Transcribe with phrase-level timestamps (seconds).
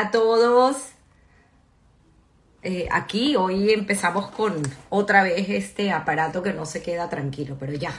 [0.00, 0.78] A todos.
[2.62, 7.74] Eh, aquí hoy empezamos con otra vez este aparato que no se queda tranquilo, pero
[7.74, 7.92] ya,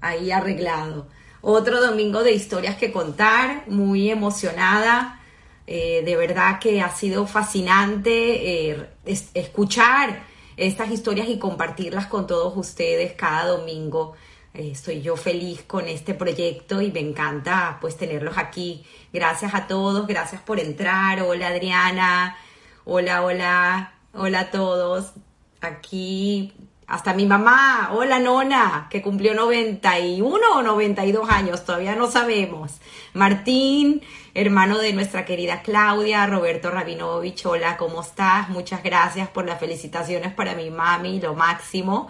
[0.00, 1.08] ahí arreglado.
[1.40, 5.20] Otro domingo de historias que contar, muy emocionada.
[5.66, 8.90] Eh, de verdad que ha sido fascinante eh,
[9.34, 10.22] escuchar
[10.56, 14.14] estas historias y compartirlas con todos ustedes cada domingo.
[14.54, 18.84] Estoy yo feliz con este proyecto y me encanta pues tenerlos aquí.
[19.12, 21.20] Gracias a todos, gracias por entrar.
[21.22, 22.36] Hola Adriana,
[22.84, 25.12] hola, hola, hola a todos.
[25.60, 26.52] Aquí
[26.86, 32.72] hasta mi mamá, hola Nona, que cumplió 91 o 92 años, todavía no sabemos.
[33.14, 34.02] Martín,
[34.34, 38.50] hermano de nuestra querida Claudia, Roberto Rabinovich, hola, ¿cómo estás?
[38.50, 42.08] Muchas gracias por las felicitaciones para mi mami, lo máximo.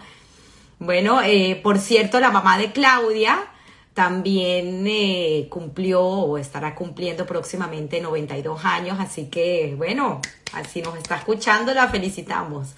[0.79, 3.47] Bueno, eh, por cierto, la mamá de Claudia
[3.93, 10.19] también eh, cumplió o estará cumpliendo próximamente 92 años, así que bueno,
[10.53, 12.75] así nos está escuchando, la felicitamos.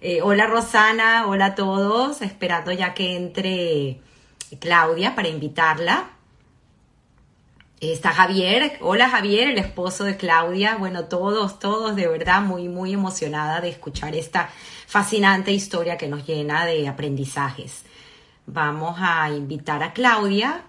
[0.00, 4.00] Eh, hola Rosana, hola a todos, esperando ya que entre
[4.60, 6.10] Claudia para invitarla.
[7.92, 10.76] Está Javier, hola Javier, el esposo de Claudia.
[10.76, 14.48] Bueno, todos, todos de verdad muy, muy emocionada de escuchar esta
[14.86, 17.84] fascinante historia que nos llena de aprendizajes.
[18.46, 20.64] Vamos a invitar a Claudia.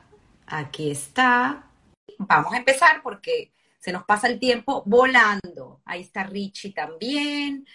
[0.46, 1.64] Aquí está.
[2.18, 5.82] Vamos a empezar porque se nos pasa el tiempo volando.
[5.86, 7.66] Ahí está Richie también.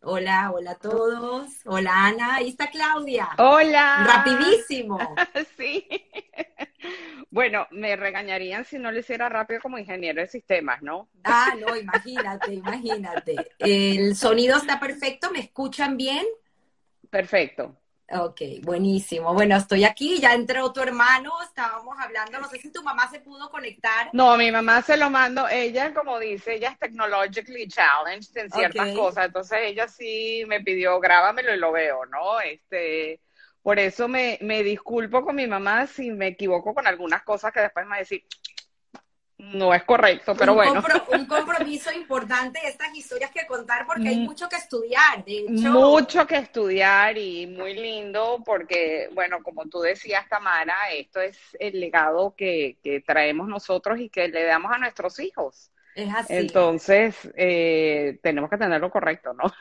[0.00, 1.50] Hola, hola a todos.
[1.66, 3.28] Hola Ana, ahí está Claudia.
[3.36, 4.04] Hola.
[4.06, 4.98] Rapidísimo.
[5.58, 5.86] sí.
[7.30, 11.08] Bueno, me regañarían si no lo hiciera rápido como ingeniero de sistemas, ¿no?
[11.24, 13.52] Ah, no, imagínate, imagínate.
[13.58, 16.24] El sonido está perfecto, ¿me escuchan bien?
[17.10, 17.76] Perfecto.
[18.08, 19.34] Ok, buenísimo.
[19.34, 23.18] Bueno, estoy aquí, ya entró tu hermano, estábamos hablando, no sé si tu mamá se
[23.18, 24.10] pudo conectar.
[24.12, 28.94] No, mi mamá se lo mando, ella como dice, ella es technologically challenged en ciertas
[28.94, 32.38] cosas, entonces ella sí me pidió, grábamelo y lo veo, ¿no?
[32.40, 33.20] Este,
[33.66, 37.62] por eso me, me disculpo con mi mamá si me equivoco con algunas cosas que
[37.62, 38.22] después me va a decir,
[39.38, 40.84] no es correcto, pero bueno.
[41.12, 44.22] un compromiso importante estas historias que contar porque hay mm.
[44.22, 45.72] mucho que estudiar, de hecho.
[45.72, 51.80] Mucho que estudiar y muy lindo porque, bueno, como tú decías, Tamara, esto es el
[51.80, 55.72] legado que, que traemos nosotros y que le damos a nuestros hijos.
[55.96, 56.34] Es así.
[56.34, 59.52] Entonces, eh, tenemos que tenerlo correcto, ¿no?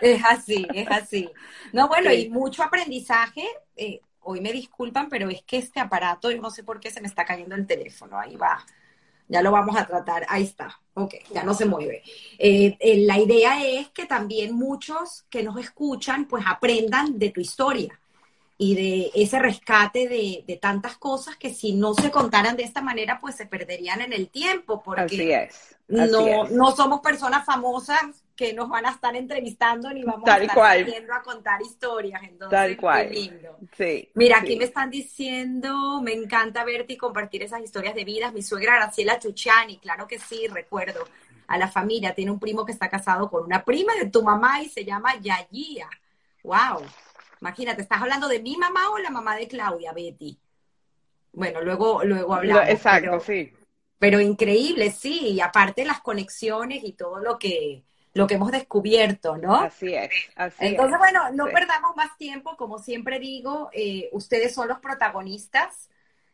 [0.00, 1.30] Es así, es así.
[1.72, 3.44] No, bueno, y mucho aprendizaje.
[3.76, 7.00] Eh, hoy me disculpan, pero es que este aparato, yo no sé por qué se
[7.00, 8.18] me está cayendo el teléfono.
[8.18, 8.64] Ahí va
[9.28, 12.02] ya lo vamos a tratar, ahí está, ok, ya no se mueve.
[12.38, 17.40] Eh, eh, la idea es que también muchos que nos escuchan pues aprendan de tu
[17.40, 17.98] historia
[18.58, 22.80] y de ese rescate de, de, tantas cosas que si no se contaran de esta
[22.80, 25.76] manera pues se perderían en el tiempo porque Así es.
[25.88, 30.84] no, no somos personas famosas que nos van a estar entrevistando ni vamos a estar
[30.84, 32.22] yendo a contar historias.
[32.22, 33.08] Entonces, Tal cual.
[33.08, 33.58] Qué lindo.
[33.76, 38.34] Sí, Mira, aquí me están diciendo, me encanta verte y compartir esas historias de vidas.
[38.34, 41.04] Mi suegra Graciela Chuchani, claro que sí, recuerdo
[41.46, 42.14] a la familia.
[42.14, 45.16] Tiene un primo que está casado con una prima de tu mamá y se llama
[45.18, 45.88] Yayía.
[46.42, 46.84] ¡Wow!
[47.40, 50.38] Imagínate, ¿estás hablando de mi mamá o la mamá de Claudia, Betty?
[51.32, 52.68] Bueno, luego, luego hablamos.
[52.68, 53.52] Exacto, sí.
[53.98, 57.84] Pero increíble, sí, y aparte las conexiones y todo lo que,
[58.16, 59.56] lo que hemos descubierto, ¿no?
[59.56, 64.68] Así es, así Entonces, bueno, no perdamos más tiempo, como siempre digo, eh, ustedes son
[64.68, 65.90] los protagonistas.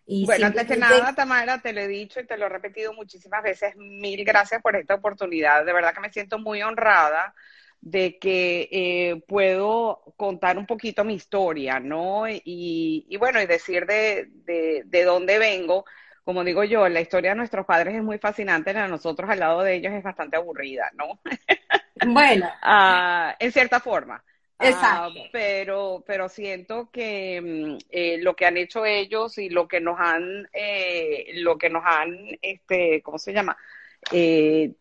[0.06, 2.92] Y bueno, antes que nada, Tamara, te lo he dicho y te lo he repetido
[2.92, 7.34] muchísimas veces, mil gracias por esta oportunidad, de verdad que me siento muy honrada
[7.80, 12.28] de que eh, puedo contar un poquito mi historia, ¿no?
[12.28, 15.84] Y, y bueno, y decir de, de, de dónde vengo,
[16.24, 19.40] como digo yo, la historia de nuestros padres es muy fascinante, la de nosotros al
[19.40, 21.20] lado de ellos es bastante aburrida, ¿no?
[22.04, 22.50] Bueno.
[22.62, 24.24] Ah, en cierta forma.
[24.58, 25.20] Ah, Exacto.
[25.32, 30.00] pero, pero siento que mm, eh, lo que han hecho ellos y lo que nos
[30.00, 33.56] han, eh, lo que nos han, este, ¿cómo se llama?
[34.10, 34.72] Eh,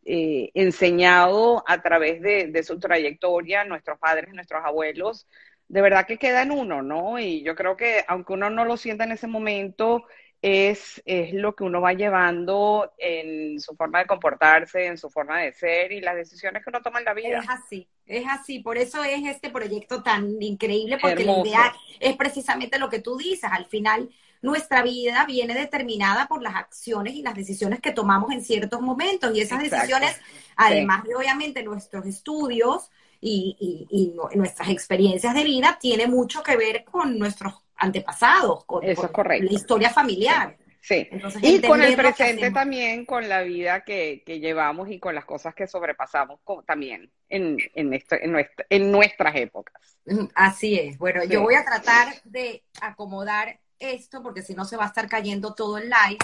[0.55, 5.27] enseñado a través de, de su trayectoria, nuestros padres, nuestros abuelos,
[5.67, 7.19] de verdad que queda en uno, ¿no?
[7.19, 10.05] Y yo creo que aunque uno no lo sienta en ese momento,
[10.41, 15.39] es, es lo que uno va llevando en su forma de comportarse, en su forma
[15.39, 17.39] de ser y las decisiones que uno toma en la vida.
[17.39, 18.59] Es así, es así.
[18.59, 23.17] Por eso es este proyecto tan increíble, porque la idea es precisamente lo que tú
[23.17, 23.51] dices.
[23.51, 24.09] Al final,
[24.41, 29.35] nuestra vida viene determinada por las acciones y las decisiones que tomamos en ciertos momentos.
[29.35, 30.19] Y esas decisiones,
[30.55, 32.89] además de obviamente nuestros estudios
[33.21, 38.83] y, y, y nuestras experiencias de vida, tiene mucho que ver con nuestros antepasados, con,
[38.83, 39.45] Eso es correcto.
[39.45, 40.57] la historia familiar.
[40.83, 41.07] Sí,
[41.43, 45.67] y con el presente también, con la vida que, llevamos y con las cosas que
[45.67, 48.35] sobrepasamos también en, en, esto, en,
[48.67, 49.99] en, nuestras épocas.
[50.33, 50.97] Así es.
[50.97, 55.07] Bueno, yo voy a tratar de acomodar esto porque si no se va a estar
[55.07, 56.17] cayendo todo el live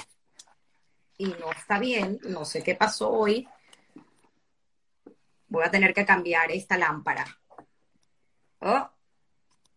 [1.19, 2.19] y no está bien.
[2.23, 3.47] No sé qué pasó hoy.
[5.47, 7.25] Voy a tener que cambiar esta lámpara.
[8.59, 8.89] Oh,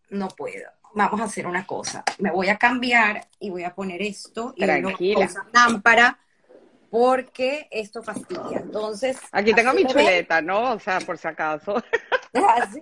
[0.09, 2.03] no puedo vamos a hacer una cosa.
[2.19, 5.29] Me voy a cambiar y voy a poner esto y Tranquila.
[5.53, 6.19] lámpara
[6.89, 8.59] porque esto fastidia.
[8.59, 9.17] Entonces.
[9.31, 10.73] Aquí tengo mi chuleta, ¿no?
[10.73, 11.75] O sea, por si acaso.
[12.33, 12.81] Así.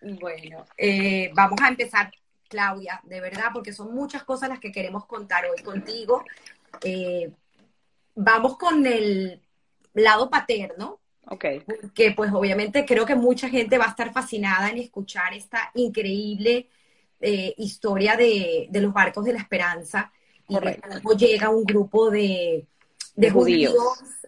[0.00, 2.10] Bueno, eh, vamos a empezar,
[2.48, 6.24] Claudia, de verdad, porque son muchas cosas las que queremos contar hoy contigo.
[6.82, 7.30] Eh,
[8.14, 9.41] vamos con el
[9.94, 11.44] lado paterno, Ok.
[11.64, 16.68] Porque pues obviamente creo que mucha gente va a estar fascinada en escuchar esta increíble
[17.20, 20.12] eh, historia de, los barcos de la esperanza
[20.48, 22.66] y cómo llega un grupo de,
[23.32, 23.74] judíos,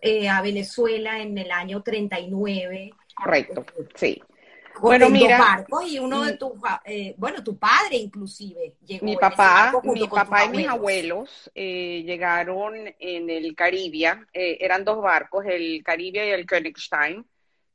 [0.01, 2.93] eh, a Venezuela en el año 39.
[3.17, 3.65] Correcto,
[3.97, 4.23] sí.
[4.81, 6.53] Bueno, mira, y uno de tus,
[6.85, 9.07] eh, bueno, tu padre inclusive llegó.
[9.07, 11.51] Mi papá, mi papá y mis abuelos.
[11.55, 17.25] eh, llegaron en el Caribe, eh, eran dos barcos, el Caribe y el Königstein,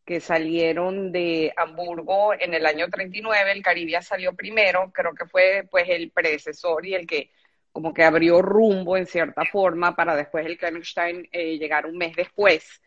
[0.06, 5.68] que salieron de Hamburgo en el año 39, el Caribe salió primero, creo que fue
[5.70, 7.32] pues el predecesor y el que
[7.72, 12.82] como que abrió rumbo en cierta forma para después el Königstein llegar un mes después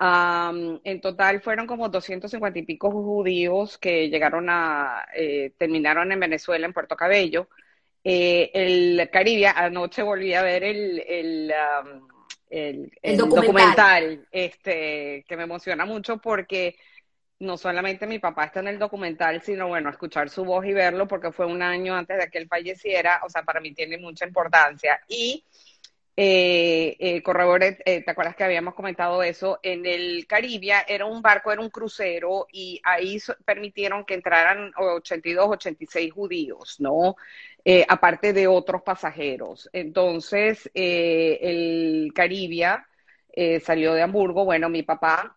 [0.00, 6.66] en total fueron como 250 y pico judíos que llegaron a, eh, terminaron en Venezuela,
[6.66, 7.48] en Puerto Cabello.
[8.04, 11.52] Eh, el Caribe, anoche volví a ver el, el,
[12.48, 14.26] el, documental.
[14.30, 16.76] este, que me emociona mucho porque
[17.40, 21.06] no solamente mi papá está en el documental, sino bueno, escuchar su voz y verlo
[21.06, 24.26] porque fue un año antes de que él falleciera, o sea, para mí tiene mucha
[24.26, 25.00] importancia.
[25.08, 25.44] Y
[26.20, 27.22] eh, eh,
[27.84, 29.60] eh, ¿te acuerdas que habíamos comentado eso?
[29.62, 35.46] En el Caribe era un barco, era un crucero y ahí permitieron que entraran 82,
[35.48, 37.14] 86 judíos, ¿no?
[37.64, 39.70] Eh, aparte de otros pasajeros.
[39.72, 42.66] Entonces, el Caribe
[43.62, 45.36] salió de Hamburgo, bueno, mi papá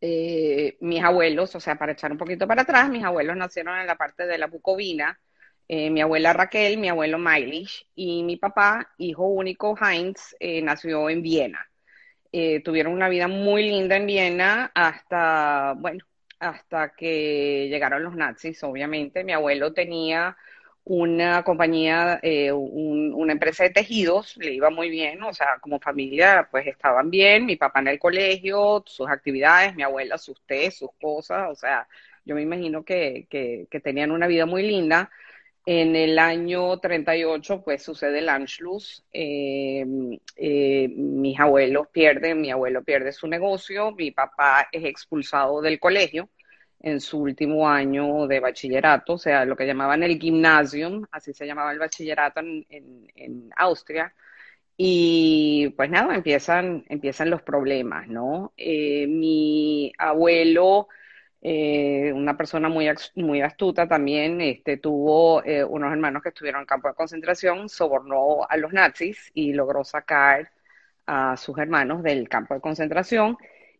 [0.00, 3.96] mis abuelos, o sea, para echar un poquito para atrás, mis abuelos nacieron en la
[3.96, 5.20] parte de la Bucovina,
[5.72, 11.08] eh, mi abuela Raquel, mi abuelo Mailich y mi papá, hijo único Heinz, eh, nació
[11.08, 11.64] en Viena.
[12.32, 16.04] Eh, tuvieron una vida muy linda en Viena hasta, bueno,
[16.40, 19.22] hasta que llegaron los nazis, obviamente.
[19.22, 20.36] Mi abuelo tenía
[20.82, 22.20] una compañía,
[22.52, 27.46] una empresa de tejidos, le iba muy bien, o sea, como familia, pues estaban bien,
[27.46, 31.86] mi papá en el colegio, sus actividades, mi abuela, sus té, sus cosas, o sea,
[32.24, 33.26] yo me imagino que
[33.84, 35.10] tenían una vida muy linda
[35.72, 39.04] en el año 38, pues sucede el Anschluss.
[39.12, 39.86] Eh,
[40.34, 46.28] eh, mis abuelos pierden, mi abuelo pierde su negocio, mi papá es expulsado del colegio
[46.80, 51.46] en su último año de bachillerato, o sea, lo que llamaban el gymnasium, así se
[51.46, 54.12] llamaba el bachillerato en, Austria.
[54.76, 58.52] Y pues nada, empiezan, empiezan los problemas, ¿no?
[58.56, 60.88] Eh, mi abuelo
[61.42, 66.66] eh, una persona muy, muy astuta también, este, tuvo eh, unos hermanos que estuvieron en
[66.66, 70.50] campo de concentración, sobornó a los nazis y logró sacar
[71.06, 73.38] a sus hermanos del campo de concentración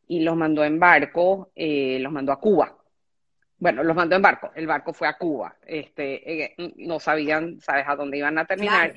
[0.08, 2.76] y los mandó en barco, eh, los mandó a Cuba.
[3.58, 5.54] Bueno, los mandó en barco, el barco fue a Cuba.
[5.66, 8.94] Este, no sabían, ¿sabes?, a dónde iban a terminar.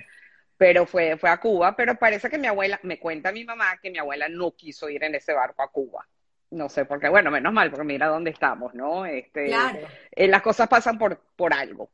[0.55, 3.91] pero fue, fue a Cuba, pero parece que mi abuela, me cuenta mi mamá que
[3.91, 6.08] mi abuela no quiso ir en ese barco a Cuba
[6.53, 9.05] no sé por qué, bueno, menos mal, porque mira dónde estamos, ¿no?
[9.05, 9.79] Este, claro.
[10.12, 11.89] Eh, las cosas pasan por, por algo.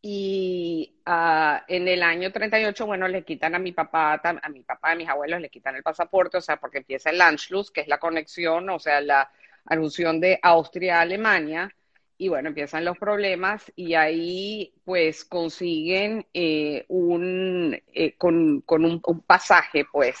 [0.00, 4.92] y ah, en el año 38, bueno, le quitan a mi papá, a mi papá,
[4.92, 7.88] a mis abuelos, le quitan el pasaporte, o sea, porque empieza el Anschluss, que es
[7.88, 9.30] la conexión, o sea, la
[9.66, 11.74] alusión de Austria a Alemania,
[12.18, 19.00] y bueno, empiezan los problemas y ahí pues consiguen eh, un, eh, con, con un,
[19.04, 20.20] un, pasaje pues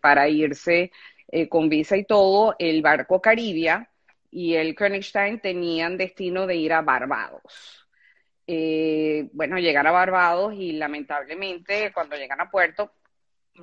[0.00, 0.90] para irse
[1.28, 3.90] eh, con visa y todo, el barco Caribia
[4.30, 7.86] y el Königstein tenían destino de ir a Barbados.
[8.46, 12.92] Eh, bueno, llegar a Barbados y lamentablemente cuando llegan a puerto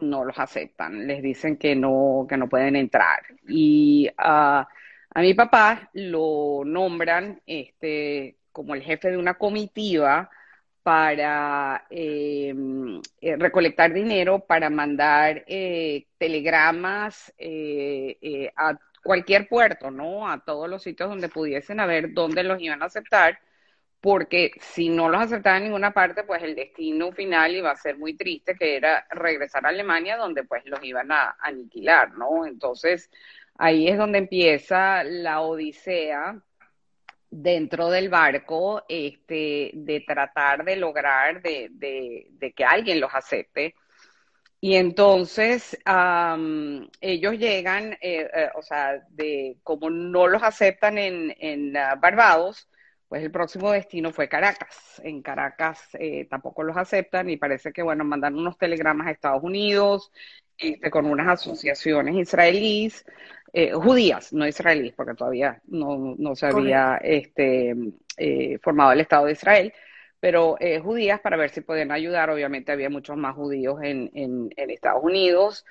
[0.02, 3.24] no los aceptan, les dicen que no, que no pueden entrar.
[3.48, 4.68] Y a
[5.16, 10.30] mi papá lo nombran este, como el jefe de una comitiva
[10.86, 12.54] para eh,
[13.20, 17.34] eh, recolectar dinero, para mandar eh, telegramas
[18.56, 20.30] a cualquier puerto, ¿no?
[20.30, 23.40] A todos los sitios donde pudiesen a ver dónde los iban a aceptar,
[24.00, 27.98] porque si no los aceptaban en ninguna parte, pues el destino final iba a ser
[27.98, 32.46] muy triste, que era regresar a Alemania, donde pues los iban a aniquilar, ¿no?
[32.46, 33.10] Entonces,
[33.58, 36.44] ahí es donde empieza la odisea
[37.42, 43.76] dentro del barco, este, de tratar de lograr de, de, que alguien los acepte.
[44.62, 45.78] Y entonces
[47.02, 52.68] ellos llegan, eh, eh, o sea, de como no los aceptan en, en uh, Barbados,
[53.08, 55.02] pues el próximo destino fue Caracas.
[55.04, 59.44] En Caracas eh, tampoco los aceptan y parece que, bueno, mandan unos telegramas a Estados
[59.44, 60.12] Unidos
[60.58, 63.06] este, con unas asociaciones israelíes,
[63.54, 67.76] eh, judías, no israelíes, porque todavía no, se había este,
[68.18, 69.74] eh, formado el Estado de Israel,
[70.20, 72.32] pero judías para ver si podían ayudar.
[72.32, 75.66] Obviamente había muchos más judíos en, en Estados Unidos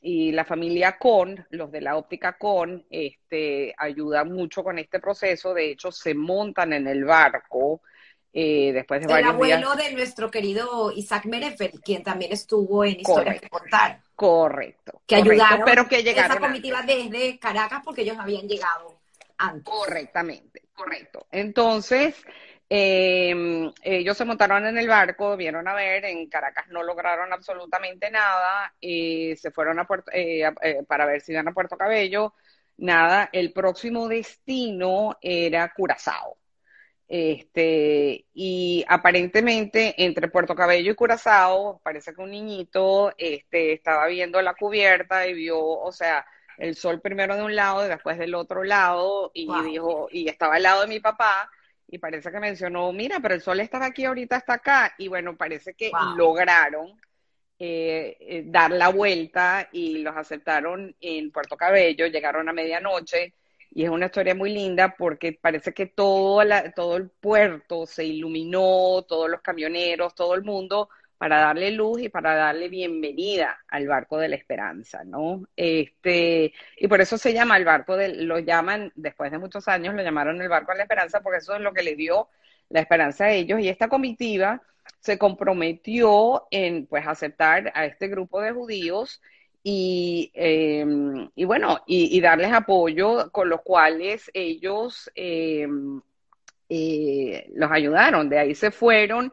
[0.00, 5.54] y la familia Con, los de la óptica Con, este, ayuda mucho con este proceso.
[5.54, 7.82] De hecho, se montan en el barco
[8.32, 13.00] eh, después de el varios abuelo de nuestro querido Isaac Merefeld, quien también estuvo en
[13.00, 14.00] Historia de Contar.
[14.14, 15.02] Correcto.
[15.06, 19.00] Que ayudaron pero que llegaron esa comitiva desde Caracas porque ellos habían llegado
[19.38, 19.64] antes.
[19.64, 21.26] Correctamente, correcto.
[21.30, 22.14] Entonces,
[22.74, 28.10] eh, ellos se montaron en el barco, vieron a ver, en Caracas no lograron absolutamente
[28.10, 32.32] nada, y se fueron a Puerto, eh, eh, para ver si iban a Puerto Cabello,
[32.78, 36.38] nada, el próximo destino era Curazao.
[37.14, 44.40] Este, y aparentemente entre Puerto Cabello y Curazao, parece que un niñito este, estaba viendo
[44.40, 46.24] la cubierta y vio, o sea,
[46.56, 50.54] el sol primero de un lado y después del otro lado, y dijo, y estaba
[50.54, 51.50] al lado de mi papá,
[51.86, 55.36] y parece que mencionó, mira, pero el sol estaba aquí, ahorita está acá, y bueno,
[55.36, 56.98] parece que lograron
[57.58, 63.34] eh, eh, dar la vuelta y los aceptaron en Puerto Cabello, llegaron a medianoche,
[63.74, 68.04] y es una historia muy linda porque parece que todo, la, todo el puerto se
[68.04, 70.88] iluminó, todos los camioneros, todo el mundo
[71.22, 75.46] para darle luz y para darle bienvenida al barco de la esperanza, ¿no?
[75.56, 79.94] Este, y por eso se llama el barco de, lo llaman, después de muchos años,
[79.94, 82.28] lo llamaron el barco de la esperanza, porque eso es lo que le dio
[82.70, 83.60] la esperanza a ellos.
[83.60, 84.62] Y esta comitiva
[84.98, 89.22] se comprometió en, pues, aceptar a este grupo de judíos
[89.64, 96.00] y, em, y bueno, y, darles apoyo con los cuales ellos em,
[96.68, 98.28] eh, los ayudaron.
[98.28, 99.32] De ahí se fueron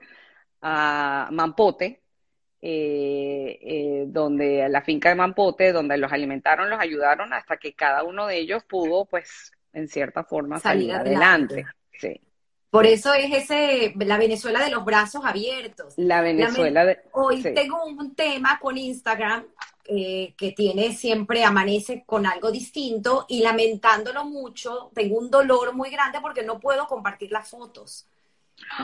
[0.62, 2.02] a Mampote,
[2.62, 8.04] eh, eh, donde la finca de Mampote, donde los alimentaron, los ayudaron hasta que cada
[8.04, 11.66] uno de ellos pudo, pues, en cierta forma salir, adelante.
[11.98, 12.22] Sí.
[12.70, 15.96] Por eso es ese, la Venezuela de los brazos abiertos.
[15.98, 17.00] La Venezuela de...
[17.14, 19.46] Hoy tengo un tema con Instagram
[19.90, 25.90] eh, que tiene siempre, amanece con algo distinto y lamentándolo mucho, tengo un dolor muy
[25.90, 28.06] grande porque no puedo compartir las fotos.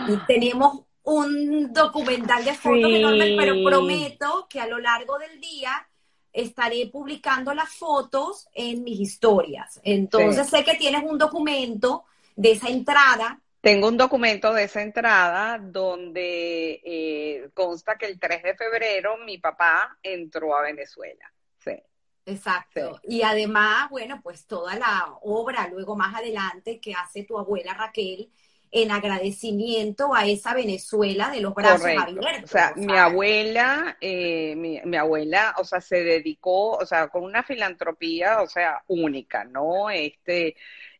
[0.07, 5.87] Y tenemos un documental de fotos enormes, pero prometo que a lo largo del día
[6.33, 9.79] estaré publicando las fotos en mis historias.
[9.83, 13.39] Entonces sé que tienes un documento de esa entrada.
[13.65, 19.39] Tengo un documento de esa entrada donde eh, consta que el 3 de febrero mi
[19.39, 21.33] papá entró a Venezuela.
[21.57, 21.71] Sí.
[22.27, 22.99] Exacto.
[23.01, 28.29] Y además, bueno, pues toda la obra luego más adelante que hace tu abuela Raquel
[28.69, 32.43] en agradecimiento a esa Venezuela de los brazos abiertos.
[32.43, 37.41] O sea, mi abuela, eh, mi, abuela, o sea, se dedicó, o sea, con una
[37.41, 39.89] filantropía, o sea, única, ¿no?
[39.89, 40.55] Este,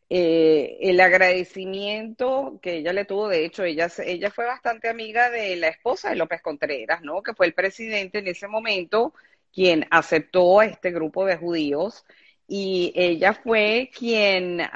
[0.08, 5.56] eh, el agradecimiento que ella le tuvo, de hecho, ella, ella fue bastante amiga de
[5.56, 7.22] la esposa de López Contreras, ¿no?
[7.22, 9.14] Que fue el presidente en ese momento
[9.52, 12.04] quien aceptó a este grupo de judíos
[12.48, 14.68] y ella fue quien, eh,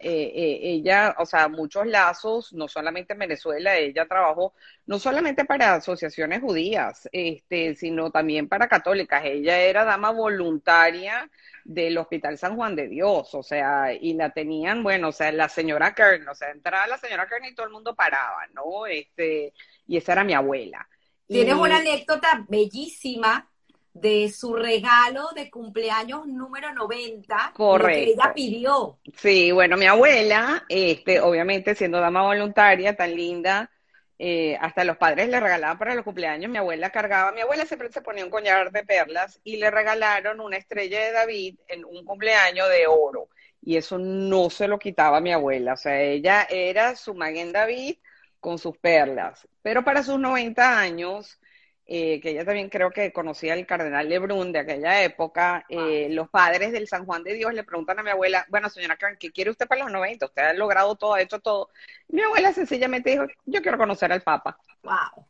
[0.00, 4.54] eh, ella, o sea, muchos lazos, no solamente en Venezuela, ella trabajó
[4.86, 9.22] no solamente para asociaciones judías, este, sino también para católicas.
[9.24, 11.30] Ella era dama voluntaria
[11.64, 15.48] del Hospital San Juan de Dios, o sea, y la tenían, bueno, o sea, la
[15.48, 18.86] señora Kern, o sea, entraba la señora Kern y todo el mundo paraba, ¿no?
[18.86, 19.54] Este,
[19.86, 20.88] y esa era mi abuela.
[21.28, 23.51] Tienes una anécdota bellísima
[23.94, 28.04] de su regalo de cumpleaños número 90, Correcto.
[28.04, 28.98] que ella pidió.
[29.16, 33.70] Sí, bueno, mi abuela, este, obviamente siendo dama voluntaria, tan linda,
[34.18, 37.90] eh, hasta los padres le regalaban para los cumpleaños, mi abuela cargaba, mi abuela siempre
[37.90, 42.04] se ponía un collar de perlas y le regalaron una estrella de David en un
[42.04, 43.28] cumpleaños de oro.
[43.60, 47.96] Y eso no se lo quitaba mi abuela, o sea, ella era su Maguen David
[48.40, 49.46] con sus perlas.
[49.60, 51.38] Pero para sus 90 años,
[51.84, 56.30] eh, que ella también creo que conocía al cardenal Lebrun de aquella época, eh, los
[56.30, 59.50] padres del San Juan de Dios le preguntan a mi abuela, bueno, señora ¿qué quiere
[59.50, 60.26] usted para los 90?
[60.26, 61.70] Usted ha logrado todo, ha hecho todo.
[62.08, 64.56] Y mi abuela sencillamente dijo, yo quiero conocer al Papa.
[64.82, 65.26] Wow.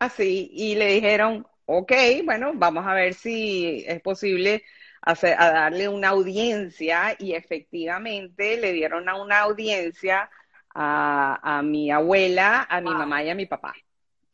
[0.00, 1.92] Así, y le dijeron, ok,
[2.24, 4.64] bueno, vamos a ver si es posible
[5.00, 10.28] hacer, a darle una audiencia y efectivamente le dieron a una audiencia
[10.74, 13.74] a, a mi abuela, a mi mamá y a mi papá.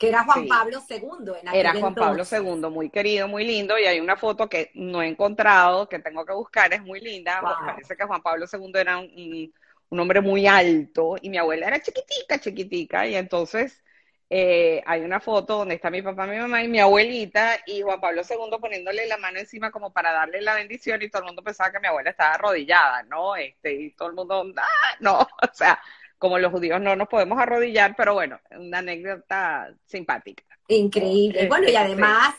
[0.01, 1.33] Que era Juan Pablo II.
[1.43, 5.03] En era Juan Pablo II, muy querido, muy lindo, y hay una foto que no
[5.03, 7.43] he encontrado, que tengo que buscar, es muy linda.
[7.43, 9.53] Parece que Juan Pablo II era un,
[9.91, 13.83] un, hombre muy alto, y mi abuela era chiquitica, chiquitica, y entonces
[14.31, 18.01] eh, hay una foto donde está mi papá, mi mamá y mi abuelita, y Juan
[18.01, 21.43] Pablo II poniéndole la mano encima como para darle la bendición, y todo el mundo
[21.43, 23.37] pensaba que mi abuela estaba arrodillada, ¿no?
[23.37, 24.97] Este, y todo el mundo, ¡ah!
[25.01, 25.79] No, o sea,
[26.21, 30.45] como los judíos no nos podemos arrodillar, pero bueno, una anécdota simpática.
[30.69, 31.49] Increíble.
[31.49, 32.35] Bueno, y además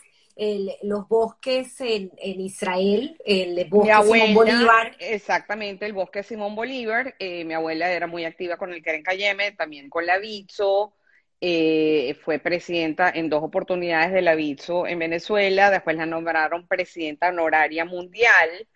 [0.83, 4.95] los bosques en, Israel, el bosque Simón Bolívar.
[4.99, 7.15] Exactamente, el bosque Simón Bolívar.
[7.17, 10.93] Eh, mi abuela era muy activa con el Keren Cayeme, también con la Vizo.
[11.41, 17.29] Eh, fue presidenta en dos oportunidades de la Vizo en Venezuela, después la nombraron presidenta
[17.29, 18.67] honoraria mundial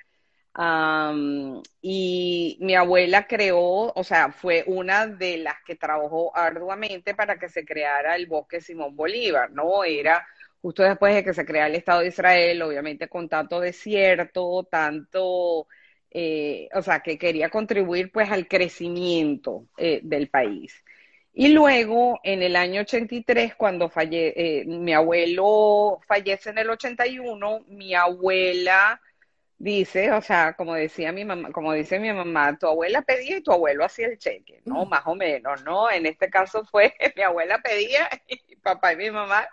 [1.82, 7.50] y mi abuela creó, o sea, fue una de las que trabajó arduamente para que
[7.50, 9.84] se creara el bosque Simón Bolívar, ¿no?
[9.84, 10.26] Era
[10.62, 15.68] justo después de que se crea el Estado de Israel, obviamente con tanto desierto, tanto,
[16.10, 20.84] eh, o sea, que quería contribuir pues al crecimiento eh, del país.
[21.34, 27.66] Y luego, en el año 83, cuando falle eh, mi abuelo fallece en el 81,
[27.68, 29.02] mi abuela
[29.58, 33.44] dice, o sea, como decía mi mamá, como dice mi mamá, tu abuela pedía y
[33.44, 34.86] tu abuelo hacía el cheque, ¿no?
[34.86, 35.90] Más o menos, ¿no?
[35.92, 39.48] En este caso fue mi abuela pedía y papá y mi mamá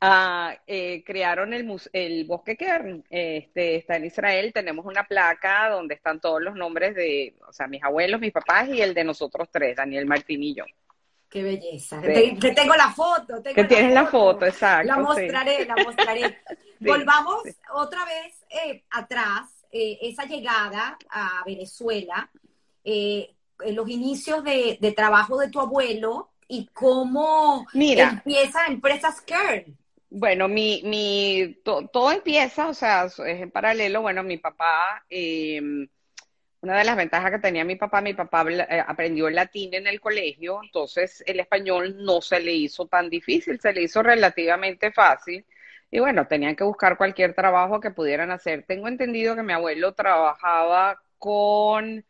[0.00, 5.94] ah, eh, crearon el, el bosque Kern, este, está en Israel, tenemos una placa donde
[5.94, 9.48] están todos los nombres de, o sea, mis abuelos, mis papás y el de nosotros
[9.50, 10.64] tres, Daniel Martín y yo.
[11.32, 11.98] Qué belleza.
[12.02, 13.40] Te, tengo la foto.
[13.40, 14.86] Tengo que tienes la foto, exacto.
[14.86, 16.38] La mostraré, la mostraré.
[16.80, 22.30] Volvamos otra vez eh, atrás, eh, esa llegada a Venezuela,
[22.84, 23.34] eh,
[23.70, 29.74] los inicios de, trabajo de tu abuelo y cómo empieza Empresas Kern.
[30.10, 35.02] Bueno, mi, mi, todo empieza, o sea, es en paralelo, bueno, mi papá
[36.62, 39.88] una de las ventajas que tenía mi papá, mi papá eh, aprendió el latín en
[39.88, 44.92] el colegio, entonces el español no se le hizo tan difícil, se le hizo relativamente
[44.92, 45.44] fácil.
[45.90, 48.64] Y bueno, tenían que buscar cualquier trabajo que pudieran hacer.
[48.66, 52.04] Tengo entendido que mi abuelo trabajaba con,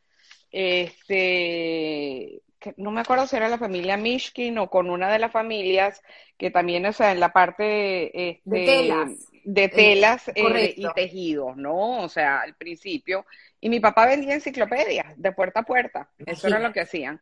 [0.52, 2.42] este,
[2.76, 6.02] no me acuerdo si era la familia Mishkin o con una de las familias
[6.36, 11.56] que también, o sea, en la parte este, de telas, de telas eh, y tejidos,
[11.56, 12.02] ¿no?
[12.02, 13.24] O sea, al principio
[13.62, 16.10] y mi papá vendía enciclopedias de puerta a puerta.
[16.26, 17.20] Eso era lo que hacían.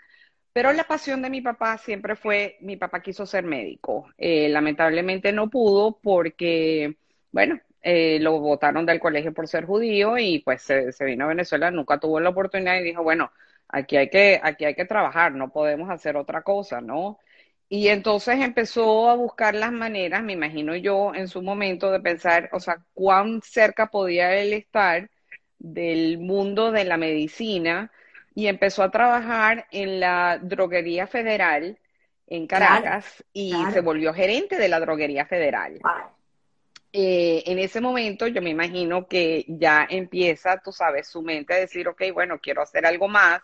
[0.54, 4.08] Pero la pasión de mi papá siempre fue, mi papá quiso ser médico.
[4.16, 6.96] Eh, lamentablemente no pudo porque,
[7.30, 11.70] bueno, eh, lo votaron del colegio por ser judío y pues se, vino a Venezuela,
[11.70, 13.30] nunca tuvo la oportunidad y dijo, bueno,
[13.68, 17.18] aquí hay que, aquí hay que trabajar, no podemos hacer otra cosa, ¿no?
[17.68, 22.48] Y entonces empezó a buscar las maneras, me imagino yo, en su momento de pensar,
[22.52, 25.10] o sea, cuán cerca podía él estar
[25.60, 27.92] del mundo de la medicina
[28.34, 31.78] y empezó a trabajar en la droguería federal
[32.26, 35.80] en Caracas y se volvió gerente de la droguería federal.
[36.92, 41.58] Eh, en ese momento yo me imagino que ya empieza, tú sabes, su mente a
[41.58, 43.42] decir, ok, bueno, quiero hacer algo más,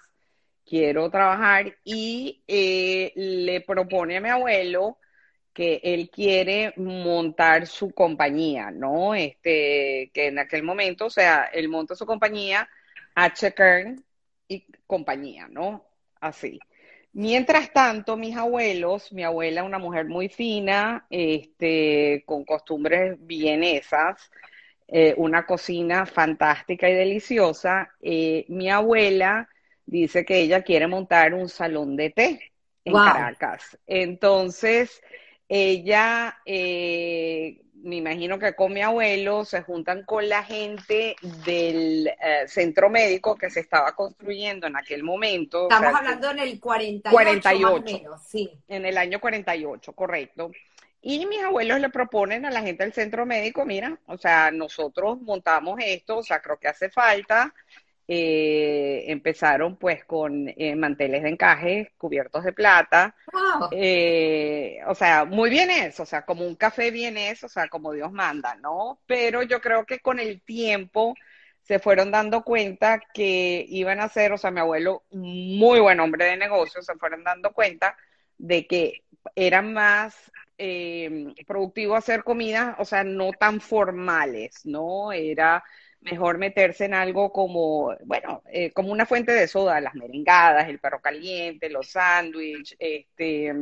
[0.65, 4.99] quiero trabajar y eh, le propone a mi abuelo
[5.57, 9.15] que él quiere montar su compañía, ¿no?
[9.15, 12.69] Este, que en aquel momento, o sea, él monta su compañía,
[13.15, 13.55] H.
[13.55, 14.05] Kern
[14.49, 15.83] y compañía, ¿no?
[16.21, 16.61] Así.
[17.15, 24.31] Mientras tanto, mis abuelos, mi abuela, una mujer muy fina, este, con costumbres vienesas,
[24.89, 29.49] eh, una cocina fantástica y deliciosa, eh, mi abuela
[29.87, 32.53] dice que ella quiere montar un salón de té
[32.85, 33.79] en Caracas.
[33.87, 35.01] Entonces,
[35.49, 42.49] ella, eh, me imagino que con mi abuelo se juntan con la gente del eh,
[42.49, 45.65] centro médico que se estaba construyendo en aquel momento.
[45.71, 47.15] Estamos hablando en el 48.
[47.15, 48.51] 48 sí.
[48.67, 50.51] En el año 48, correcto.
[51.01, 55.21] Y mis abuelos le proponen a la gente del centro médico, mira, o sea, nosotros
[55.21, 57.55] montamos esto, o sea, creo que hace falta,
[58.09, 63.17] eh, empezaron pues con eh, manteles de encaje cubiertos de plata.
[63.73, 67.67] Eh, o sea, muy bien eso, o sea, como un café bien eso, o sea,
[67.69, 69.01] como Dios manda, ¿no?
[69.07, 71.17] Pero yo creo que con el tiempo
[71.63, 76.27] se fueron dando cuenta que iban a ser, o sea, mi abuelo, muy buen hombre
[76.27, 77.97] de negocios, se fueron dando cuenta
[78.39, 79.03] de que
[79.35, 80.15] era más
[81.47, 85.13] productivo hacer comidas, o sea, no tan formales, ¿no?
[85.13, 85.63] Era
[86.01, 90.79] mejor meterse en algo como, bueno, eh, como una fuente de soda, las merengadas, el
[90.79, 93.55] perro caliente, los sándwiches, este,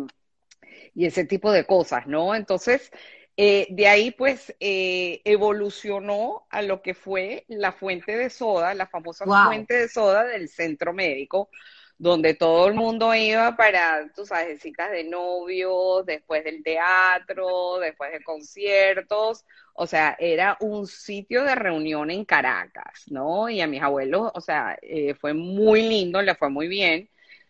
[0.94, 2.34] y ese tipo de cosas, ¿no?
[2.34, 2.90] Entonces,
[3.36, 8.86] eh, de ahí pues eh, evolucionó a lo que fue la fuente de soda, la
[8.86, 11.50] famosa fuente de soda del centro médico,
[11.98, 18.22] donde todo el mundo iba para, tú sabes, de novios, después del teatro, después de
[18.22, 23.48] conciertos, o sea, era un sitio de reunión en Caracas, ¿no?
[23.48, 27.08] Y a mis abuelos, o sea, eh, fue muy lindo, le fue muy bien.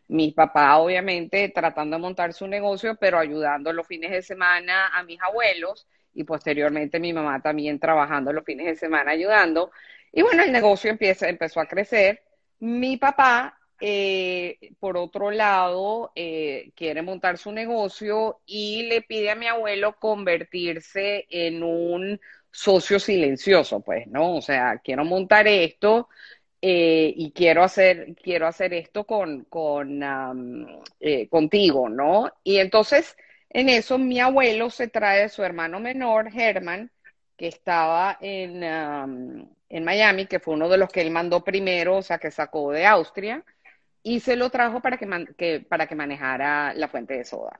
[0.09, 5.02] Mi papá, obviamente, tratando de montar su negocio, pero ayudando los fines de semana a
[5.02, 9.70] mis abuelos y posteriormente mi mamá también trabajando los fines de semana ayudando.
[10.12, 12.22] Y bueno, el negocio empieza, empezó a crecer.
[12.61, 19.35] Mi papá eh, por otro lado, eh, quiere montar su negocio y le pide a
[19.35, 24.37] mi abuelo convertirse en un socio silencioso, pues, ¿no?
[24.37, 26.09] O sea, quiero montar esto
[26.63, 30.01] eh, y quiero hacer, quiero hacer esto con, con
[31.29, 32.33] contigo, ¿no?
[32.45, 33.17] Y entonces,
[33.51, 36.91] en eso, mi abuelo se trae a su hermano menor, Herman,
[37.37, 42.03] que estaba en, en Miami, que fue uno de los que él mandó primero, o
[42.03, 43.45] sea, que sacó de Austria
[44.05, 47.59] y se lo trajo para que, para que manejara la fuente de soda.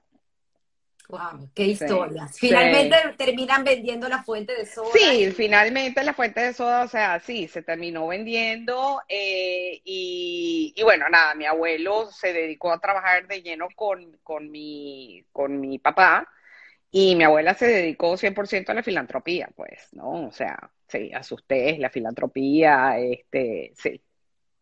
[1.09, 2.39] Wow, qué historias.
[2.39, 4.89] finalmente terminan vendiendo la fuente de soda.
[4.93, 11.09] Sí, finalmente la fuente de soda, o sea, sí, se terminó vendiendo eh, y, bueno,
[11.09, 16.29] nada, mi abuelo se dedicó a trabajar de lleno con, con, mi, con mi papá
[16.91, 20.27] y mi abuela se dedicó 100% a la filantropía, pues, ¿no?
[20.29, 24.01] O sea, sí, a sus la filantropía, este, sí,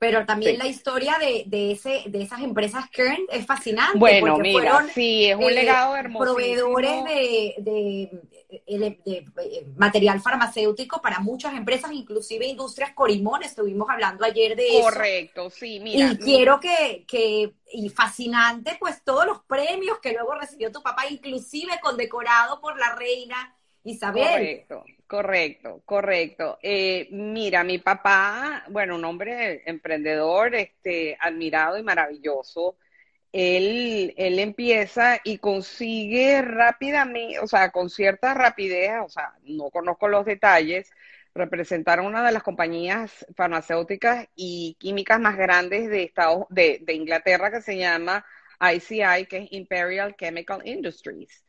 [0.02, 3.96] pero también la historia de, de, ese, de esas empresas Kern es fascinante.
[3.96, 6.24] Bueno, mira, sí, es un eh, legado hermoso.
[6.24, 8.20] Proveedores de, de,
[8.66, 14.88] de, material farmacéutico para muchas empresas, inclusive Industrias Corimón, estuvimos hablando ayer de eso.
[14.88, 16.10] Correcto, sí, mira.
[16.10, 21.06] Y quiero que, que, y fascinante, pues todos los premios que luego recibió tu papá,
[21.08, 24.24] inclusive condecorado por la reina Isabel.
[24.24, 26.58] Correcto, correcto, correcto.
[26.62, 32.78] Eh, mira, mi papá, bueno, un hombre emprendedor, este, admirado y maravilloso.
[33.30, 40.08] Él, él empieza y consigue rápidamente, o sea, con cierta rapidez, o sea, no conozco
[40.08, 40.90] los detalles,
[41.34, 47.50] representar una de las compañías farmacéuticas y químicas más grandes de, Estados, de, de Inglaterra
[47.50, 48.24] que se llama
[48.60, 51.44] ICI, que es Imperial Chemical Industries.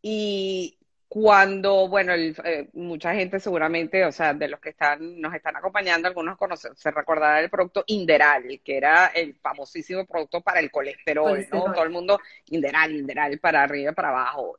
[0.00, 0.78] Y
[1.12, 6.08] cuando, bueno, eh, mucha gente seguramente, o sea, de los que están, nos están acompañando,
[6.08, 11.46] algunos conocen, se recordará el producto Inderal, que era el famosísimo producto para el colesterol,
[11.52, 11.64] ¿no?
[11.64, 14.58] Todo el mundo, Inderal, Inderal, para arriba y para abajo.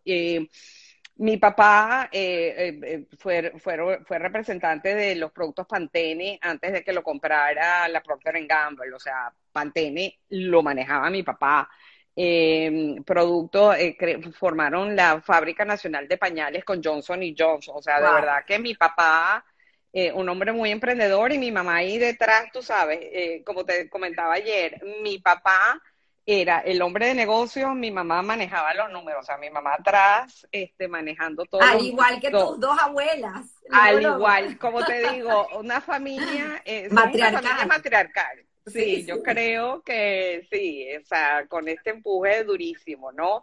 [1.16, 6.94] mi papá eh, eh, fue, fue, fue, representante de los productos Pantene antes de que
[6.94, 11.68] lo comprara la Procter Gamble, o sea, Pantene lo manejaba mi papá
[12.16, 13.98] eh, producto, eh,
[14.38, 17.76] formaron la Fábrica Nacional de Pañales con Johnson y Johnson.
[17.78, 19.44] O sea, de verdad que mi papá,
[19.92, 23.90] eh, un hombre muy emprendedor y mi mamá ahí detrás, tú sabes, eh, como te
[23.90, 25.82] comentaba ayer, mi papá
[26.26, 30.48] era el hombre de negocios, mi mamá manejaba los números, o sea, mi mamá atrás,
[30.52, 31.62] este, manejando todo.
[31.62, 33.42] Al igual que tus dos abuelas.
[33.72, 36.92] Al igual, como te digo, una familia, matriarcal.
[36.92, 38.46] Una familia matriarcal.
[38.66, 43.42] Sí, yo creo que sí, o sea, con este empuje durísimo, ¿no?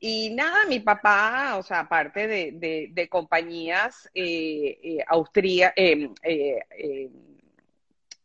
[0.00, 6.60] y nada, mi papá, o sea, aparte de, de, compañías eh, eh, austrías, em, eh,
[6.70, 7.10] em,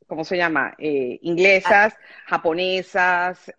[0.08, 0.76] ¿cómo se llama?
[0.78, 3.54] inglesas, japonesas,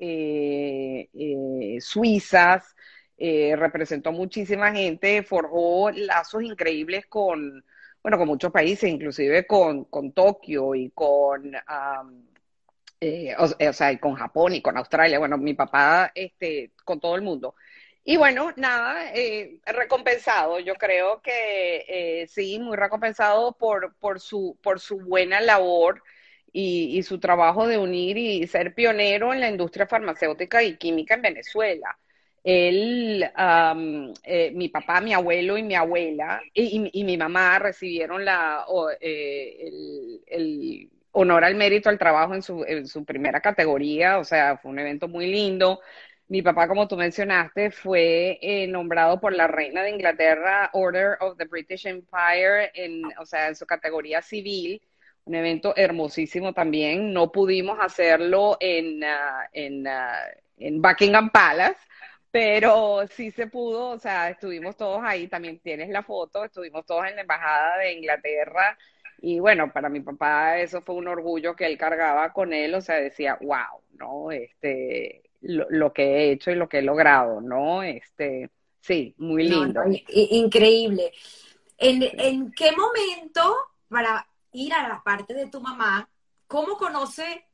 [1.81, 2.77] suizas,
[3.19, 7.65] representó muchísima gente, forjó lazos increíbles con,
[8.03, 11.53] bueno, con muchos países, inclusive con, con Tokio y con,
[13.01, 17.23] eh, o, sea, con Japón y con Australia, bueno, mi papá, este, con todo el
[17.23, 17.55] mundo.
[18.05, 21.85] Y bueno, nada, eh, recompensado, yo creo que
[22.23, 26.03] eh, sí, muy recompensado por, por, su, por su buena labor
[26.53, 31.23] y su trabajo de unir y ser pionero en la industria farmacéutica y química en
[31.23, 31.97] Venezuela
[32.43, 33.31] él,
[34.25, 38.65] eh, mi papá, mi abuelo y mi abuela y, mi mamá recibieron la,
[39.01, 44.57] eh, el, honor al mérito al trabajo en su, en su primera categoría, o sea,
[44.59, 45.81] fue un evento muy lindo.
[46.29, 51.37] Mi papá, como tú mencionaste, fue eh, nombrado por la reina de Inglaterra Order of
[51.37, 54.81] the British Empire, en, o sea, en su categoría civil.
[55.25, 57.13] Un evento hermosísimo también.
[57.13, 59.91] No pudimos hacerlo en, uh, en, uh,
[60.59, 61.81] en Buckingham Palace,
[62.31, 67.07] pero sí se pudo, o sea, estuvimos todos ahí, también tienes la foto, estuvimos todos
[67.07, 68.79] en la Embajada de Inglaterra
[69.23, 72.81] y bueno, para mi papá eso fue un orgullo que él cargaba con él, o
[72.81, 74.31] sea, decía, wow, ¿no?
[74.31, 77.83] Este, lo, que he hecho y lo que he logrado, ¿no?
[77.83, 79.83] Este, sí, muy lindo.
[80.09, 81.13] increíble.
[81.77, 83.57] ¿En, ¿En qué momento,
[83.89, 86.09] para ir a la parte de tu mamá,
[86.47, 87.47] cómo conoce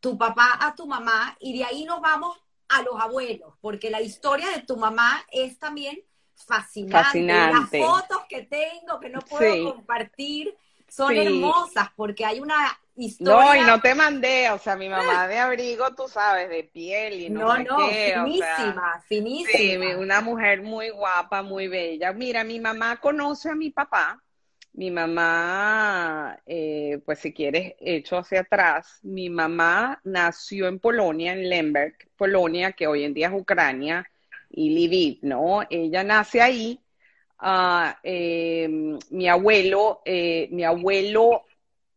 [0.00, 1.36] tu papá a tu mamá?
[1.40, 2.38] Y de ahí nos vamos
[2.68, 5.98] a los abuelos, porque la historia de tu mamá es también
[6.34, 7.04] fascinante.
[7.04, 7.80] fascinante.
[7.80, 10.56] Las fotos que tengo, que no puedo compartir,
[10.88, 12.78] son hermosas, porque hay una
[13.20, 17.20] no, y no te mandé, o sea, mi mamá de abrigo, tú sabes, de piel
[17.20, 19.56] y no, no, no finísima, finísima.
[19.56, 22.12] Sí, una mujer muy guapa, muy bella.
[22.12, 24.20] Mira, mi mamá conoce a mi papá.
[24.72, 31.48] Mi mamá, eh, pues si quieres, hecho hacia atrás, mi mamá nació en Polonia, en
[31.48, 34.08] Lemberg, Polonia, que hoy en día es Ucrania,
[34.50, 35.62] y Lviv, ¿no?
[35.68, 36.80] Ella nace ahí.
[37.40, 38.68] Uh, eh,
[39.10, 41.44] mi abuelo, eh, mi abuelo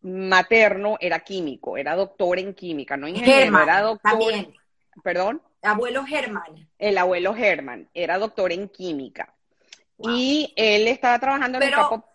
[0.02, 4.12] materno era químico, era doctor en química, no ingeniero, era doctor.
[4.12, 4.54] También.
[5.04, 5.42] ¿Perdón?
[5.64, 6.68] Abuelo Germán.
[6.78, 9.34] El abuelo Germán era doctor en química.
[9.98, 12.08] Y él estaba trabajando en pero, el campo.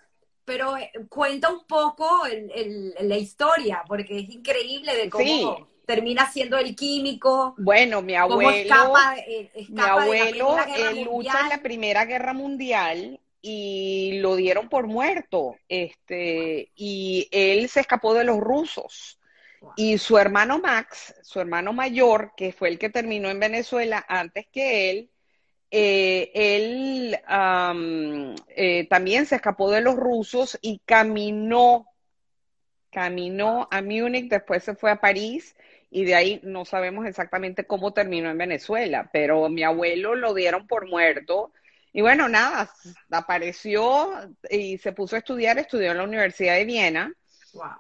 [0.47, 6.57] Pero eh, cuenta un poco el, la historia, porque es increíble de cómo termina siendo
[6.57, 7.55] el químico.
[7.59, 8.95] Bueno, mi abuelo.
[9.27, 10.59] Eh, mi abuelo
[11.05, 15.57] lucha en la Primera Guerra Mundial y lo dieron por muerto.
[15.69, 19.19] Este, y él se escapó de los rusos.
[19.77, 24.47] Y su hermano Max, su hermano mayor, que fue el que terminó en Venezuela antes
[24.53, 25.11] que él,
[25.71, 27.19] eh, él
[28.49, 31.87] eh, también se escapó de los rusos y caminó,
[32.91, 35.57] caminó a Múnich, después se fue a París
[35.91, 40.67] y de ahí no sabemos exactamente cómo terminó en Venezuela, pero mi abuelo lo dieron
[40.67, 41.53] por muerto
[41.97, 42.71] y bueno, nada,
[43.11, 44.13] apareció
[44.51, 47.11] y se puso a estudiar, estudió en la Universidad de Viena,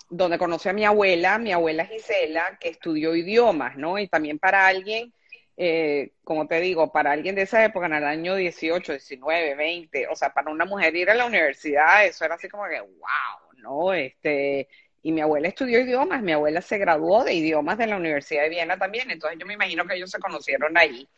[0.09, 3.99] donde conoció a mi abuela, mi abuela Gisela, que estudió idiomas, ¿no?
[3.99, 5.12] Y también para alguien,
[5.57, 10.09] eh, como te digo, para alguien de esa época, en el año 18, 19, 20,
[10.09, 13.59] o sea, para una mujer ir a la universidad, eso era así como que, wow,
[13.59, 13.92] ¿no?
[13.95, 14.69] Este,
[15.03, 18.51] y mi abuela estudió idiomas, mi abuela se graduó de idiomas de la Universidad de
[18.51, 21.09] Viena también, entonces yo me imagino que ellos se conocieron ahí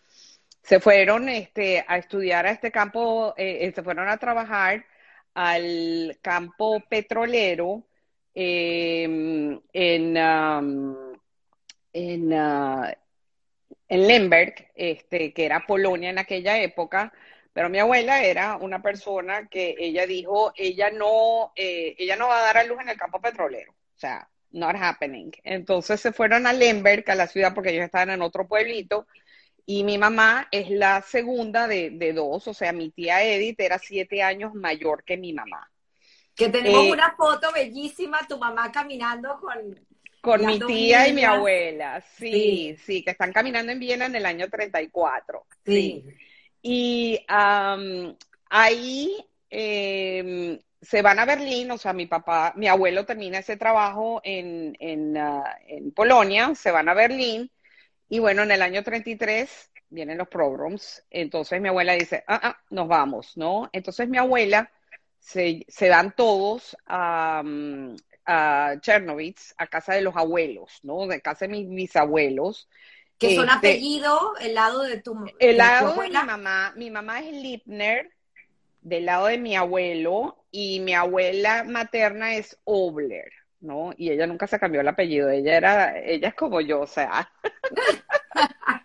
[0.69, 4.85] se fueron este, a estudiar a este campo, eh, eh, se fueron a trabajar
[5.33, 7.87] al campo petrolero
[8.35, 10.17] em, en,
[11.95, 12.85] en, uh,
[13.89, 17.13] en Lemberg, este, que era Polonia en aquella época,
[17.53, 22.39] pero mi abuela era una persona que ella dijo, ella no, eh, ella no va
[22.39, 25.31] a dar a luz en el campo petrolero, o sea, not happening.
[25.43, 29.07] Entonces se fueron a Lemberg, a la ciudad, porque ellos estaban en otro pueblito,
[29.71, 34.23] y mi mamá es la segunda de, dos, o sea, mi tía Edith era siete
[34.23, 35.71] años mayor que mi mamá.
[36.35, 39.79] Que tenemos eh, una foto bellísima, tu mamá caminando con...
[40.21, 44.27] Con mi tía y mi abuela, sí, sí, que están caminando en Viena en el
[44.27, 45.47] año 34.
[45.65, 46.05] Sí.
[46.05, 46.15] sí.
[46.63, 49.17] Y ahí
[49.51, 54.77] em, se van a Berlín, o sea, mi papá, mi abuelo termina ese trabajo en,
[54.81, 57.51] en, ah, en Polonia, se van a Berlín
[58.09, 62.59] y bueno, en el año 33 vienen los programs, entonces mi abuela dice, ah, ah,
[62.71, 63.71] nos vamos, ¿no?
[63.73, 64.71] Entonces mi abuela
[65.19, 67.43] se, se dan todos a,
[68.29, 71.07] a Chernovitz, a casa de los abuelos, ¿no?
[71.07, 72.69] De casa de mis bisabuelos.
[73.19, 77.21] Que son este, apellidos, el lado de tu El lado de mi mamá, mi mamá
[77.21, 78.13] es Lipner,
[78.83, 83.33] del lado de mi abuelo, y mi abuela materna es Obler.
[83.61, 83.93] ¿no?
[83.97, 87.33] Y ella nunca se cambió el apellido, ella era, ella es como yo, o sea.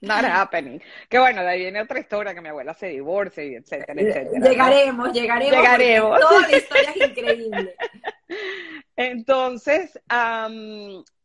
[0.00, 0.80] Not happening.
[1.08, 4.50] Que bueno, de ahí viene otra historia que mi abuela se divorcia y etcétera, etcétera.
[4.50, 5.56] Llegaremos, llegaremos.
[5.56, 6.20] Llegaremos.
[6.20, 7.76] Toda la historia es increíble.
[8.96, 9.98] Entonces,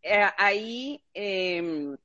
[0.01, 1.95] eh, ahí em,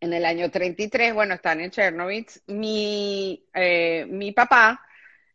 [0.00, 4.80] en el año 33, bueno, están en Chernobyl, mi, eh, mi papá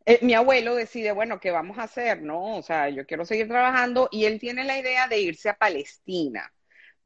[0.10, 2.22] eh, mi abuelo decide, bueno, ¿qué vamos a hacer?
[2.22, 2.56] ¿No?
[2.56, 6.50] O sea, yo quiero seguir trabajando y él tiene la idea de irse a Palestina.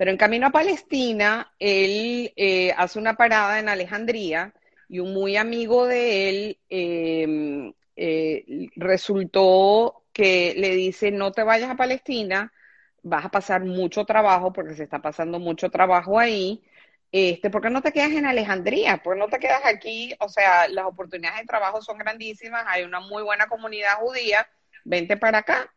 [0.02, 4.52] Pero en camino a Palestina, él eh, hace una parada en Alejandría
[4.90, 8.44] y un muy amigo de él em, eh,
[8.78, 12.52] resultó que le dice, no te vayas a Palestina,
[13.04, 16.64] vas a pasar mucho trabajo porque se está pasando mucho trabajo ahí.
[17.12, 19.04] Este, ¿por qué no te quedas en Alejandría?
[19.04, 20.16] ¿Por qué no te quedas aquí?
[20.20, 24.50] O sea, las oportunidades de trabajo son grandísimas, hay una muy buena comunidad judía,
[24.84, 25.72] vente para acá.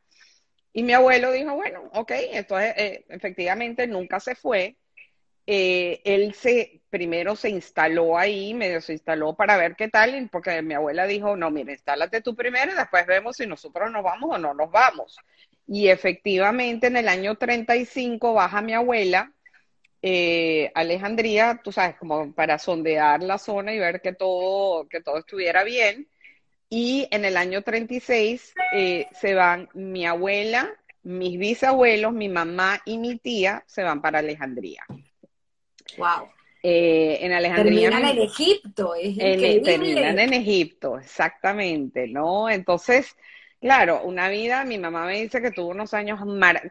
[0.74, 4.76] Y mi abuelo dijo, bueno, ok, entonces eh, efectivamente nunca se fue.
[5.46, 10.62] Eh, él se primero se instaló ahí, medio se instaló para ver qué tal, porque
[10.62, 14.30] mi abuela dijo, no, mira, instálate tú primero y después vemos si nosotros nos vamos
[14.34, 15.16] o no nos vamos.
[15.66, 19.32] Y efectivamente en el año 35 baja mi abuela,
[20.02, 25.18] eh, Alejandría, tú sabes, como para sondear la zona y ver que todo, que todo
[25.18, 26.08] estuviera bien.
[26.68, 30.70] Y en el año 36 eh, se van mi abuela,
[31.02, 34.84] mis bisabuelos, mi mamá y mi tía se van para Alejandría.
[35.98, 36.28] Wow.
[36.62, 37.90] Eh, en Alejandría.
[37.90, 42.48] Terminan en Egipto, es en, Terminan en Egipto, exactamente, ¿no?
[42.48, 43.14] Entonces,
[43.64, 46.20] Claro, una vida, mi mamá me dice que tuvo unos años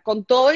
[0.04, 0.54] con todos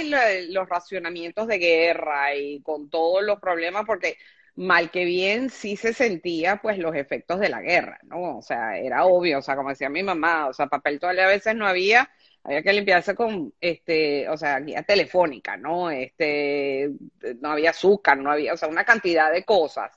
[0.49, 4.17] los racionamientos de guerra y con todos los problemas, porque
[4.57, 8.39] mal que bien sí se sentía pues los efectos de la guerra, ¿no?
[8.39, 11.29] O sea, era obvio, o sea, como decía mi mamá, o sea, papel todavía a
[11.29, 12.09] veces no había,
[12.43, 15.91] había que limpiarse con, este, o sea, guía telefónica, ¿no?
[15.91, 16.89] Este,
[17.39, 19.91] no había azúcar, no había, o sea, una cantidad de cosas.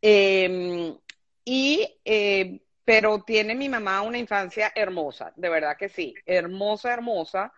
[0.00, 0.96] Em,
[1.44, 7.52] y eh, pero tiene mi mamá una infancia hermosa, de verdad que sí, hermosa, hermosa.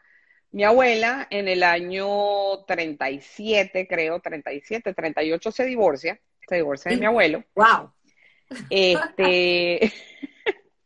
[0.53, 7.07] Mi abuela en el año 37, creo, 37, 38 se divorcia, se divorcia de mi
[7.07, 7.45] abuelo.
[7.55, 7.93] Wow.
[8.69, 9.93] Este,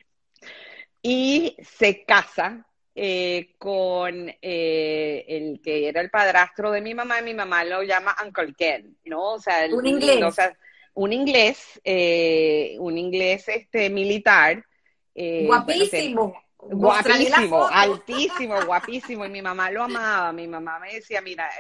[1.03, 7.24] y se casa eh, con eh, el que era el padrastro de mi mamá, y
[7.24, 9.33] mi mamá lo llama Uncle Ken, ¿no?
[9.33, 10.22] O sea, un inglés
[10.96, 14.64] un inglés, eh, un inglés este, militar.
[15.12, 16.40] Eh, guapísimo.
[16.59, 19.24] guapísimo, altísimo, guapísimo.
[19.24, 20.33] Y mi mamá lo amaba.
[20.33, 21.50] Mi mamá me decía, mira,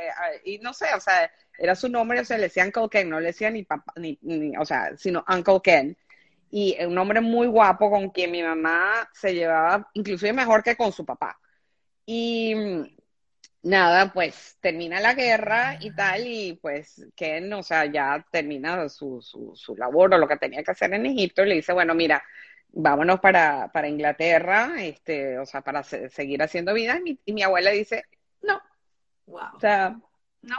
[0.44, 3.20] y no sé, o sea, era su nombre, o sea, le decía Uncle Ken, no
[3.20, 4.18] le decía ni papá, ni,
[4.58, 5.96] o sea, sino Uncle Ken.
[6.50, 10.92] Y un hombre muy guapo con quien mi mamá se llevaba, inclusive mejor que con
[10.92, 11.38] su papá.
[12.06, 12.54] Y
[13.64, 19.20] nada, pues termina la guerra y tal, y pues Ken, o sea, ya termina su,
[19.22, 22.22] su, labor o lo que tenía que hacer en Egipto, y le dice, bueno, mira,
[22.68, 28.04] vámonos para, para Inglaterra, este, o sea, para seguir haciendo vida, y mi, abuela dice,
[28.42, 28.60] no,
[29.26, 29.98] o sea,
[30.42, 30.56] no,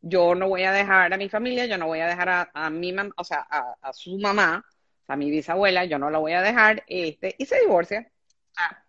[0.00, 2.70] yo no voy a dejar a mi familia, yo no voy a dejar a, a
[2.70, 4.64] mi mamá, o sea, a, su mamá,
[5.06, 8.10] a mi bisabuela, yo no la voy a dejar, este, y se divorcia.
[8.56, 8.84] Ah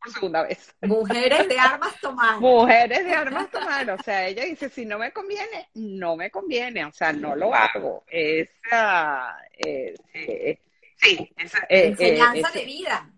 [0.00, 0.74] por segunda vez.
[0.82, 2.40] Mujeres de armas tomar.
[2.40, 3.90] Mujeres de armas tomar.
[3.90, 6.84] O sea, ella dice, si no me conviene, no me conviene.
[6.84, 8.04] O sea, no lo hago.
[8.08, 10.58] Esa, eh, eh,
[10.96, 13.10] sí, esa, eh, enseñanza de vida.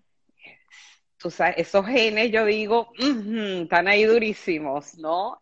[1.17, 5.41] Tú sabes, esos genes, yo digo, están ahí durísimos, ¿no?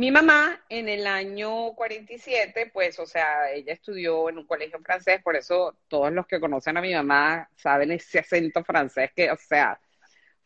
[0.00, 5.20] Mi mamá en el año 47, pues, o sea, ella estudió en un colegio francés,
[5.22, 9.36] por eso todos los que conocen a mi mamá saben ese acento francés que, o
[9.36, 9.78] sea,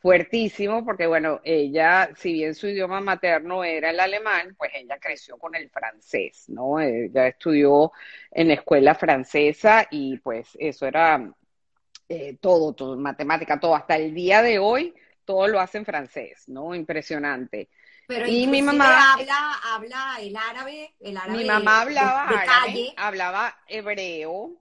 [0.00, 5.38] fuertísimo, porque bueno, ella, si bien su idioma materno era el alemán, pues ella creció
[5.38, 6.80] con el francés, ¿no?
[6.80, 7.92] Ella estudió
[8.32, 11.32] en escuela francesa y pues eso era
[12.08, 16.48] eh, todo, todo, matemática, todo, hasta el día de hoy, todo lo hace en francés,
[16.48, 16.74] ¿no?
[16.74, 17.68] Impresionante.
[18.06, 21.38] Pero y mi mamá habla, habla el árabe, el árabe.
[21.38, 24.52] Mi mamá hablaba árabe, hablaba hebreo,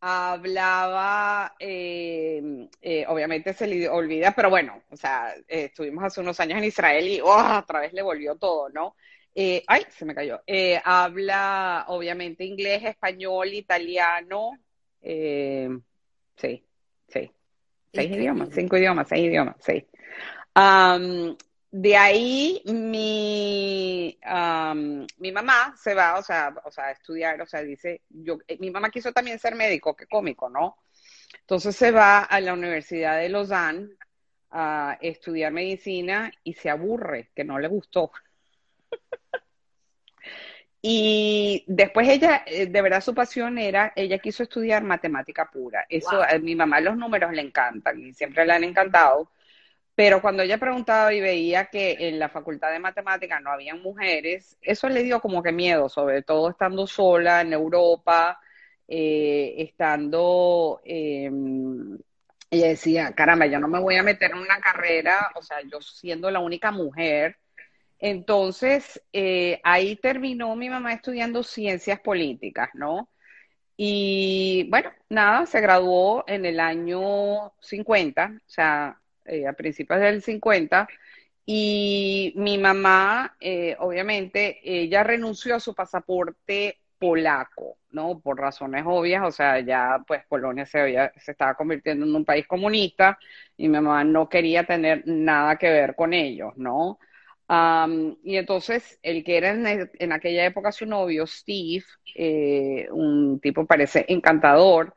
[0.00, 6.40] hablaba, eh, eh, obviamente se le olvida, pero bueno, o sea, eh, estuvimos hace unos
[6.40, 8.96] años en Israel y oh, otra vez le volvió todo, ¿no?
[9.66, 10.42] ay, se me cayó.
[10.84, 14.52] habla, obviamente, inglés, español, italiano,
[15.02, 16.64] sí,
[17.08, 17.30] sí.
[17.92, 19.86] Seis idiomas, cinco idiomas, seis idiomas, sí
[21.72, 24.18] de ahí mi,
[25.18, 28.56] mi mamá se va, o sea, o sea, a estudiar, o sea, dice, yo, eh,
[28.58, 30.78] mi mamá quiso también ser médico, qué cómico, ¿no?
[31.40, 33.90] Entonces se va a la Universidad de Lausanne
[34.50, 38.10] a estudiar medicina y se aburre, que no le gustó.
[40.82, 45.86] y después ella, eh, de verdad su pasión era, ella quiso estudiar matemática pura.
[45.88, 49.30] Eso, a mi mamá los números le encantan y siempre le han encantado
[50.00, 54.56] pero cuando ella preguntaba y veía que en la facultad de matemáticas no habían mujeres,
[54.62, 58.40] eso le dio como que miedo, sobre todo estando sola en Europa,
[58.88, 61.98] eh, estando, em,
[62.50, 65.82] ella decía, caramba, yo no me voy a meter en una carrera, o sea, yo
[65.82, 67.36] siendo la única mujer.
[67.98, 73.10] Entonces, eh, ahí terminó mi mamá estudiando ciencias políticas, ¿no?
[73.76, 78.99] Y bueno, nada, se graduó en el año 50, o sea,
[79.30, 80.88] eh, a principios del 50,
[81.46, 88.20] Y mi mamá, eh, obviamente, ella renunció a su pasaporte polaco, ¿no?
[88.20, 92.24] Por razones obvias, o sea, ya pues Polonia se, había, se estaba convirtiendo en un
[92.24, 93.18] país comunista
[93.56, 96.98] y mi mamá no quería tener nada que ver con ellos, ¿no?
[98.22, 104.04] y entonces el que era en, aquella época su novio, Steve, eh, un tipo parece
[104.08, 104.94] encantador,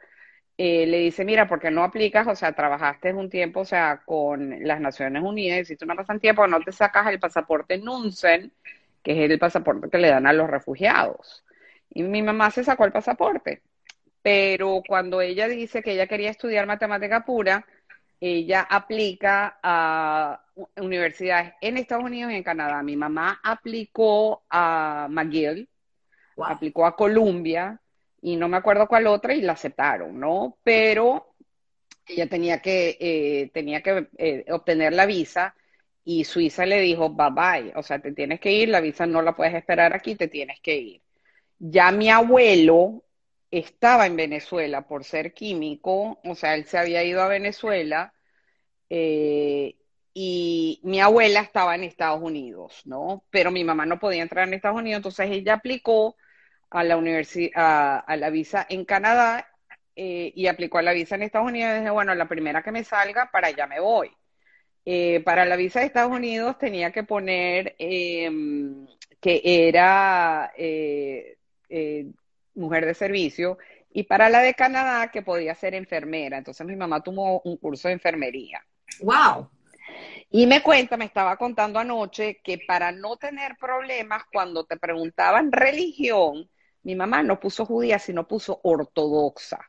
[0.57, 2.27] eh, le dice, mira, ¿por qué no aplicas?
[2.27, 6.47] O sea, trabajaste un tiempo, o sea, con las Naciones Unidas, hiciste una pasantía, ¿por
[6.49, 8.51] no te sacas el pasaporte Nunsen,
[9.01, 11.43] que es el pasaporte que le dan a los refugiados?
[11.89, 13.61] Y mi mamá se sacó el pasaporte.
[14.21, 17.65] Pero cuando ella dice que ella quería estudiar matemática pura,
[18.19, 20.41] ella aplica a
[20.77, 22.81] universidades en Estados Unidos y en Canadá.
[22.83, 25.67] Mi mamá aplicó a McGill,
[26.37, 27.81] aplicó a Columbia
[28.23, 30.57] y no me acuerdo cuál otra y la aceptaron, ¿no?
[30.63, 31.35] Pero
[32.07, 35.55] ella tenía que, eh, tenía que eh, obtener la visa
[36.05, 39.21] y Suiza le dijo, bye bye, o sea, te tienes que ir, la visa no
[39.21, 41.01] la puedes esperar aquí, te tienes que ir.
[41.59, 43.03] Ya mi abuelo
[43.51, 48.13] estaba en Venezuela por ser químico, o sea, él se había ido a Venezuela
[48.89, 49.75] eh,
[50.13, 53.25] y mi abuela estaba en Estados Unidos, ¿no?
[53.29, 56.15] Pero mi mamá no podía entrar en Estados Unidos, entonces ella aplicó
[56.73, 59.47] a la universidad, a, la visa en Canadá
[59.95, 62.71] eh, y aplicó a la visa en Estados Unidos y dije, bueno, la primera que
[62.71, 64.11] me salga, para allá me voy.
[64.83, 68.87] Eh, para la visa de Estados Unidos tenía que poner em,
[69.21, 71.37] que era eh,
[72.55, 73.57] mujer de servicio,
[73.91, 76.39] y para la de Canadá que podía ser enfermera.
[76.39, 78.65] Entonces mi mamá tomó un curso de enfermería.
[79.01, 79.49] ¡Wow!
[80.31, 85.51] Y me cuenta, me estaba contando anoche que para no tener problemas cuando te preguntaban
[85.51, 86.49] religión,
[86.83, 89.59] mi mamá no puso judía, sino puso ortodoxa.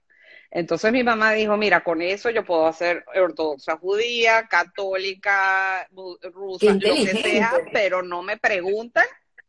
[0.51, 5.89] Entonces mi mamá dijo, mira, con eso yo puedo hacer ortodoxa judía, católica,
[6.23, 9.07] rusa, lo que sea, pero no me preguntan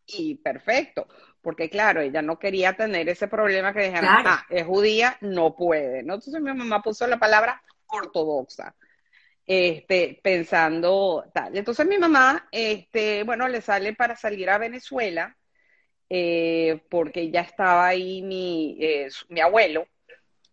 [0.07, 1.07] y perfecto
[1.45, 6.01] porque claro, ella no quería tener ese problema que dijeran, ah, es judía, no puede,
[6.01, 6.15] ¿no?
[6.15, 8.75] Entonces mi mamá puso la palabra ortodoxa,
[9.45, 11.55] este, pensando tal.
[11.55, 15.37] Entonces mi mamá, este, bueno, le sale para salir a Venezuela,
[16.09, 19.87] eh, porque ya estaba ahí mi, eh, mi abuelo,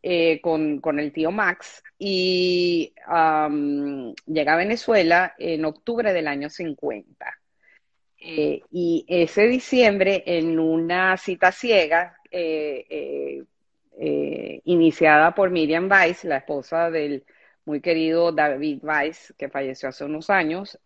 [0.03, 2.93] eh, con, con, el tío Max y
[4.27, 7.39] llega a Venezuela en octubre del año 50.
[8.25, 12.17] Eh, y ese diciembre, en una cita ciega,
[14.65, 17.25] iniciada por Miriam Weiss, la esposa del
[17.65, 20.79] muy querido David Weiss, que falleció hace unos años,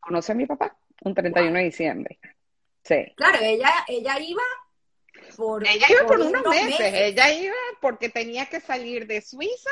[0.00, 2.18] conoce a mi papá un 31 de diciembre.
[2.84, 3.12] Sí.
[3.16, 4.42] Claro, ella, ella iba
[5.36, 6.92] por, ella iba por, unos, meses.
[6.94, 9.70] ella iba porque tenía que salir de Suiza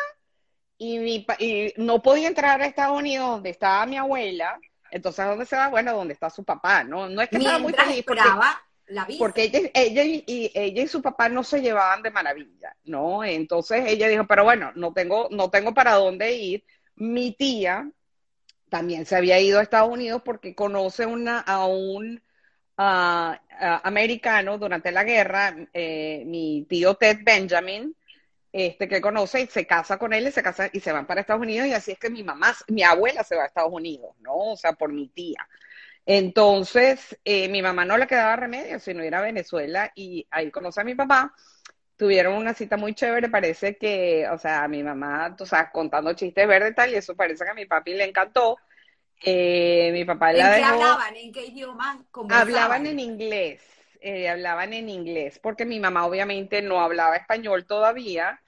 [0.78, 4.58] y, mi, y no podía entrar a Estados Unidos donde estaba mi abuela
[4.90, 5.68] entonces, ¿a dónde se va?
[5.68, 7.08] Bueno, donde está su papá, ¿no?
[7.08, 8.22] No es que estaba muy feliz porque,
[8.86, 13.22] la porque ella, y, ella y su papá no se llevaban de maravilla, ¿no?
[13.24, 16.64] Entonces ella dijo, pero bueno, no tengo, no tengo para dónde ir.
[16.96, 17.90] Mi tía
[18.68, 22.22] también se había ido a Estados Unidos porque conoce una, a un
[22.80, 27.94] americano durante la guerra, eh, mi tío Ted Benjamin,
[28.52, 31.20] este, que conoce y se casa con él y se casa y se van para
[31.20, 34.16] Estados Unidos y así es que mi mamá, mi abuela se va a Estados Unidos,
[34.20, 34.34] ¿no?
[34.34, 35.46] O sea, por mi tía.
[36.06, 40.80] Entonces, eh, mi mamá no le quedaba remedio sino ir a Venezuela y ahí conoce
[40.80, 41.34] a mi papá.
[41.96, 46.48] Tuvieron una cita muy chévere, parece que, o sea, mi mamá, tú sabes, contando chistes
[46.48, 48.56] verdes tal, y eso parece que a mi papi le encantó.
[49.22, 51.16] Eh, mi papá ¿En la qué hablaban?
[51.16, 52.04] ¿En qué idioma?
[52.28, 53.60] Hablaban en inglés
[54.00, 58.40] eh, hablaban en inglés, porque mi mamá obviamente no hablaba español todavía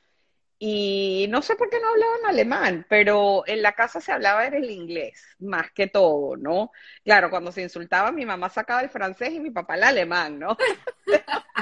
[0.58, 4.54] y no sé por qué no hablaban alemán, pero en la casa se hablaba en
[4.54, 6.70] el inglés, más que todo, ¿no?
[7.04, 10.56] Claro, cuando se insultaba mi mamá sacaba el francés y mi papá el alemán, ¿no?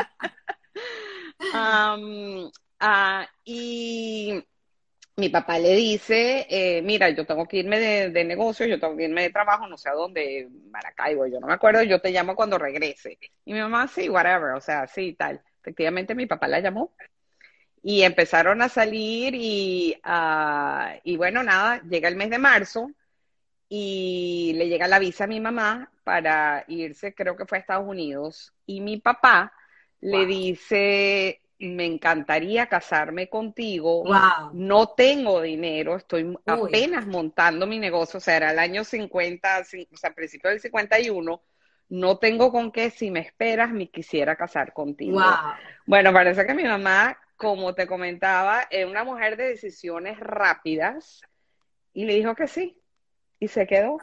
[2.82, 4.42] Ah, y
[5.20, 8.96] mi papá le dice, eh, mira, yo tengo que irme de, de negocio, yo tengo
[8.96, 12.10] que irme de trabajo, no sé a dónde, Maracaibo, yo no me acuerdo, yo te
[12.10, 13.18] llamo cuando regrese.
[13.44, 15.40] Y mi mamá, sí, whatever, o sea, sí, tal.
[15.60, 16.92] Efectivamente, mi papá la llamó
[17.82, 22.90] y empezaron a salir y, uh, y bueno, nada, llega el mes de marzo
[23.68, 27.86] y le llega la visa a mi mamá para irse, creo que fue a Estados
[27.86, 29.52] Unidos, y mi papá
[30.00, 34.04] le dice, me encantaría casarme contigo.
[34.52, 39.61] No tengo dinero, estoy apenas montando mi negocio, o sea, era el año 50,
[39.92, 41.42] o sea, principio del 51.
[41.90, 45.20] No tengo con qué, si me esperas, me quisiera casar contigo.
[45.86, 51.20] Bueno, parece que mi mamá, como te comentaba, es una mujer de decisiones rápidas
[51.92, 52.80] y le dijo que sí.
[53.38, 53.98] Y se quedó.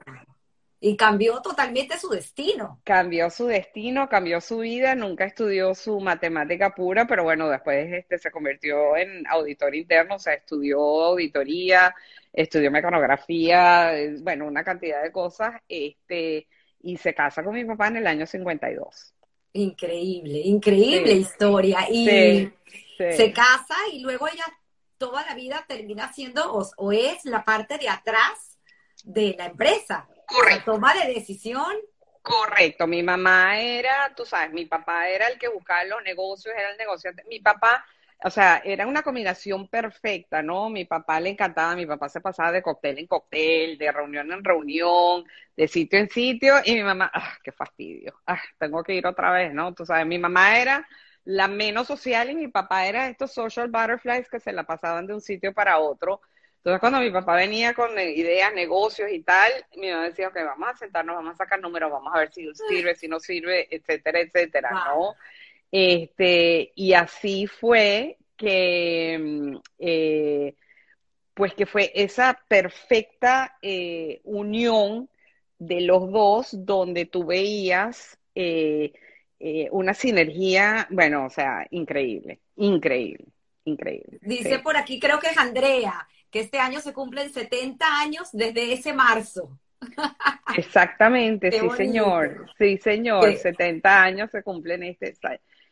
[0.80, 2.80] Y cambió totalmente su destino.
[2.84, 8.20] Cambió su destino, cambió su vida, nunca estudió su matemática pura, pero bueno, después este,
[8.20, 11.96] se convirtió en auditor interno, o sea, estudió auditoría,
[12.32, 16.48] estudió mecanografía, bueno, una cantidad de cosas, este,
[16.82, 19.14] y se casa con mi papá en el año 52.
[19.54, 21.88] Increíble, increíble historia.
[21.90, 22.52] Y
[22.98, 24.46] se casa y luego ella
[24.98, 28.58] toda la vida termina siendo o, es la parte de atrás
[29.04, 30.08] de la empresa.
[30.28, 30.74] Correcto.
[30.74, 31.76] toma de decisión.
[32.22, 36.72] Correcto, mi mamá era, tú sabes, mi papá era el que buscaba los negocios, era
[36.72, 37.24] el negociante.
[37.30, 37.86] Mi papá
[38.24, 40.70] o sea, era una combinación perfecta, ¿no?
[40.70, 44.44] Mi papá le encantaba, mi papá se pasaba de cóctel en cóctel, de reunión en
[44.44, 45.24] reunión,
[45.56, 48.20] de sitio en sitio, y mi mamá, ¡ah, qué fastidio!
[48.26, 49.74] ¡Ah, tengo que ir otra vez, ¿no?
[49.76, 50.88] Tú sabes, mi mamá era
[51.26, 55.14] la menos social y mi papá era estos social butterflies que se la pasaban de
[55.14, 56.22] un sitio para otro.
[56.68, 60.68] Entonces, cuando mi papá venía con ideas, negocios y tal, mi mamá decía, ok, vamos
[60.68, 64.20] a sentarnos, vamos a sacar números, vamos a ver si sirve, si no sirve, etcétera,
[64.20, 65.15] etcétera, ¿no?
[65.72, 70.55] Este, y así fue que, mm, eh,
[71.34, 75.09] pues que fue esa perfecta eh, unión
[75.59, 78.91] de los dos donde tú veías eh,
[79.72, 83.24] una sinergia, bueno, o sea, increíble, increíble,
[83.63, 84.20] increíble.
[84.22, 88.74] Dice por aquí, creo que es Andrea, que este año se cumplen 70 años desde
[88.74, 89.58] ese marzo.
[90.58, 95.16] Exactamente, sí señor, sí señor, 70 años se cumplen este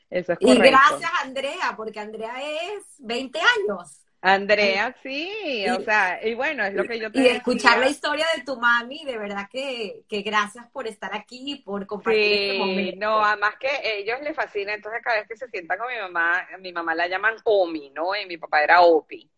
[0.10, 0.66] eso es correcto.
[0.66, 4.02] Y gracias, Andrea, porque Andrea es 20 años.
[4.22, 8.26] Andrea, sí, o sea, y bueno, es lo que yo te Y escuchar la historia
[8.36, 12.36] de tu mami, de verdad que, que gracias por estar aquí y por compartir este
[12.36, 13.06] sí, este momento.
[13.06, 16.00] No, además que a ellos les fascina, entonces cada vez que se sientan con mi
[16.00, 18.16] mamá, mi mamá la llaman Omi, ¿no?
[18.16, 19.30] Y mi papá era Opi.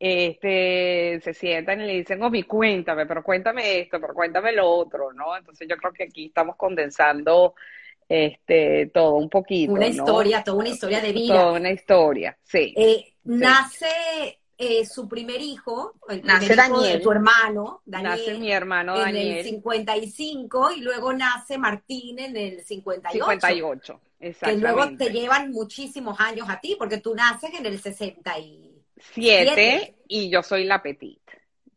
[0.00, 5.12] Este, se sientan y le dicen, Omi, cuéntame, pero cuéntame esto, pero cuéntame lo otro,
[5.12, 5.36] ¿no?
[5.36, 7.54] Entonces yo creo que aquí estamos condensando
[8.08, 9.72] este, todo un poquito.
[9.72, 11.34] Una historia, toda una historia de vida.
[11.34, 12.72] Toda una historia, sí.
[12.76, 16.98] Eh, nace eh, su primer hijo, el nace Daniel.
[16.98, 18.10] de tu hermano, Daniel.
[18.10, 19.26] Nace mi hermano Daniel.
[19.32, 23.12] En el 55 y luego nace Martín en el 58.
[23.12, 24.66] 58, exactamente.
[24.66, 28.40] Que luego te llevan muchísimos años a ti, porque tú naces en el 67.
[28.40, 28.77] y
[30.30, 31.20] yo soy la Petit.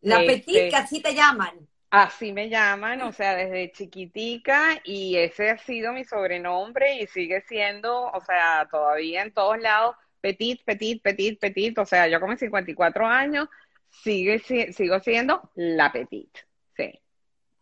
[0.01, 1.67] La Petit, este, que así te llaman.
[1.91, 7.41] Así me llaman, o sea, desde chiquitica y ese ha sido mi sobrenombre y sigue
[7.41, 12.37] siendo, o sea, todavía en todos lados, petit, petit, petit, petit, o sea, yo como
[12.37, 13.49] 54 años,
[13.89, 14.39] sigue,
[14.71, 16.29] sigo siendo la petit,
[16.77, 16.97] sí.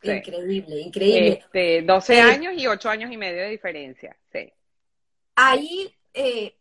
[0.03, 1.39] Increíble, increíble.
[1.41, 4.53] Este, 12 eh, años y 8 años y medio de diferencia, sí.
[5.36, 6.55] Ahí eh,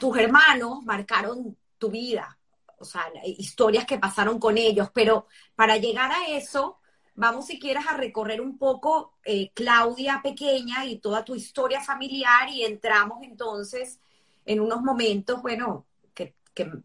[0.00, 2.38] tus hermanos marcaron tu vida,
[2.78, 6.78] o sea, historias que pasaron con ellos, pero para llegar a eso,
[7.14, 12.48] vamos si quieres a recorrer un poco eh, Claudia pequeña y toda tu historia familiar
[12.50, 13.98] y entramos entonces
[14.44, 16.34] en unos momentos, bueno, que,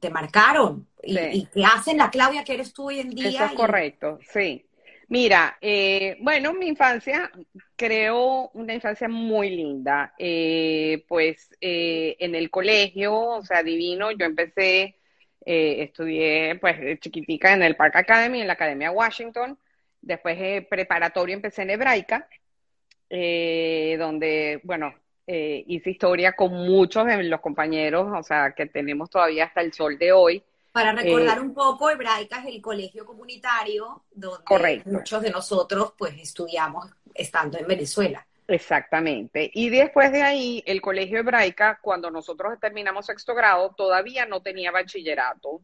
[0.01, 3.29] te marcaron y, que hacen la Claudia que eres tú hoy en día.
[3.29, 4.65] Eso es correcto, sí.
[5.11, 7.29] Mira, eh, bueno, mi infancia,
[7.75, 10.13] creo una infancia muy linda.
[10.17, 14.95] Eh, pues en el colegio, o sea, divino, yo empecé
[15.45, 19.57] eh, estudié, pues, chiquitica en el Park Academy, en la Academia Washington.
[20.01, 22.29] Después, eh, preparatorio, empecé en hebraica,
[23.09, 24.93] eh, donde, bueno,
[25.27, 29.97] hice historia con muchos de los compañeros, o sea, que tenemos todavía hasta el sol
[29.97, 30.43] de hoy.
[30.71, 36.89] Para recordar un poco, Hebraica es el colegio comunitario donde muchos de nosotros pues estudiamos
[37.13, 38.25] estando en Venezuela.
[38.47, 39.49] Exactamente.
[39.53, 44.71] Y después de ahí, el colegio hebraica, cuando nosotros terminamos sexto grado, todavía no tenía
[44.71, 45.61] bachillerato.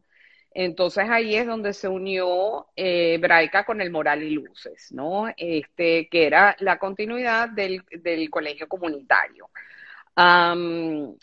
[0.52, 5.32] Entonces ahí es donde se unió eh, hebraica con el Moral y Luces, ¿no?
[5.36, 7.84] Este, que era la continuidad del,
[8.30, 9.50] colegio comunitario.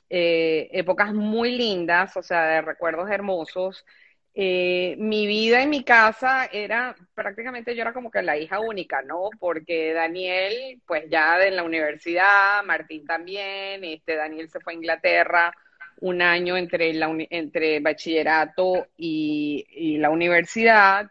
[0.09, 3.85] Eh, épocas muy lindas, o sea, de recuerdos hermosos.
[4.33, 9.01] Eh, mi vida en mi casa era prácticamente yo era como que la hija única,
[9.01, 9.29] ¿no?
[9.39, 15.53] Porque Daniel, pues ya de la universidad, Martín también, este Daniel se fue a Inglaterra
[16.01, 21.09] un año entre, la, entre bachillerato y, la universidad.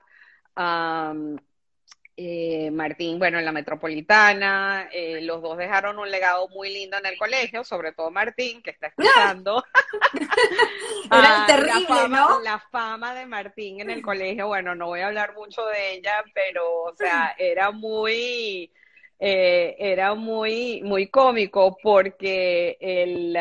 [2.16, 7.06] Eh, Martín, bueno, en la metropolitana, eh, los dos dejaron un legado muy lindo en
[7.06, 9.64] el colegio, sobre todo Martín, que está escuchando.
[11.10, 12.40] Era ah, terrible, la fama, ¿no?
[12.40, 16.22] La fama de Martín en el colegio, bueno, no voy a hablar mucho de ella,
[16.32, 18.70] pero, o sea, era muy,
[19.18, 23.36] eh, era muy, muy cómico porque el,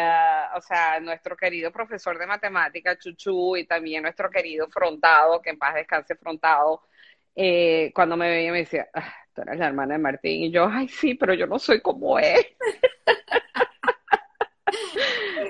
[0.55, 5.59] o sea, nuestro querido profesor de matemática, Chuchu, y también nuestro querido Frontado, que en
[5.59, 6.81] paz descanse Frontado,
[7.35, 10.43] eh, cuando me veía me decía, ah, tú eres la hermana de Martín.
[10.43, 12.45] Y yo, ay, sí, pero yo no soy como él.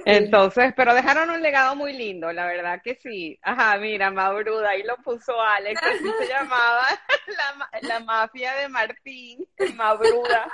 [0.06, 3.40] Entonces, pero dejaron un legado muy lindo, la verdad que sí.
[3.42, 6.86] Ajá, mira, Mauruda, ahí lo puso Alex, así se llamaba
[7.82, 10.46] la, mafia de Martín, Mauruda.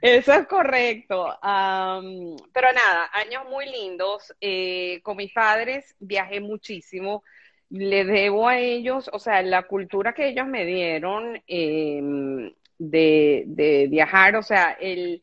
[0.00, 1.38] Eso es correcto.
[1.42, 4.34] pero nada, años muy lindos.
[4.40, 7.22] Eh, con mis padres viajé muchísimo.
[7.76, 13.88] Le debo a ellos, o sea, la cultura que ellos me dieron em, de, de
[13.88, 15.22] viajar, o sea, el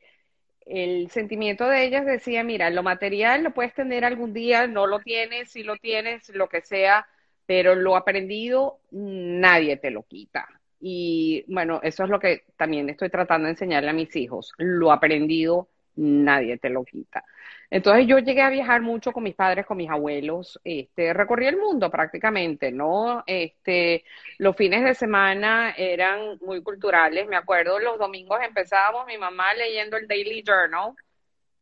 [0.65, 4.99] el sentimiento de ellas decía, mira, lo material lo puedes tener algún día, no lo
[4.99, 7.07] tienes, si lo tienes, lo que sea,
[7.45, 10.47] pero lo aprendido nadie te lo quita.
[10.79, 14.53] Y bueno, eso es lo que también estoy tratando de enseñarle a mis hijos.
[14.57, 17.23] Lo aprendido nadie te lo quita.
[17.69, 21.57] Entonces yo llegué a viajar mucho con mis padres, con mis abuelos, este, recorrí el
[21.57, 23.23] mundo prácticamente, ¿no?
[23.25, 24.03] Este,
[24.39, 29.95] los fines de semana eran muy culturales, me acuerdo, los domingos empezábamos mi mamá leyendo
[29.95, 30.93] el Daily Journal,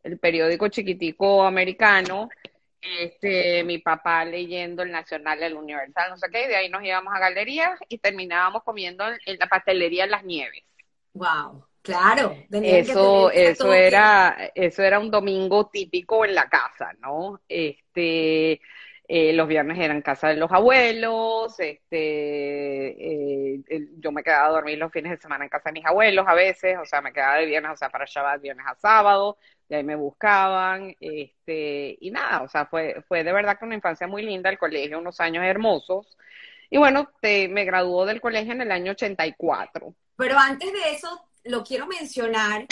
[0.01, 2.29] el periódico chiquitico americano,
[2.81, 6.83] este, mi papá leyendo el Nacional, el Universal, no sé qué, y de ahí nos
[6.83, 10.63] íbamos a galerías y terminábamos comiendo en la pastelería Las Nieves.
[11.13, 11.68] Wow.
[11.89, 17.41] Claro, eso, eso era, eso era un domingo típico en la casa, ¿no?
[17.49, 18.61] Este,
[19.07, 24.77] eh, los viernes eran casa de los abuelos, este, eh, yo me quedaba a dormir
[24.77, 27.37] los fines de semana en casa de mis abuelos a veces, o sea, me quedaba
[27.37, 32.11] de viernes, o sea, para Shabbat, viernes a sábado, de ahí me buscaban, este, y
[32.11, 35.19] nada, o sea, fue, fue de verdad que una infancia muy linda, el colegio, unos
[35.19, 36.15] años hermosos,
[36.69, 39.93] y bueno, te, me graduó del colegio en el año 84.
[40.15, 42.65] Pero antes de eso, lo quiero mencionar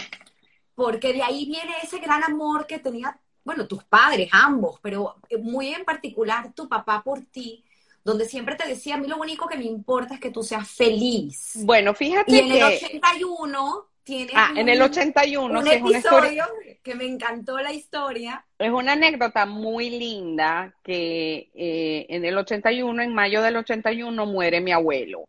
[0.76, 5.74] porque de ahí viene ese gran amor que tenía, bueno, tus padres, ambos, pero muy
[5.74, 7.64] en particular tu papá por ti,
[8.04, 10.70] donde siempre te decía, a mí lo único que me importa es que tú seas
[10.70, 11.54] feliz.
[11.64, 16.46] Bueno, fíjate y en el 81 tienes ah, en el 81 un episodio
[16.84, 18.46] que me encantó la historia.
[18.60, 24.62] Es una anécdota muy linda que eh, en el 81, en mayo del 81, muere
[24.62, 25.26] mi abuelo.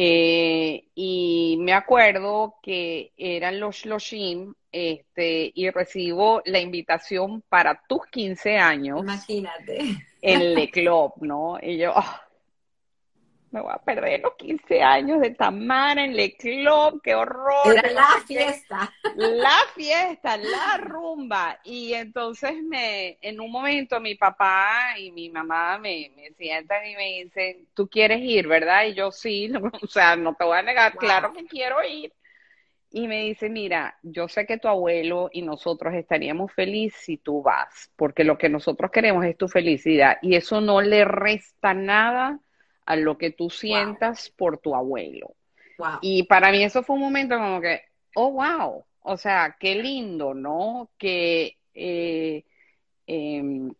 [0.00, 8.06] Eh, y me acuerdo que eran los Shloshim, este, y recibo la invitación para tus
[8.06, 9.00] 15 años.
[9.00, 9.96] Imagínate.
[10.22, 11.58] En Le Club, ¿no?
[11.60, 12.20] Y yo, oh,
[13.50, 17.76] me voy a perder los 15 años de Tamara en Le Club, qué horror.
[17.76, 18.92] Era la fiesta.
[19.16, 21.58] La fiesta, la rumba.
[21.64, 26.96] Y entonces me, en un momento mi papá y mi mamá me, me sientan y
[26.96, 28.86] me dicen, tú quieres ir, ¿verdad?
[28.86, 29.50] Y yo sí,
[29.82, 32.12] o sea, no te voy a negar, claro que quiero ir.
[32.90, 37.42] Y me dice, mira, yo sé que tu abuelo y nosotros estaríamos felices si tú
[37.42, 42.40] vas, porque lo que nosotros queremos es tu felicidad y eso no le resta nada
[42.88, 45.34] a lo que tú sientas por tu abuelo.
[46.00, 47.82] Y para mí eso fue un momento como que,
[48.14, 50.88] oh, wow, o sea, qué lindo, ¿no?
[50.96, 52.46] Que eh,
[53.06, 53.70] em,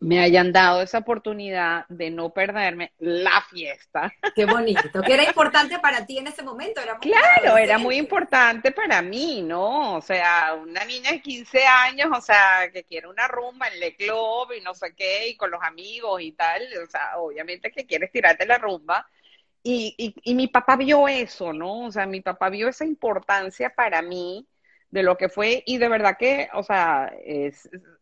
[0.00, 4.12] me hayan dado esa oportunidad de no perderme la fiesta.
[4.34, 6.80] Qué bonito, que era importante para ti en ese momento.
[6.80, 9.96] Era claro, era muy importante para mí, ¿no?
[9.96, 13.96] O sea, una niña de 15 años, o sea, que quiere una rumba en Le
[13.96, 17.86] Club y no sé qué, y con los amigos y tal, o sea, obviamente que
[17.86, 19.06] quieres tirarte la rumba.
[19.64, 21.86] Y, y, y mi papá vio eso, ¿no?
[21.86, 24.46] O sea, mi papá vio esa importancia para mí
[24.90, 27.12] de lo que fue y de verdad que, o sea,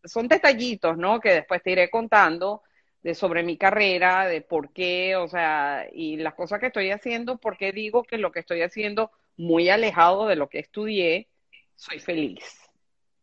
[0.04, 1.20] son detallitos, ¿no?
[1.20, 2.62] Que después te iré contando
[3.02, 7.38] de sobre mi carrera, de por qué, o sea, y las cosas que estoy haciendo,
[7.38, 11.28] porque digo que lo que estoy haciendo muy alejado de lo que estudié,
[11.76, 12.42] soy feliz,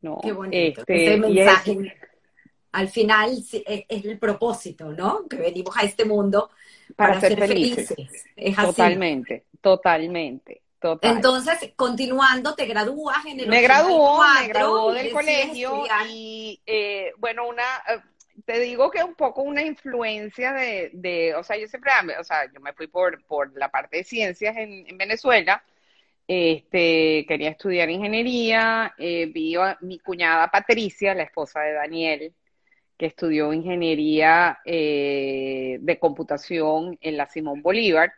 [0.02, 0.20] ¿no?
[0.22, 0.84] Qué bonito.
[0.88, 1.94] Este, mensaje.
[2.72, 5.28] Al final e, es el propósito, ¿no?
[5.28, 6.50] Que venimos a este mundo
[6.96, 7.94] para, ser, felices.
[8.36, 10.62] Es totalmente, totalmente.
[11.02, 17.48] Entonces, continuando, te gradúas en el Me graduó, me graduó del colegio y, eh, bueno,
[17.48, 18.00] una, eh,
[18.46, 22.52] te digo que un poco una influencia de, de, o sea, yo siempre, o sea,
[22.52, 25.64] yo me fui por, por la parte de ciencias en, Venezuela,
[26.28, 32.34] este, quería estudiar ingeniería, eh, vi a mi cuñada Patricia, la esposa de Daniel,
[32.98, 38.14] que estudió ingeniería de computación en la Simón Bolívar,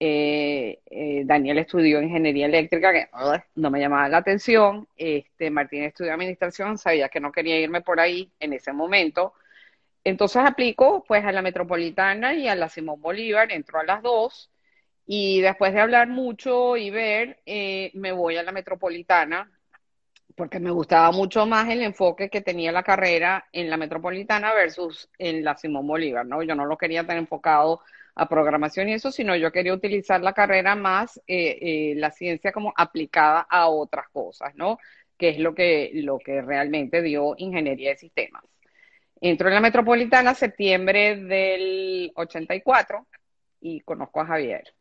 [0.00, 3.08] eh, eh, Daniel estudió ingeniería eléctrica, que
[3.54, 4.88] no me llamaba la atención.
[4.96, 9.34] Este, Martín estudió administración, sabía que no quería irme por ahí en ese momento.
[10.04, 14.50] Entonces aplicó pues a la metropolitana y a la Simón Bolívar, entró a las dos.
[15.06, 19.50] Y después de hablar mucho y ver, eh, me voy a la metropolitana
[20.36, 25.08] porque me gustaba mucho más el enfoque que tenía la carrera en la metropolitana versus
[25.18, 26.42] en la Simón Bolívar, ¿no?
[26.42, 27.80] Yo no lo quería tener enfocado
[28.16, 32.52] a programación y eso, sino yo quería utilizar la carrera más, eh, eh, la ciencia
[32.52, 34.78] como aplicada a otras cosas, ¿no?
[35.16, 38.44] Que es lo que, lo que realmente dio ingeniería de sistemas.
[39.20, 43.06] Entro en la metropolitana septiembre del 84
[43.60, 44.74] y conozco a Javier.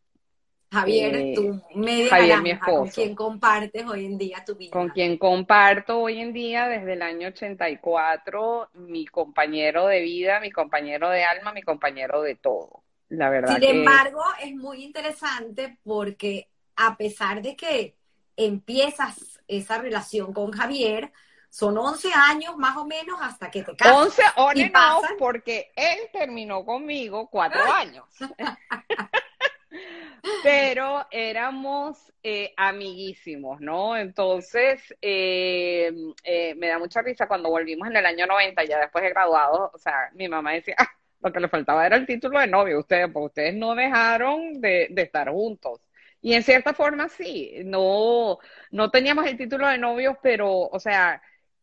[0.71, 2.75] Javier, eh, tu media Javier, mi esposo.
[2.75, 4.71] con quien compartes hoy en día tu vida.
[4.71, 10.51] Con quien comparto hoy en día desde el año 84, mi compañero de vida, mi
[10.51, 12.84] compañero de alma, mi compañero de todo.
[13.14, 13.55] La verdad.
[13.55, 17.95] Sin embargo, es muy interesante porque a pesar de que
[18.36, 21.11] empiezas esa relación con Javier,
[21.49, 23.95] son 11 años más o menos hasta que te casas.
[23.95, 28.05] 11 on no, porque él terminó conmigo cuatro años.
[30.41, 33.95] Pero éramos eh, amiguísimos, ¿no?
[33.95, 35.91] Entonces, eh,
[36.24, 39.70] eh, me da mucha risa cuando volvimos en el año 90, ya después de graduado,
[39.72, 40.89] o sea, mi mamá decía, ah,
[41.24, 44.93] lo que le faltaba era el título de novio, ustedes, porque ustedes no dejaron de,
[44.95, 45.80] estar juntos.
[46.21, 48.39] Y en cierta forma sí, no,
[48.71, 51.21] no teníamos el título de novios, pero, o sea,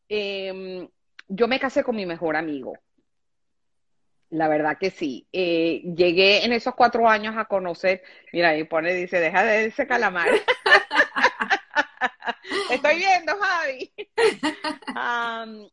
[0.08, 0.88] em,
[1.28, 2.74] yo me casé con mi mejor amigo.
[4.30, 5.26] La verdad que sí.
[5.32, 8.02] Eh, llegué en esos cuatro años a conocer,
[8.32, 10.28] mira, ahí pone, dice, deja de ese calamar.
[12.70, 13.92] Estoy viendo, Javi.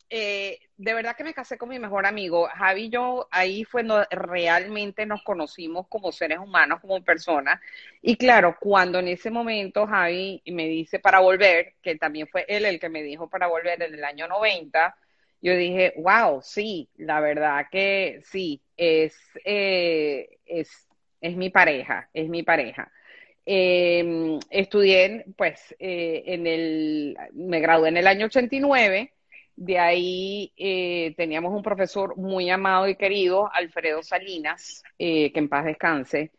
[0.09, 2.47] Eh, de verdad que me casé con mi mejor amigo.
[2.53, 7.59] Javi y yo, ahí fue donde realmente nos conocimos como seres humanos, como personas.
[8.01, 12.65] Y claro, cuando en ese momento Javi me dice para volver, que también fue él
[12.65, 14.95] el que me dijo para volver en el año 90,
[15.41, 20.87] yo dije, wow, sí, la verdad que sí, es, eh, es,
[21.21, 22.91] es mi pareja, es mi pareja.
[23.49, 29.13] Eh, estudié, pues, eh, en el, me gradué en el año 89,
[29.55, 35.63] de ahí eh, teníamos un profesor muy amado y querido, Alfredo Salinas, que en paz
[35.63, 36.31] descanse,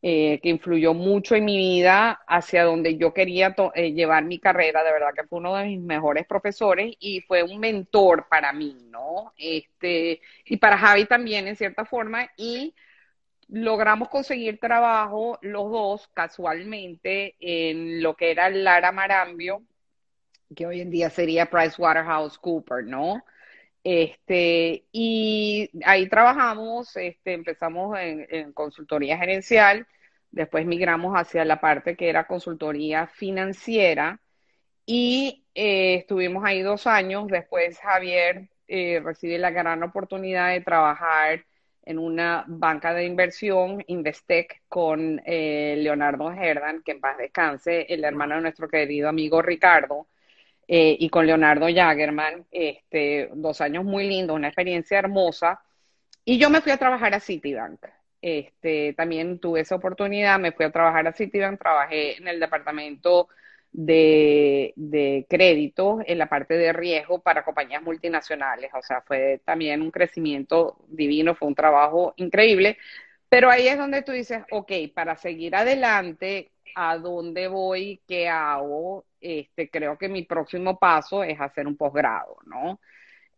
[0.00, 5.14] que influyó mucho en mi vida hacia donde yo quería llevar mi carrera, de verdad
[5.14, 9.34] que fue uno de mis mejores profesores y fue un mentor para mí, ¿no?
[9.36, 12.74] Este, y para Javi también, en cierta forma, y
[13.48, 19.62] logramos conseguir trabajo los dos casualmente en lo que era Lara Marambio,
[20.54, 23.22] que hoy en día sería PricewaterhouseCoopers, ¿no?
[23.84, 29.86] Este, y ahí trabajamos, este, empezamos en, consultoría gerencial,
[30.30, 34.20] después migramos hacia la parte que era consultoría financiera
[34.86, 37.26] y eh, estuvimos ahí dos años.
[37.28, 41.44] Después Javier eh, recibe la gran oportunidad de trabajar
[41.86, 48.04] en una banca de inversión, Investec, con eh, Leonardo Herdan, que en paz descanse, el
[48.04, 50.06] hermano de nuestro querido amigo Ricardo,
[50.66, 55.60] eh, y con Leonardo Jagerman, este, dos años muy lindos, una experiencia hermosa.
[56.24, 57.84] Y yo me fui a trabajar a Citibank.
[58.22, 63.28] Este, también tuve esa oportunidad, me fui a trabajar a Citibank, trabajé en el departamento
[63.74, 68.70] de, de crédito en la parte de riesgo para compañías multinacionales.
[68.74, 72.78] O sea, fue también un crecimiento divino, fue un trabajo increíble.
[73.28, 78.00] Pero ahí es donde tú dices, ok, para seguir adelante, ¿a dónde voy?
[78.06, 79.06] ¿Qué hago?
[79.20, 82.80] Este, creo que mi próximo paso es hacer un posgrado, ¿no?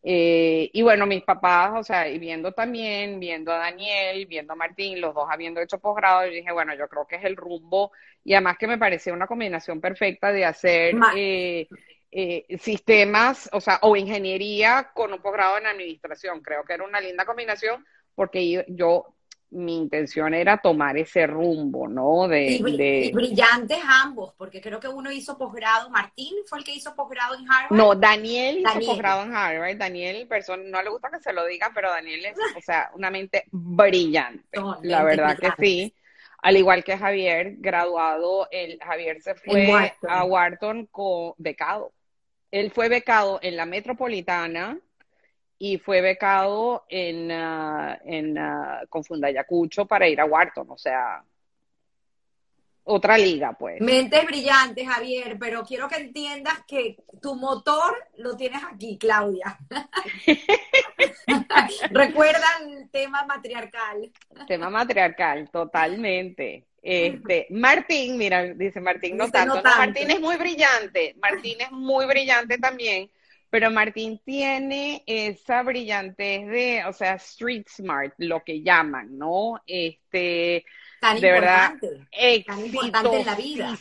[0.09, 4.57] Eh, y bueno, mis papás, o sea, y viendo también, viendo a Daniel, viendo a
[4.57, 7.91] Martín, los dos habiendo hecho posgrado, yo dije, bueno, yo creo que es el rumbo,
[8.23, 11.67] y además que me parecía una combinación perfecta de hacer eh,
[12.13, 16.41] eh, sistemas, o sea, o ingeniería con un posgrado en administración.
[16.41, 17.85] Creo que era una linda combinación
[18.15, 19.16] porque yo
[19.51, 22.29] mi intención era tomar ese rumbo, ¿no?
[22.29, 26.95] De, y, brillantes ambos, porque creo que uno hizo posgrado, Martín fue el que hizo
[26.95, 27.77] posgrado en Harvard.
[27.77, 29.77] No, Daniel, hizo posgrado en Harvard.
[29.77, 33.11] Daniel, persona, no le gusta que se lo diga, pero Daniel es, o sea, una
[33.11, 34.61] mente brillante.
[34.83, 35.95] la verdad que sí.
[36.43, 41.93] Al igual que Javier, graduado, el, Javier se fue a Wharton con becado.
[42.51, 44.79] Él fue becado en la metropolitana,
[45.59, 51.23] y fue becado en, uh, en uh, con Fundayacucho para ir a Wharton, o sea,
[52.89, 53.81] otra liga, pues.
[53.81, 59.59] Mentes brillantes, Javier, pero quiero que entiendas que tu motor lo tienes aquí, Claudia.
[61.91, 64.13] Recuerda el tema matriarcal.
[64.47, 66.67] Tema matriarcal, totalmente.
[66.81, 69.61] Este, Martín, mira, dice Martín, no tanto.
[69.65, 71.17] Martín es muy brillante.
[71.21, 73.11] Martín es muy brillante también
[73.51, 79.63] pero Martín tiene esa brillantez de, o sea, street smart, lo que llaman, ¿no?
[79.67, 80.65] Este,
[81.01, 81.75] tan de verdad,
[82.47, 83.79] tan importante en la vida.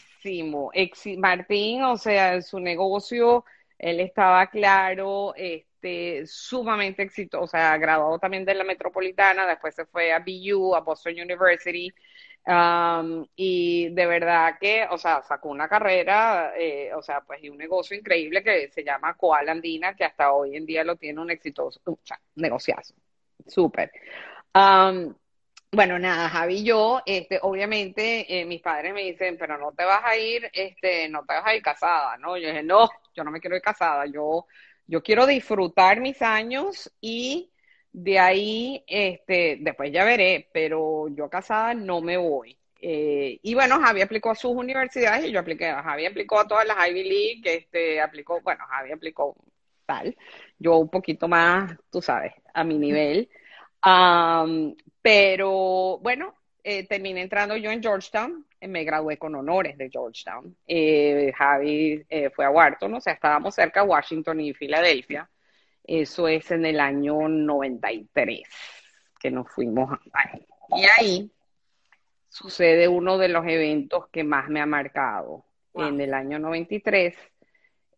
[1.17, 3.45] Martín, o sea, en su negocio,
[3.77, 7.09] él estaba claro, este, este, sumamente
[7.47, 11.93] sea, graduado también de la Metropolitana, después se fue a BU, a Boston University,
[12.47, 17.49] um, y de verdad que, o sea, sacó una carrera, eh, o sea, pues y
[17.49, 21.21] un negocio increíble que se llama Coal Andina, que hasta hoy en día lo tiene
[21.21, 21.97] un exitoso, o
[22.35, 22.95] negociazo,
[23.45, 23.91] súper.
[24.55, 25.13] Um,
[25.71, 29.83] bueno, nada, Javi y yo, este, obviamente, eh, mis padres me dicen, pero no te
[29.83, 32.37] vas a ir, este, no te vas a ir casada, ¿no?
[32.37, 34.47] Yo dije, no, yo no me quiero ir casada, yo,
[34.87, 37.51] yo quiero disfrutar mis años y
[37.91, 42.57] de ahí, este, después ya veré, pero yo casada no me voy.
[42.81, 46.67] Eh, y bueno, Javi aplicó a sus universidades y yo apliqué, Javi aplicó a todas
[46.67, 49.35] las Ivy League, este, aplicó, bueno, Javi aplicó
[49.85, 50.15] tal,
[50.59, 53.29] yo un poquito más, tú sabes, a mi nivel.
[55.01, 56.33] pero bueno,
[56.63, 60.55] eh, terminé entrando yo en Georgetown, me gradué con honores de Georgetown.
[60.67, 62.05] Eh, Javi
[62.35, 65.29] fue a Wharton, o sea, estábamos cerca de Washington y Filadelfia.
[65.83, 68.43] Eso es en el año 93
[69.19, 69.97] que nos fuimos.
[70.75, 71.31] Y ahí
[72.29, 75.45] sucede uno de los eventos que más me ha marcado.
[75.73, 77.15] En el año 93,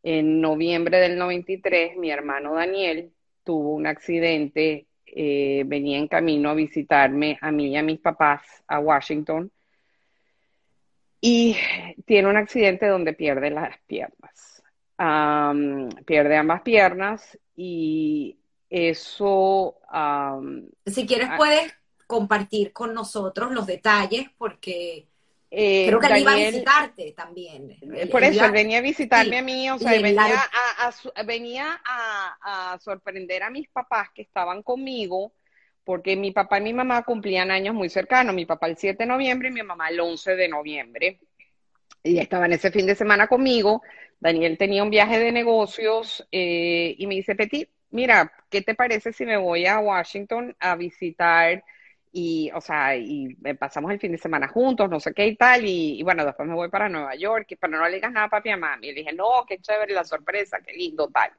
[0.01, 3.13] en noviembre del 93, mi hermano Daniel
[3.43, 8.41] tuvo un accidente eh, venía en camino a visitarme a mí y a mis papás
[8.67, 9.51] a Washington
[11.27, 11.57] y
[12.05, 14.63] tiene un accidente donde pierde las piernas.
[16.05, 18.37] pierde ambas piernas y
[18.69, 19.77] eso...
[20.85, 21.73] si quieres puedes
[22.05, 25.07] compartir con nosotros los detalles porque
[25.49, 27.77] eh, Creo que él iba a visitarte también.
[28.11, 30.35] por eso, él venía a visitarme a mí, o sea, venía,
[31.15, 35.31] a, venía a, sorprender a mis papás que estaban conmigo,
[35.87, 39.07] porque mi papá y mi mamá cumplían años muy cercanos, mi papá el 7 de
[39.07, 41.19] noviembre y mi mamá el 11 de noviembre.
[42.03, 43.81] Y estaban ese fin de semana conmigo,
[44.19, 49.13] Daniel tenía un viaje de negocios eh, y me dice, Petit, mira, ¿qué te parece
[49.13, 51.63] si me voy a Washington a visitar
[52.11, 55.63] y, o sea, y pasamos el fin de semana juntos, no sé qué y tal,
[55.65, 58.29] y, bueno, después me voy para Nueva York, y, pero no le digas nada a
[58.29, 58.87] papi y a mami.
[58.87, 61.31] Y le dije, no, qué chévere la sorpresa, qué lindo, tal.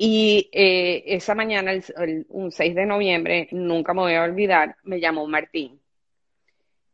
[0.00, 5.00] Y eh, esa mañana, el, un 6 de noviembre, nunca me voy a olvidar, me
[5.00, 5.80] llamó Martín.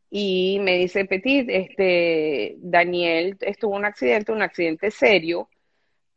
[0.09, 5.49] Y me dice, Petit, este, Daniel estuvo un accidente, un accidente serio,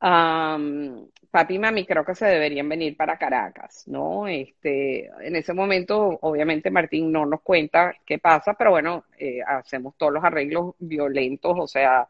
[0.01, 4.27] papi y mami creo que se deberían venir para Caracas, ¿no?
[4.27, 9.95] Este, en ese momento, obviamente Martín no nos cuenta qué pasa, pero bueno, eh, hacemos
[9.99, 12.09] todos los arreglos violentos, o sea,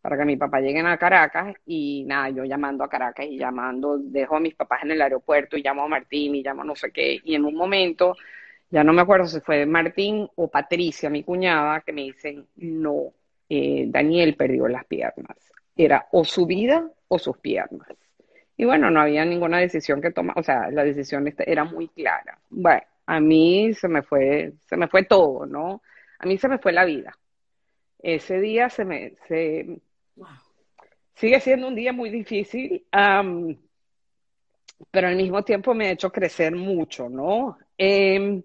[0.00, 3.98] para que mi papá lleguen a Caracas y nada, yo llamando a Caracas y llamando,
[3.98, 6.90] dejo a mis papás en el aeropuerto y llamo a Martín y llamo no sé
[6.90, 8.16] qué, y en un momento,
[8.70, 13.12] ya no me acuerdo si fue Martín o Patricia, mi cuñada, que me dicen, no,
[13.48, 15.36] eh, Daniel perdió las piernas.
[15.76, 17.88] Era o su vida o sus piernas.
[18.56, 22.38] Y bueno, no había ninguna decisión que tomar, o sea, la decisión era muy clara.
[22.50, 25.82] Bueno, a mí se me fue, se me fue todo, ¿no?
[26.18, 27.16] A mí se me fue la vida.
[27.98, 29.80] Ese día se me, se,
[31.20, 32.84] sigue siendo un día muy difícil,
[34.90, 37.58] pero al mismo tiempo me ha hecho crecer mucho, ¿no?
[37.78, 38.42] Em,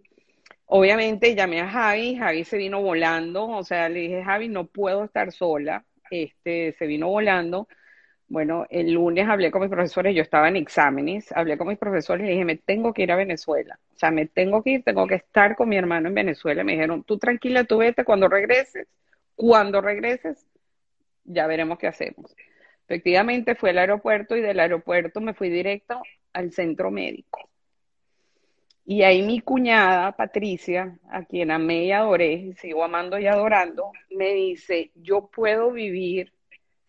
[0.66, 5.06] obviamente llamé a Javi, Javi se vino volando, o sea, le dije, Javi, no puedo
[5.06, 7.68] estar sola, este, se vino volando
[8.28, 12.26] bueno, el lunes hablé con mis profesores, yo estaba en exámenes, hablé con mis profesores
[12.26, 13.80] y dije, me tengo que ir a Venezuela.
[13.96, 16.64] O sea, me tengo que ir, tengo que estar con mi hermano en Venezuela.
[16.64, 18.88] Me dijeron, tú tranquila, tú vete cuando regreses.
[19.36, 20.46] Cuando regreses,
[21.24, 22.36] ya veremos qué hacemos.
[22.88, 26.02] Efectivamente, fui al aeropuerto y del aeropuerto me fui directo
[26.34, 27.50] al centro médico.
[28.86, 34.34] Y ahí mi cuñada, Patricia, a quien amé y adoré, sigo amando y adorando, me
[34.34, 36.32] dice, yo puedo vivir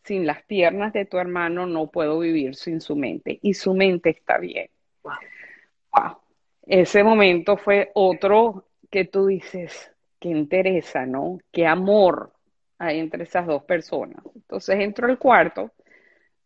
[0.07, 4.11] sin las piernas de tu hermano no puedo vivir sin su mente y su mente
[4.11, 4.71] está bien.
[5.03, 6.19] Wow.
[6.63, 9.91] Ese momento fue otro que tú dices,
[10.21, 11.39] qué interesa, ¿no?
[11.51, 12.33] Qué amor
[12.79, 14.25] hay entre esas dos personas.
[14.35, 15.73] Entonces entro al cuarto,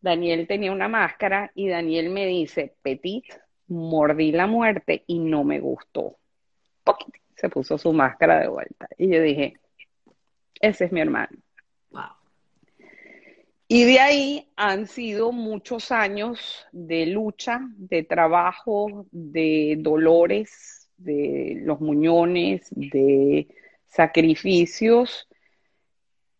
[0.01, 3.24] Daniel tenía una máscara y Daniel me dice, Petit,
[3.68, 6.16] mordí la muerte y no me gustó.
[7.36, 8.88] Se puso su máscara de vuelta.
[8.98, 9.55] Y yo dije,
[10.61, 11.38] ese es mi hermano.
[13.72, 21.80] Y de ahí han sido muchos años de lucha, de trabajo, de dolores, de los
[21.80, 23.46] muñones, de
[23.86, 25.28] sacrificios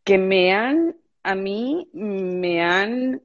[0.03, 3.23] que me han, a mí, me han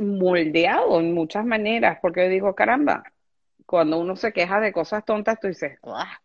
[0.00, 3.04] moldeado en muchas maneras, porque yo digo, caramba,
[3.66, 6.20] cuando uno se queja de cosas tontas, tú dices, ah,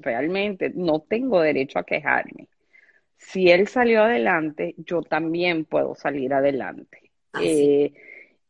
[0.00, 2.48] realmente no tengo derecho a quejarme
[3.20, 7.10] si él salió adelante, yo también puedo salir adelante.
[7.40, 7.92] Eh,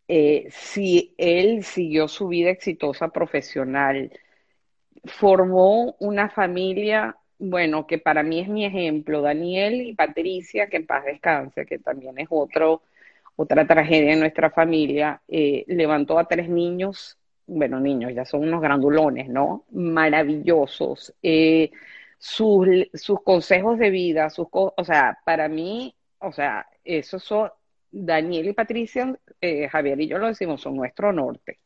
[0.07, 4.13] eh, si él siguió su vida exitosa profesional,
[5.05, 10.87] formó una familia, bueno, que para mí es mi ejemplo, Daniel y Patricia, que en
[10.87, 12.83] paz descanse, que también es otro,
[13.43, 17.17] otra tragedia en nuestra familia, eh, levantó a tres niños,
[17.47, 19.65] bueno, niños, ya son unos grandulones, ¿no?
[19.73, 21.15] Maravillosos.
[21.23, 21.71] Eh,
[22.19, 27.51] sus, sus consejos de vida, sus, o sea, para mí, o sea, esos son,
[27.91, 31.59] Daniel y Patricia, eh, Javier y yo lo decimos, son nuestro norte.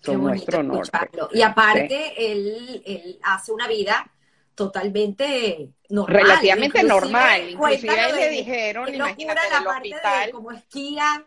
[0.00, 0.98] Son nuestro norte.
[1.32, 4.10] Y aparte, él, él hace una vida
[4.54, 6.22] totalmente normal.
[6.22, 7.50] Relativamente normal.
[7.50, 10.30] Inclusive ahí le dijeron, imagínate, en el hospital.
[10.30, 11.26] como esquía.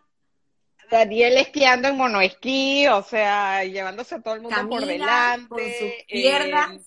[0.92, 5.48] Daniel esquiando en monoesquí, o sea, llevándose a todo el mundo por delante.
[5.48, 6.82] Con sus piernas.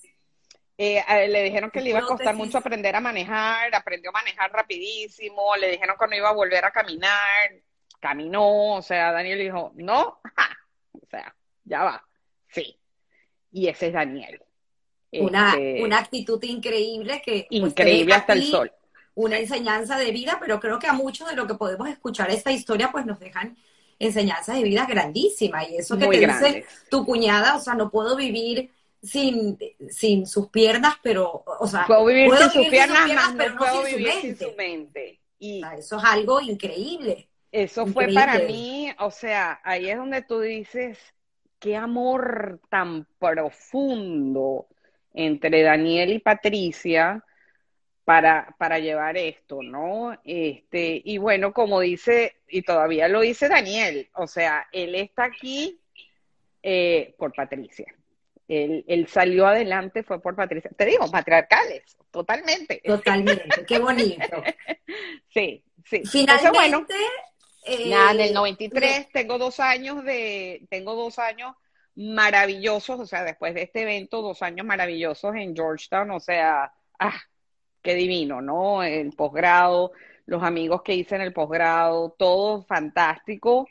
[0.79, 4.53] Eh, le dijeron que le iba a costar mucho aprender a manejar, aprendió a manejar
[4.53, 7.51] rapidísimo, le dijeron que no iba a volver a caminar,
[7.99, 10.21] caminó, o sea, Daniel dijo, no,
[10.93, 11.35] o sea,
[11.65, 12.07] ya va,
[12.49, 12.79] sí.
[13.51, 14.43] Y ese es Daniel.
[15.13, 17.47] Una, este, una actitud increíble que...
[17.49, 18.73] Pues, increíble hasta el sol.
[19.15, 22.53] Una enseñanza de vida, pero creo que a muchos de lo que podemos escuchar esta
[22.53, 23.57] historia, pues nos dejan
[23.99, 25.69] enseñanzas de vida grandísimas.
[25.71, 28.71] Y eso que te dice tu cuñada, o sea, no puedo vivir
[29.03, 33.83] sin, sin sus piernas, pero, o sea, puedo vivir sin, sus, piernas, pero no puedo
[33.85, 35.21] vivir sin su mente.
[35.39, 37.29] Y eso es algo increíble.
[37.53, 40.99] Eso fue para mí, o sea, ahí es donde tú dices,
[41.59, 44.67] qué amor tan profundo
[45.17, 47.25] entre Daniel y Patricia
[48.05, 50.17] para, para llevar esto, ¿no?
[50.23, 55.81] Este, y bueno, como dice, y todavía lo dice Daniel, o sea, él está aquí
[56.63, 57.93] eh, por Patricia.
[58.47, 60.71] Él, salió adelante, fue por Patricia.
[60.77, 62.81] Te digo, patriarcales, totalmente.
[62.85, 64.23] Totalmente, qué bonito.
[65.35, 66.03] sí, sí.
[66.05, 66.51] Finalmente.
[66.57, 66.87] bueno,
[67.65, 71.57] eh, nada, en el 93 tengo dos años de, tengo dos años
[71.97, 77.21] maravillosos, o sea, después de este evento, dos años maravillosos en Georgetown, o sea, ah,
[77.83, 78.83] qué divino, ¿no?
[78.83, 79.93] El posgrado,
[80.27, 83.69] los amigos que hice en el posgrado, todo fantástico.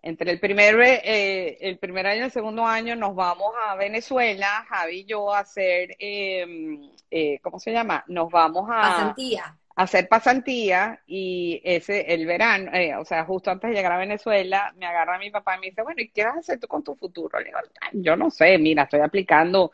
[0.00, 4.64] Entre el primer, eh, el primer año y el segundo año nos vamos a Venezuela,
[4.68, 8.04] Javi y yo a hacer, em, eh, ¿cómo se llama?
[8.06, 8.80] Nos vamos a...
[8.80, 9.58] Pasantía.
[9.78, 14.74] Hacer pasantía y ese, el verano, eh, o sea, justo antes de llegar a Venezuela,
[14.76, 16.82] me agarra mi papá y me dice, bueno, ¿y qué vas a hacer tú con
[16.82, 17.38] tu futuro?
[17.38, 17.58] Le digo,
[17.92, 19.72] yo no sé, mira, estoy aplicando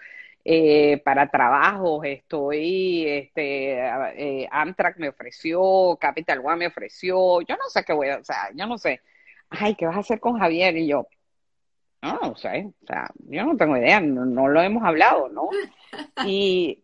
[1.04, 3.80] para trabajos, estoy, este,
[4.50, 8.50] Amtrak me ofreció, Capital One me ofreció, yo no sé qué voy a, o sea,
[8.54, 9.00] yo no sé
[9.50, 10.76] ay, ¿qué vas a hacer con Javier?
[10.76, 11.06] Y yo,
[12.02, 15.48] no, no sé, o sea, yo no tengo idea, no, lo hemos hablado, ¿no?
[16.26, 16.82] Y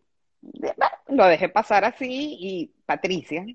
[1.09, 3.45] lo dejé pasar así y Patricia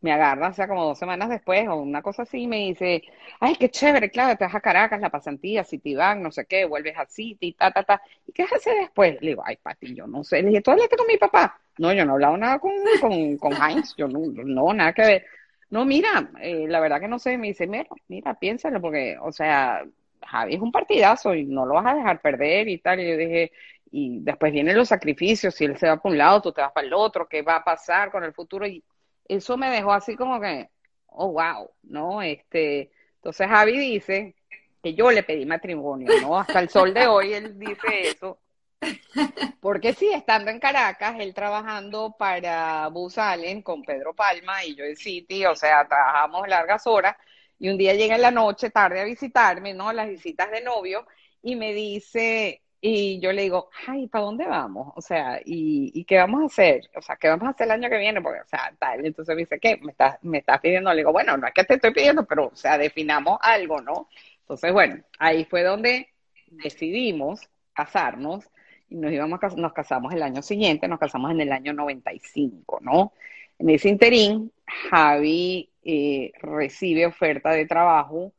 [0.00, 3.02] me agarra, o sea, como dos semanas después o una cosa así, y me dice,
[3.38, 5.64] ay, qué chévere, claro, te vas a Caracas, la pasantía,
[5.96, 8.02] van, no sé qué, vuelves a City, ta, ta, ta.
[8.26, 9.20] ¿Y qué haces después?
[9.20, 10.42] Le digo, ay, Pati, yo no sé.
[10.42, 11.60] Le dije, ¿tú hablaste con mi papá?
[11.78, 15.02] No, yo no he hablado nada con, con, con Heinz, yo no, no, nada que
[15.02, 15.26] ver.
[15.68, 19.32] No, mira, eh, la verdad que no sé, me dice, mira, mira, piénsalo, porque, o
[19.32, 19.84] sea,
[20.22, 23.00] Javi es un partidazo y no lo vas a dejar perder y tal.
[23.00, 23.52] Y yo dije,
[23.90, 26.72] y después vienen los sacrificios, si él se va para un lado, tú te vas
[26.72, 28.66] para el otro, ¿qué va a pasar con el futuro?
[28.66, 28.84] Y
[29.26, 30.70] eso me dejó así como que,
[31.06, 32.22] oh, wow, ¿no?
[32.22, 34.36] Este, entonces Javi dice
[34.82, 36.38] que yo le pedí matrimonio, ¿no?
[36.38, 38.38] Hasta el sol de hoy él dice eso.
[39.60, 44.84] Porque sí, estando en Caracas, él trabajando para Bus Allen con Pedro Palma y yo
[44.84, 47.16] en City, o sea, trabajamos largas horas,
[47.58, 49.92] y un día llega en la noche, tarde a visitarme, ¿no?
[49.92, 51.06] Las visitas de novio,
[51.42, 54.92] y me dice, y yo le digo, ay, ¿para dónde vamos?
[54.96, 56.90] O sea, ¿y, qué vamos a hacer?
[56.96, 58.22] O sea, ¿qué vamos a hacer el año que viene?
[58.22, 59.04] Porque, o sea, tal.
[59.04, 59.76] Entonces me dice, ¿qué?
[59.82, 60.90] ¿Me estás, me estás pidiendo?
[60.90, 64.08] Le digo, bueno, no es que te estoy pidiendo, pero, o sea, definamos algo, ¿no?
[64.40, 66.08] Entonces, bueno, ahí fue donde
[66.50, 68.44] decidimos casarnos
[68.88, 73.12] y nos íbamos nos casamos el año siguiente, nos casamos en el año 95, ¿no?
[73.58, 74.52] En ese interín,
[74.90, 78.32] Javi eh, recibe oferta de trabajo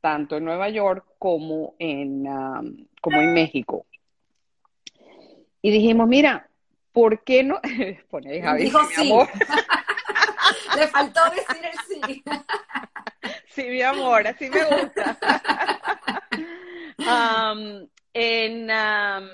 [0.00, 2.26] tanto en Nueva York como en,
[3.02, 3.84] como en México.
[5.60, 6.48] Y dijimos, mira,
[6.92, 7.60] ¿por qué no?
[8.10, 9.28] Pone Javi, Dijo mi amor.
[10.78, 12.24] Le faltó decir el sí.
[13.48, 15.18] sí, mi amor, así me gusta.
[16.98, 19.28] Um, en, um,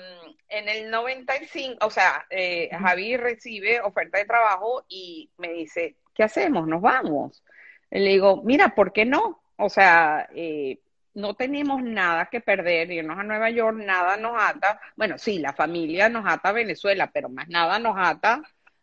[0.49, 6.23] en el 95, o sea, eh, Javi recibe oferta de trabajo y me dice, ¿qué
[6.23, 6.67] hacemos?
[6.67, 7.43] ¿Nos vamos?
[7.91, 9.41] Le digo, mira, ¿por qué no?
[9.57, 10.79] O sea, eh,
[11.19, 14.79] no tenemos nada que perder, irnos a Nueva York, nada nos ata.
[14.95, 18.41] Bueno, sí, la familia nos ata a Venezuela, pero más nada nos ata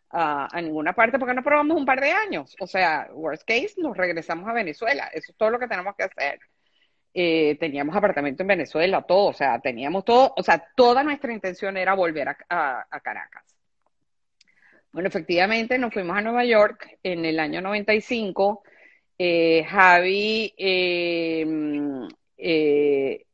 [0.09, 2.55] a, ninguna parte porque no probamos un par de años.
[2.59, 5.09] O sea, worst case, nos regresamos a Venezuela.
[5.13, 6.39] Eso es todo lo que tenemos que hacer.
[7.13, 11.75] eh, teníamos apartamento en Venezuela, todo, o sea, teníamos todo, o sea, toda nuestra intención
[11.77, 13.43] era volver a, Caracas.
[14.91, 18.63] Bueno, efectivamente nos fuimos a Nueva York en el año 95.
[19.19, 22.07] Eh, Javi em,
[22.37, 23.25] eh,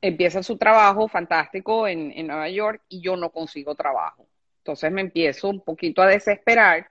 [0.00, 4.26] empieza su trabajo fantástico en, en Nueva York y yo no consigo trabajo.
[4.58, 6.88] Entonces me empiezo un poquito a desesperar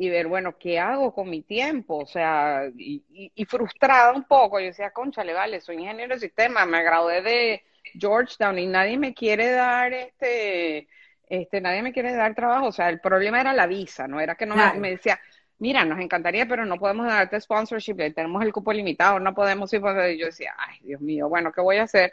[0.00, 1.96] y ver, bueno, ¿qué hago con mi tiempo?
[1.98, 4.60] O sea, y, frustrada un poco.
[4.60, 7.64] Yo decía, conchale, vale, soy ingeniero de sistema, me gradué de
[7.98, 10.86] Georgetown y nadie me quiere dar este,
[11.28, 12.68] este, nadie me quiere dar trabajo.
[12.68, 15.18] O sea, el problema era la visa, no era que no me, decía,
[15.58, 19.80] mira, nos encantaría, pero no podemos darte sponsorship, tenemos el cupo limitado, no podemos ir.
[19.80, 22.12] Yo decía, ay, Dios mío, bueno, ¿qué voy a hacer?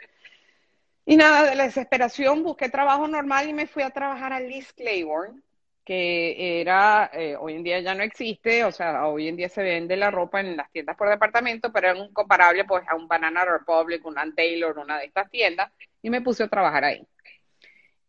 [1.04, 4.72] Y nada, de la desesperación busqué trabajo normal y me fui a trabajar a Liz
[4.72, 5.40] Claiborne
[5.86, 9.62] que era, eh, hoy en día ya no existe, o sea, hoy en día se
[9.62, 13.06] vende la ropa en las tiendas por departamento, pero era un comparable pues a un
[13.06, 15.70] Banana Republic, un Taylor, una de estas tiendas,
[16.02, 17.06] y me puse a trabajar ahí.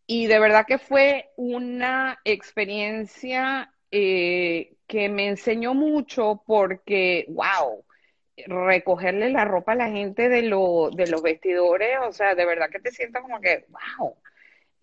[0.08, 7.84] Y de verdad que fue una experiencia eh, que me enseñó mucho porque, wow,
[8.48, 12.70] recogerle la ropa a la gente de, lo, de los vestidores, o sea, de verdad
[12.70, 14.16] que te sientas como que, wow,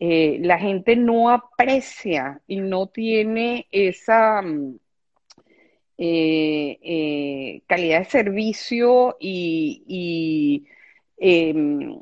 [0.00, 4.78] eh, la gente no aprecia y no tiene esa mm,
[5.98, 10.66] eh, eh, calidad de servicio y,
[11.16, 11.96] em,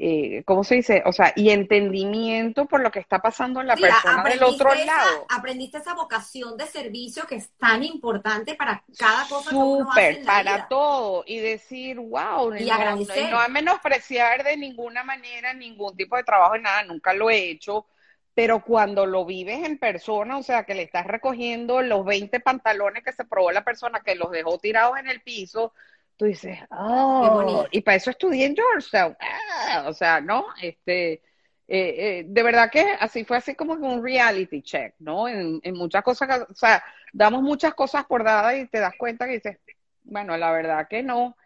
[0.00, 1.02] eh, ¿cómo se dice?
[1.06, 5.26] O sea, y entendimiento por lo que está pasando en la persona del otro lado.
[5.28, 11.24] Aprendiste esa vocación de servicio que es tan importante para cada cosa Súper, para todo.
[11.26, 13.30] Y decir, wow, y no, agradecer.
[13.30, 17.50] No, a menospreciar de ninguna manera ningún tipo de trabajo y nada, nunca lo he
[17.50, 17.86] hecho.
[18.34, 23.04] Pero cuando lo vives en persona, o sea, que le estás recogiendo los 20 pantalones
[23.04, 25.74] que se probó la persona, que los dejó tirados en el piso,
[26.22, 29.16] tú dices, oh, y para eso estudié en Georgetown.
[29.18, 30.46] Ah, o sea, ¿no?
[30.62, 31.20] Este, eh,
[31.66, 35.26] eh, de verdad que así fue así como un reality check, ¿no?
[35.26, 36.80] En, muchas cosas, o sea,
[37.12, 39.58] damos muchas cosas por dadas y te das cuenta que dices,
[40.04, 41.36] bueno, la verdad que no.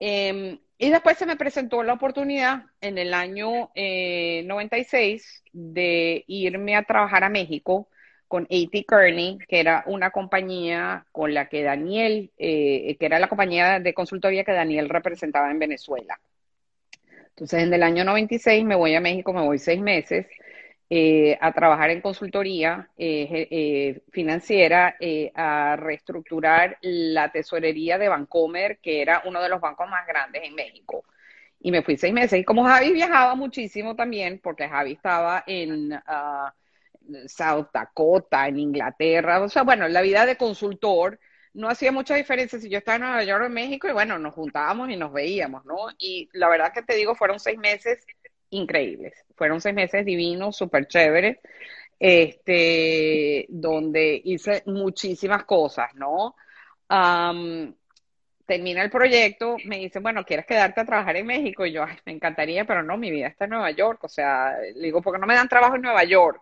[0.00, 6.74] Em, y después se me presentó la oportunidad en el año 96 eh, de irme
[6.74, 7.88] a trabajar a México
[8.28, 8.84] con A.T.
[8.88, 13.94] Kearney, que era una compañía con la que Daniel, eh, que era la compañía de
[13.94, 16.18] consultoría que Daniel representaba en Venezuela.
[17.28, 20.26] Entonces, en el año 96 me voy a México, me voy seis meses
[20.88, 24.96] eh, a trabajar en consultoría eh, financiera,
[25.34, 30.54] a reestructurar la tesorería de Bancomer, que era uno de los bancos más grandes en
[30.54, 31.04] México.
[31.60, 32.40] Y me fui seis meses.
[32.40, 35.92] Y como Javi viajaba muchísimo también, porque Javi estaba en...
[36.06, 36.52] Ah,
[37.28, 41.18] South Dakota, en Inglaterra, o sea, bueno, la vida de consultor
[41.54, 44.18] no hacía mucha diferencia si yo estaba en Nueva York o en México y bueno,
[44.18, 45.76] nos juntábamos y nos veíamos, ¿no?
[45.98, 48.04] Y la verdad que te digo, fueron seis meses
[48.50, 51.38] increíbles, fueron seis meses divinos, súper chéveres,
[51.98, 56.34] este, donde hice muchísimas cosas, ¿no?
[58.46, 61.66] termina el proyecto, me dicen, bueno, ¿quieres quedarte a trabajar en México?
[61.66, 64.56] Y yo, ay, me encantaría, pero no, mi vida está en Nueva York, o sea,
[64.74, 66.40] le digo, ¿por qué no me dan trabajo en Nueva York?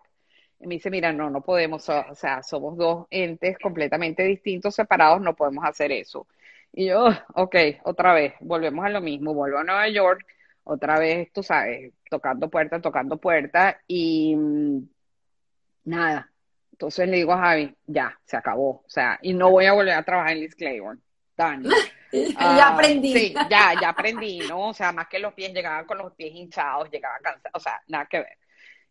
[0.59, 5.21] Y me dice, mira, no, no podemos, o sea, somos dos entes completamente distintos, separados,
[5.21, 6.27] no podemos hacer eso.
[6.71, 10.25] Y yo, ok, otra vez, volvemos a lo mismo, vuelvo a Nueva York,
[10.63, 14.89] otra vez, tú sabes, tocando puerta, tocando puerta, y mm,
[15.85, 16.31] nada.
[16.71, 19.93] Entonces le digo a Javi, ya, se acabó, o sea, y no voy a volver
[19.93, 21.01] a trabajar en Liz Claiborne.
[21.37, 21.69] Done.
[22.11, 23.13] ya ah, aprendí.
[23.13, 24.69] Sí, ya, ya aprendí, ¿no?
[24.69, 27.81] O sea, más que los pies, llegaban con los pies hinchados, llegaba cansado, o sea,
[27.87, 28.37] nada que ver.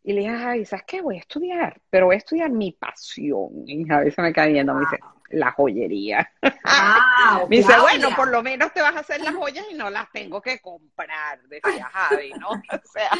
[0.06, 1.01] Y le dije, ay, ¿sabes qué?
[1.01, 3.64] Voy a estudiar, pero voy a estudiar mi pasión.
[3.66, 4.98] Y a veces me cae viendo, me dice,
[5.31, 6.31] la joyería.
[7.48, 10.12] me dice, bueno, por lo menos te vas a hacer las joyas y no las
[10.12, 12.51] tengo que comprar, decía Javi, ¿no?
[12.70, 13.10] O sea,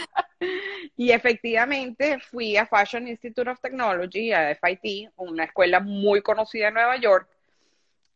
[0.97, 6.75] y efectivamente fui a Fashion Institute of Technology, a FIT, una escuela muy conocida en
[6.75, 7.29] Nueva York,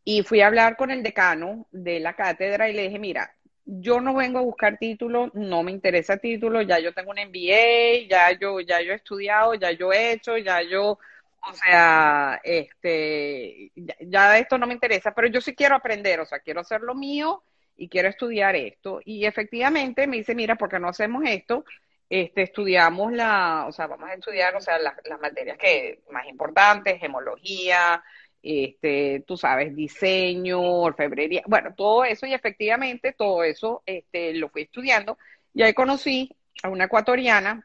[0.05, 3.35] y fui a hablar con el decano de la cátedra y le dije, mira,
[3.71, 8.09] yo no vengo a buscar título, no me interesa título, ya yo tengo un MBA,
[8.09, 13.71] ya yo, ya yo he estudiado, ya yo he hecho, ya yo, o sea, este,
[14.01, 16.95] ya, esto no me interesa, pero yo sí quiero aprender, o sea, quiero hacer lo
[16.95, 17.43] mío
[17.77, 19.01] y quiero estudiar esto.
[19.05, 21.65] Y efectivamente me dice, mira, ¿por qué no hacemos esto?
[22.09, 26.27] Este, estudiamos la, o sea, vamos a estudiar, o sea, las, las materias que más
[26.27, 28.03] importantes, gemología,
[28.43, 34.63] este, tú sabes, diseño, orfebrería, bueno, todo eso y efectivamente todo eso este, lo fui
[34.63, 35.19] estudiando
[35.55, 36.31] y ahí conocí
[36.63, 37.65] a una ecuatoriana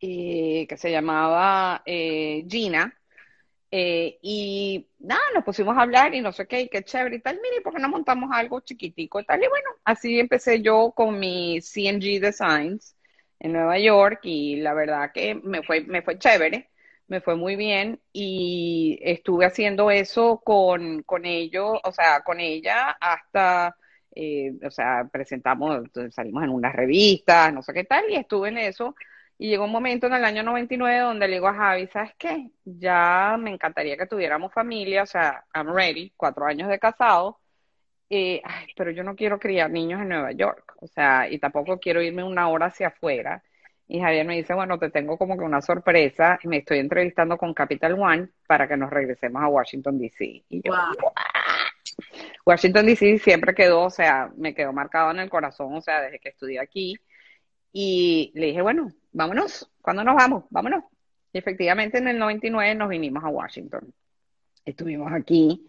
[0.00, 2.94] eh, que se llamaba eh, Gina,
[3.70, 7.38] Eh, y nada, nos pusimos a hablar y no sé qué, qué chévere y tal.
[7.42, 9.42] Mire, ¿por qué no montamos algo chiquitico y tal?
[9.44, 12.96] Y bueno, así empecé yo con mi CNG Designs
[13.40, 16.70] en Nueva York y la verdad que me fue, me fue chévere,
[17.08, 22.90] me fue muy bien y estuve haciendo eso con, con ellos, o sea, con ella
[23.00, 23.76] hasta,
[24.14, 28.58] eh, o sea, presentamos, salimos en unas revistas, no sé qué tal, y estuve en
[28.58, 28.94] eso
[29.38, 32.50] y llegó un momento en el año 99 donde le digo a Javi, ¿sabes qué?
[32.64, 37.40] Ya me encantaría que tuviéramos familia, o sea, I'm ready, cuatro años de casado,
[38.10, 38.42] eh,
[38.76, 42.24] pero yo no quiero criar niños en Nueva York, o sea, y tampoco quiero irme
[42.24, 43.42] una hora hacia afuera.
[43.88, 47.38] Y Javier me dice, bueno, te tengo como que una sorpresa, y me estoy entrevistando
[47.38, 50.44] con Capital One para que nos regresemos a Washington, D.C.
[50.48, 50.74] Y yo,
[52.44, 53.18] Washington, D.C.
[53.18, 56.60] siempre quedó, o sea, me quedó marcado en el corazón, o sea, desde que estudié
[56.60, 56.96] aquí.
[57.72, 60.44] Y le dije, bueno, vámonos, ¿cuándo nos vamos?
[60.50, 60.84] Vámonos.
[61.32, 63.92] Y efectivamente en el 99 nos vinimos a Washington.
[64.64, 65.66] Estuvimos aquí,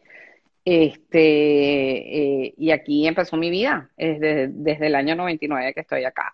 [0.63, 6.33] este, eh, y aquí empezó mi vida, desde, desde, el año 99 que estoy acá.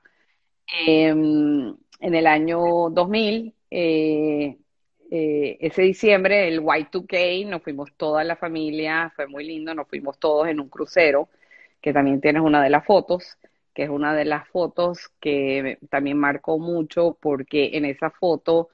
[0.78, 4.58] Em, en el año 2000, eh,
[5.12, 10.20] eh, ese diciembre, el Y2K, nos fuimos toda la familia, fue muy lindo, nos fuimos
[10.20, 11.30] todos en un crucero,
[11.82, 13.38] que también tienes una de las fotos
[13.76, 18.70] que es una de las fotos que también marcó mucho porque en esa foto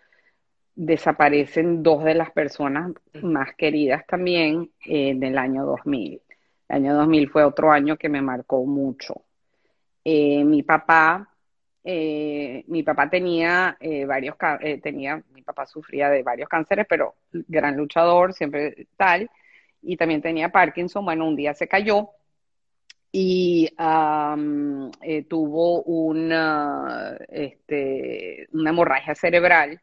[0.75, 2.91] desaparecen dos de las personas
[3.23, 6.21] más queridas también en el año 2000.
[6.69, 9.23] El año 2000 fue otro año que me marcó mucho.
[10.05, 11.30] Eh, mi papá,
[11.83, 14.35] eh, mi papá tenía eh, varios,
[14.83, 19.29] tenía, mi papá sufría de varios cánceres, pero gran luchador, siempre tal,
[19.81, 21.05] y también tenía Parkinson.
[21.05, 22.09] Bueno, un día se cayó
[23.11, 23.69] y
[25.01, 29.81] eh, tuvo una, este, una hemorragia cerebral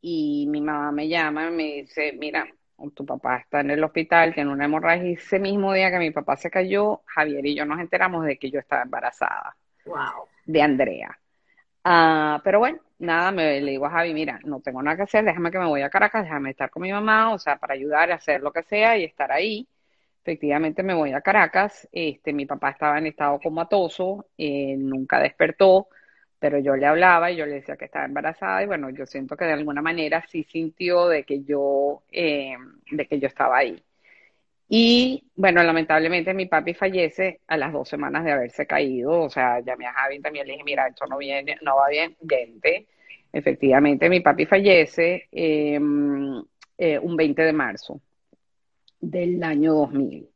[0.00, 2.46] y mi mamá me llama y me dice, mira,
[2.94, 6.10] tu papá está en el hospital, tiene una hemorragia y ese mismo día que mi
[6.10, 9.56] papá se cayó, Javier y yo nos enteramos de que yo estaba embarazada
[9.86, 10.28] wow.
[10.46, 11.18] de Andrea.
[11.84, 15.24] Ah, pero bueno, nada, me, le digo a Javi, mira, no tengo nada que hacer,
[15.24, 18.12] déjame que me voy a Caracas, déjame estar con mi mamá, o sea, para ayudar
[18.12, 19.68] a hacer lo que sea y estar ahí.
[20.22, 25.88] Efectivamente me voy a Caracas, este, mi papá estaba en estado comatoso, eh, nunca despertó,
[26.38, 29.36] pero yo le hablaba y yo le decía que estaba embarazada y bueno, yo siento
[29.36, 32.56] que de alguna manera sí sintió de que yo, eh,
[32.90, 33.82] de que yo estaba ahí.
[34.74, 39.60] Y bueno, lamentablemente mi papi fallece a las dos semanas de haberse caído, o sea,
[39.60, 42.86] llamé a Javi también le dije, mira, esto no viene, no va bien, gente.
[43.30, 46.42] Efectivamente, mi papi fallece em,
[46.78, 48.00] eh, un 20 de marzo
[48.98, 50.30] del año 2000.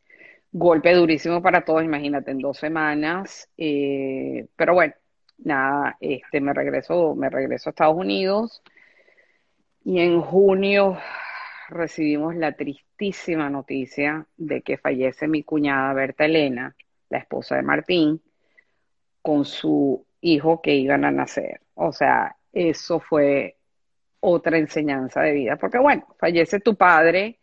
[0.52, 3.48] Golpe durísimo para todos, imagínate, en dos semanas.
[3.56, 4.92] Eh, pero bueno,
[5.38, 8.62] nada, este, me regreso, me regreso a Estados Unidos
[9.82, 10.98] y en junio
[11.70, 12.52] recibimos la
[13.50, 16.74] noticia de que fallece mi cuñada Berta Elena,
[17.08, 18.20] la esposa de Martín,
[19.22, 21.60] con su hijo que iban a nacer.
[21.74, 23.56] O sea, eso fue
[24.20, 27.38] otra enseñanza de vida, porque bueno, fallece tu padre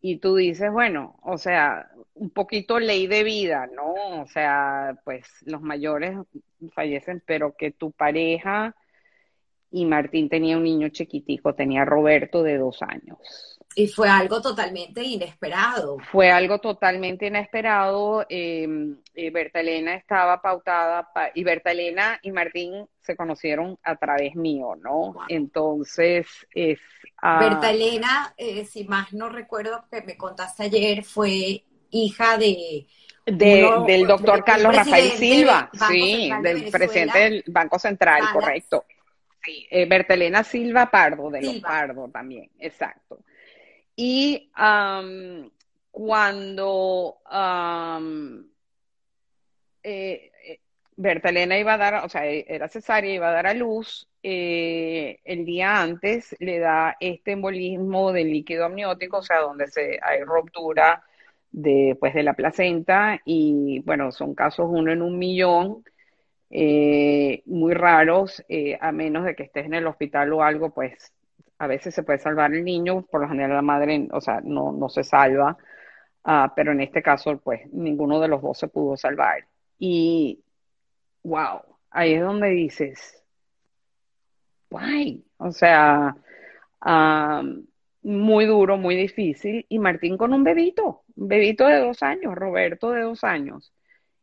[0.00, 4.22] y tú dices, bueno, o sea, un poquito ley de vida, ¿no?
[4.22, 6.16] O sea, pues los mayores
[6.74, 8.74] fallecen, pero que tu pareja
[9.70, 13.58] y Martín tenía un niño chiquitico, tenía Roberto de dos años.
[13.74, 15.98] Y fue algo totalmente inesperado.
[16.10, 18.26] Fue algo totalmente inesperado.
[18.28, 24.34] Em, eh, Berta Elena estaba pautada y Berta Elena y Martín se conocieron a través
[24.36, 25.14] mío, ¿no?
[25.28, 26.78] Entonces es...
[27.22, 32.86] Uh, Berta Elena, eh, si más no recuerdo que me contaste ayer, fue hija de...
[33.24, 38.84] del doctor Carlos Rafael Silva, sí, del presidente del Banco Central, correcto.
[39.42, 43.18] Sí, eh, Berta Elena Silva Pardo, de los Pardo también, exacto.
[43.96, 44.50] Y
[45.90, 47.18] cuando
[49.82, 50.60] eh, eh,
[50.96, 55.44] Bertalena iba a dar, o sea, era cesárea, iba a dar a luz, eh, el
[55.44, 61.04] día antes le da este embolismo del líquido amniótico, o sea, donde se, hay ruptura
[61.50, 65.84] de, pues, de la placenta y, bueno, son casos uno en un millón,
[67.46, 68.44] muy raros,
[68.80, 71.12] a menos de que estés en el hospital o algo, pues
[71.62, 74.72] a veces se puede salvar el niño, por lo general la madre, o sea, no,
[74.72, 75.56] no se salva,
[76.24, 79.46] ah, pero en este caso, pues ninguno de los dos se pudo salvar.
[79.78, 80.42] Y,
[81.22, 81.60] wow,
[81.92, 83.22] ahí es donde dices,
[84.70, 86.16] guay, o sea,
[88.02, 92.90] muy duro, muy difícil, y Martín con un bebito, un bebito de dos años, Roberto
[92.90, 93.72] de dos años.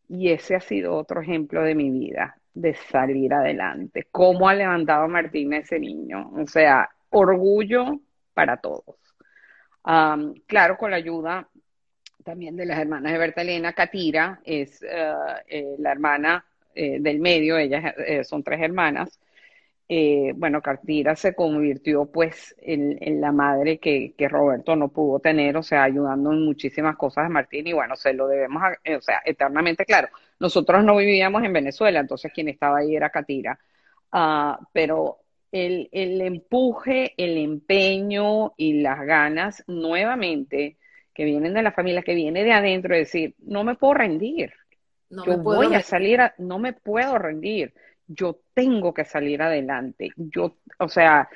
[0.10, 4.10] Y ese ha sido otro ejemplo de mi vida, de salir adelante.
[4.12, 6.34] ¿Cómo ha levantado Martín a ese niño?
[6.36, 8.00] O sea, orgullo
[8.34, 8.96] para todos.
[10.48, 11.48] claro, con la ayuda
[12.24, 15.14] también de las hermanas de Berta Elena, Katira es eh,
[15.48, 16.46] eh, la hermana
[16.76, 17.96] eh, del medio, ellas
[18.28, 19.20] son tres hermanas.
[20.36, 25.84] bueno, Katira se convirtió pues en, la madre que, Roberto no pudo tener, o sea,
[25.84, 28.62] ayudando en muchísimas cosas a Martín y bueno, se lo debemos,
[28.98, 30.10] o sea, eternamente claro.
[30.40, 33.60] Nosotros no vivíamos en Venezuela, entonces quien estaba ahí era Katira.
[34.12, 35.20] Ah, pero
[35.52, 40.78] el, el empuje, el empeño y las ganas nuevamente
[41.14, 44.54] que vienen de la familia, que viene de adentro, es decir, no me puedo rendir.
[45.10, 47.74] No yo voy a salir, a, no me puedo rendir.
[48.08, 50.12] Yo tengo que salir adelante.
[50.16, 51.28] Yo, o sea,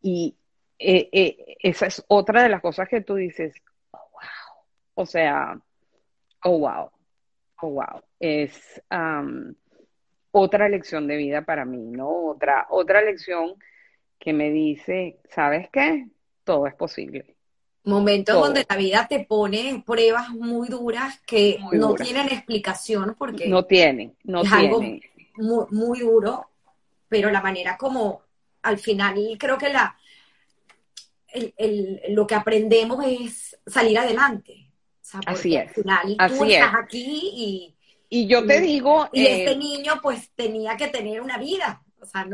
[0.00, 0.36] y
[0.78, 3.54] eh, eh, esa es otra de las cosas que tú dices,
[3.90, 4.64] oh, wow.
[4.94, 5.58] O sea,
[6.44, 6.90] oh, wow.
[7.62, 8.02] Oh, wow.
[8.20, 8.82] Es
[10.32, 12.08] otra lección de vida para mí, ¿no?
[12.08, 13.54] Otra, otra lección
[14.18, 16.08] que me dice, ¿sabes qué?
[16.44, 17.36] Todo es posible.
[17.84, 23.48] Momentos donde la vida te pone pruebas muy duras que no tienen explicación porque...
[23.48, 26.48] No tienen, no es Algo muy, muy duro,
[27.08, 28.22] pero la manera como
[28.62, 29.98] al final creo que la,
[32.10, 34.70] lo que aprendemos es salir adelante.
[35.26, 35.66] Así es.
[35.66, 37.74] Al final tú estás aquí y...
[38.14, 39.08] Y yo te digo...
[39.10, 41.82] Y este eh, niño pues tenía que tener una vida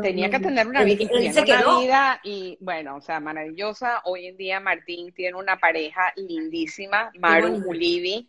[0.02, 4.02] tenía que tener una, vida, una vida y bueno, o sea, maravillosa.
[4.04, 8.28] Hoy en día Martín tiene una pareja lindísima, Maru Ulivi,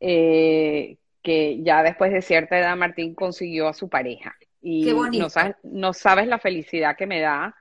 [0.00, 4.36] eh, que ya después de cierta edad Martín consiguió a su pareja.
[4.60, 7.56] Y no sabes, no sabes la felicidad que me da,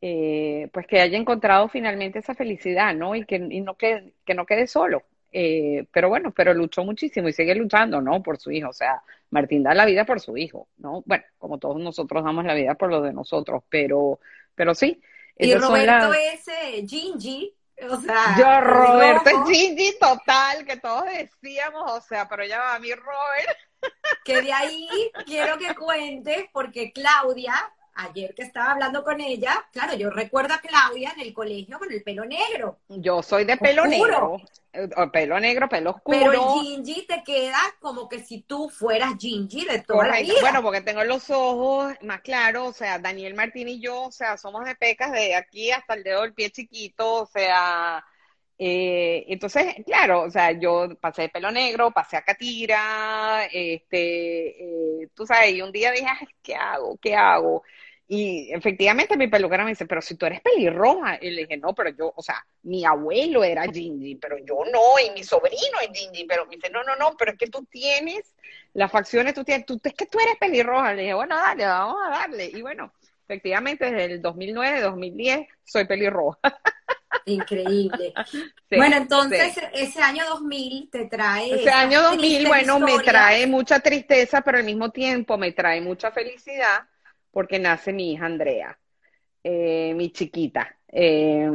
[0.00, 3.14] eh, pues que haya encontrado finalmente esa felicidad, ¿no?
[3.14, 5.04] Y que, y no, que, que no quede solo.
[5.32, 8.22] Eh, pero bueno, pero luchó muchísimo y sigue luchando, ¿no?
[8.22, 8.68] Por su hijo.
[8.68, 11.02] O sea, Martín da la vida por su hijo, ¿no?
[11.06, 14.20] Bueno, como todos nosotros damos la vida por lo de nosotros, pero,
[14.54, 15.00] pero sí.
[15.38, 16.44] Y Roberto es
[16.88, 17.54] Gingy,
[17.88, 18.36] o sea.
[18.38, 22.92] Yo, Roberto es Gingy total, que todos decíamos, o sea, pero ya va a mí,
[22.92, 23.58] Robert.
[24.24, 24.88] Que de ahí
[25.26, 27.54] quiero que cuentes, porque Claudia
[27.94, 31.92] ayer que estaba hablando con ella, claro, yo recuerdo a Claudia en el colegio con
[31.92, 32.78] el pelo negro.
[32.88, 34.36] Yo soy de pelo negro.
[34.72, 36.18] Eh, pelo negro, pelo oscuro.
[36.18, 40.34] Pero el Gingy te queda como que si tú fueras Gingy de toda la vida.
[40.40, 44.38] Bueno, porque tengo los ojos más claros, o sea, Daniel Martín y yo, o sea,
[44.38, 48.02] somos de pecas de aquí hasta el dedo del pie chiquito, o sea,
[48.64, 55.08] eh, entonces, claro, o sea, yo pasé de pelo negro, pasé a Catira, este, eh,
[55.14, 56.96] tú sabes, y un día dije, Ay, ¿qué hago?
[56.98, 57.64] ¿Qué hago?
[58.06, 61.18] Y efectivamente mi peluquera me dice, pero si tú eres pelirroja.
[61.20, 64.98] Y le dije, no, pero yo, o sea, mi abuelo era Gingy, pero yo no,
[65.04, 66.24] y mi sobrino es Gingy.
[66.26, 68.32] Pero me dice, no, no, no, pero es que tú tienes
[68.74, 70.94] las facciones, tú tienes, tú, es que tú eres pelirroja.
[70.94, 72.46] Le dije, bueno, dale, vamos a darle.
[72.52, 72.92] Y bueno,
[73.24, 76.38] efectivamente, desde el 2009, 2010, soy pelirroja.
[77.26, 78.12] Increíble.
[78.70, 81.54] bueno, entonces ese año 2000 te trae...
[81.54, 86.10] Ese año 2000, bueno, me trae mucha tristeza, pero al mismo tiempo me trae mucha
[86.10, 86.82] felicidad
[87.30, 88.78] porque nace mi hija Andrea,
[89.42, 90.76] eh, mi chiquita.
[90.88, 91.50] Eh,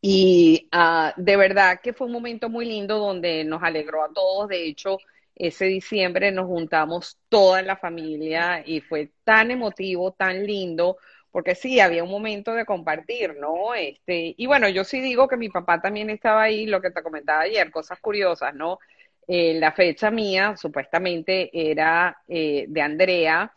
[0.00, 4.48] y ah, de verdad que fue un momento muy lindo donde nos alegró a todos.
[4.48, 4.98] De hecho,
[5.34, 10.98] ese diciembre nos juntamos toda la familia y fue tan emotivo, tan lindo,
[11.32, 13.74] porque sí, había un momento de compartir, ¿no?
[13.74, 17.02] Este, y bueno, yo sí digo que mi papá también estaba ahí, lo que te
[17.02, 18.78] comentaba ayer, cosas curiosas, ¿no?
[19.26, 23.52] Eh, la fecha mía supuestamente era de Andrea,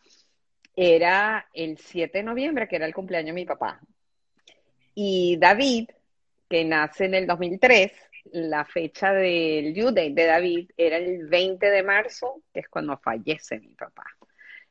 [0.76, 3.80] era el 7 de noviembre, que era el cumpleaños de mi papá.
[4.94, 5.90] Y David,
[6.50, 7.92] que nace en el 2003,
[8.32, 12.98] la fecha del due date de David era el 20 de marzo, que es cuando
[12.98, 14.06] fallece mi papá.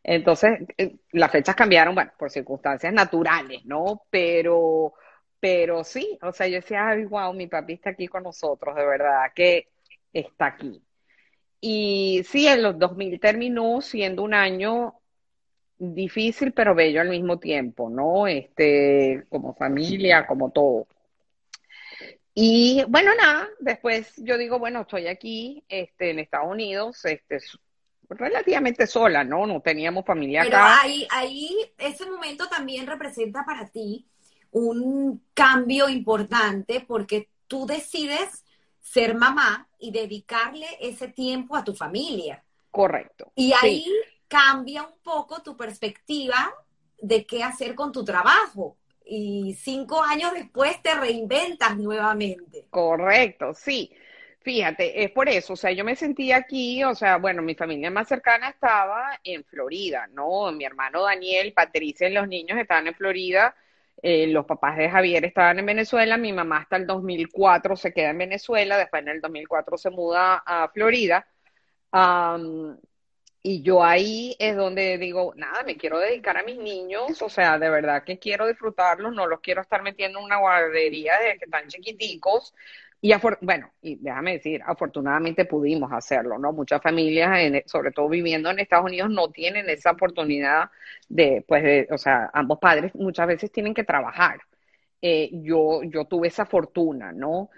[0.04, 4.02] Entonces, eh, las fechas cambiaron, bueno, por circunstancias naturales, ¿no?
[4.10, 4.94] Pero,
[5.40, 8.84] pero sí, o sea, yo decía, ay, wow, mi papi está aquí con nosotros, de
[8.86, 9.68] verdad, que
[10.12, 10.82] está aquí.
[11.60, 15.00] Y sí, en los 2000 terminó siendo un año
[15.78, 18.26] difícil pero bello al mismo tiempo, ¿no?
[18.26, 20.86] Este, como familia, como todo.
[22.34, 27.38] Y bueno, nada, después yo digo, bueno, estoy aquí, este, en Estados Unidos, este,
[28.08, 29.46] relativamente sola, ¿no?
[29.46, 34.06] No teníamos familia Pero ahí, ahí, ese momento también representa para ti
[34.50, 38.44] un cambio importante porque tú decides
[38.80, 42.44] ser mamá y dedicarle ese tiempo a tu familia.
[42.70, 43.32] Correcto.
[43.34, 43.86] Y ahí
[44.28, 46.54] cambia un poco tu perspectiva
[47.00, 48.76] de qué hacer con tu trabajo.
[49.06, 52.66] Y cinco años después te reinventas nuevamente.
[52.70, 53.92] Correcto, sí.
[54.44, 57.90] Fíjate, es por eso, o sea, yo me sentía aquí, o sea, bueno, mi familia
[57.90, 60.52] más cercana estaba en Florida, ¿no?
[60.52, 63.56] Mi hermano Daniel, Patricia y los niños estaban en Florida,
[64.02, 68.10] Eh, los papás de Javier estaban en Venezuela, mi mamá hasta el 2004 se queda
[68.10, 71.26] en Venezuela, después en el 2004 se muda a Florida.
[73.42, 77.58] y yo ahí es donde digo, nada, me quiero dedicar a mis niños, o sea,
[77.58, 81.44] de verdad que quiero disfrutarlos, no los quiero estar metiendo en una guardería desde que
[81.44, 82.54] están chiquiticos,
[83.04, 83.12] y
[83.42, 86.54] bueno, y déjame decir, afortunadamente pudimos hacerlo, ¿no?
[86.54, 90.70] Muchas familias, sobre todo viviendo en Estados Unidos, no tienen esa oportunidad
[91.10, 94.40] de, pues, de, o sea, ambos padres muchas veces tienen que trabajar.
[95.02, 97.50] Eh, yo, yo tuve esa fortuna, ¿no?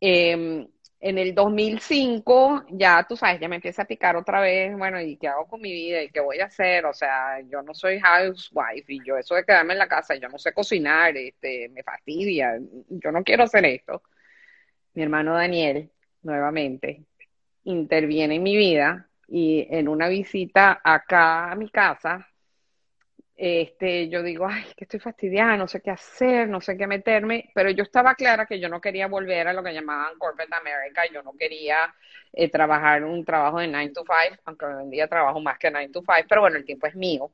[0.00, 0.68] Em,
[1.00, 5.16] en el 2005, ya tú sabes, ya me empieza a picar otra vez, bueno, ¿y
[5.16, 6.00] qué hago con mi vida?
[6.00, 6.86] ¿Y qué voy a hacer?
[6.86, 10.28] O sea, yo no soy housewife y yo eso de quedarme en la casa, yo
[10.28, 12.56] no sé cocinar, este, me fastidia,
[12.88, 14.00] yo no quiero hacer esto
[14.94, 15.90] mi hermano Daniel,
[16.22, 17.04] nuevamente,
[17.64, 22.28] interviene en mi vida y en una visita acá a mi casa,
[23.34, 27.50] este, yo digo, ay, que estoy fastidiada, no sé qué hacer, no sé qué meterme,
[27.54, 31.02] pero yo estaba clara que yo no quería volver a lo que llamaban Corporate America,
[31.12, 31.92] yo no quería
[32.32, 35.70] eh, trabajar un trabajo de 9 to 5, aunque hoy en día trabajo más que
[35.70, 37.32] 9 to 5, pero bueno, el tiempo es mío.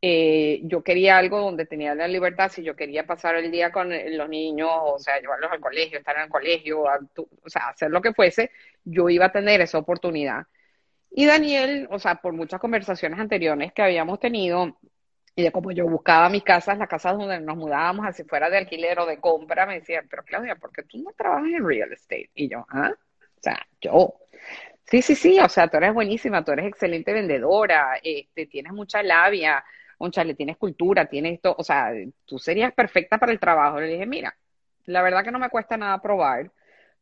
[0.00, 3.90] Eh, yo quería algo donde tenía la libertad, si yo quería pasar el día con
[3.90, 8.00] los niños, o sea, llevarlos al colegio, estar en el colegio, o sea, hacer lo
[8.00, 8.52] que fuese,
[8.84, 10.46] yo iba a tener esa oportunidad.
[11.10, 14.78] Y Daniel, o sea, por muchas conversaciones anteriores que habíamos tenido,
[15.34, 18.58] y de cómo yo buscaba mis casas, las casas donde nos mudábamos, así fuera de
[18.58, 21.92] alquiler o de compra, me decía, pero Claudia, ¿por qué tú no trabajas en real
[21.92, 22.30] estate?
[22.34, 22.92] Y yo, ¿ah?
[22.92, 24.14] O sea, yo,
[24.84, 29.00] sí, sí, sí, o sea, tú eres buenísima, tú eres excelente vendedora, este, tienes mucha
[29.02, 29.64] labia,
[30.24, 31.92] le tienes cultura, tienes esto, o sea,
[32.24, 33.80] tú serías perfecta para el trabajo.
[33.80, 34.36] Le dije, mira,
[34.86, 36.50] la verdad que no me cuesta nada probar,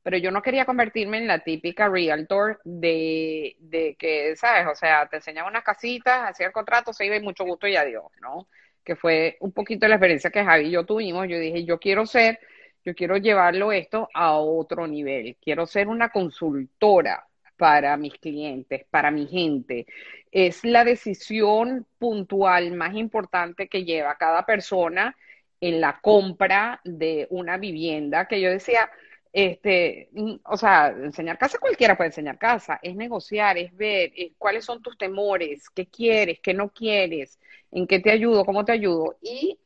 [0.02, 4.66] pero yo no quería convertirme en la típica realtor de, de que, ¿sabes?
[4.68, 7.77] O sea, te enseñaba unas casitas, hacía el contrato, se iba y mucho gusto y
[7.77, 8.48] adiós, ¿no?
[8.85, 11.27] Que fue un poquito la experiencia que Javi y yo tuvimos.
[11.28, 12.39] Yo dije, yo quiero ser,
[12.85, 15.36] yo quiero llevarlo esto a otro nivel.
[15.43, 17.26] Quiero ser una consultora
[17.57, 19.87] para mis clientes, para mi gente.
[20.31, 25.16] Es la decisión puntual más importante que lleva cada persona
[25.61, 28.91] en la compra de una vivienda, que yo decía,
[29.33, 30.11] este,
[30.45, 34.97] o sea, enseñar casa cualquiera puede enseñar casa, es negociar, es ver cuáles son tus
[34.97, 37.39] temores, qué quieres, qué no quieres,
[37.70, 39.16] en qué te ayudo, cómo te ayudo.
[39.20, 39.59] Y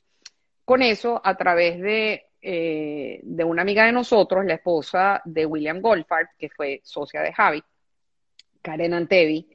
[0.65, 5.81] con eso, a través de, eh, de una amiga de nosotros, la esposa de William
[5.81, 7.63] Goldfarb, que fue socia de Javi,
[8.63, 9.49] Karen Antevi,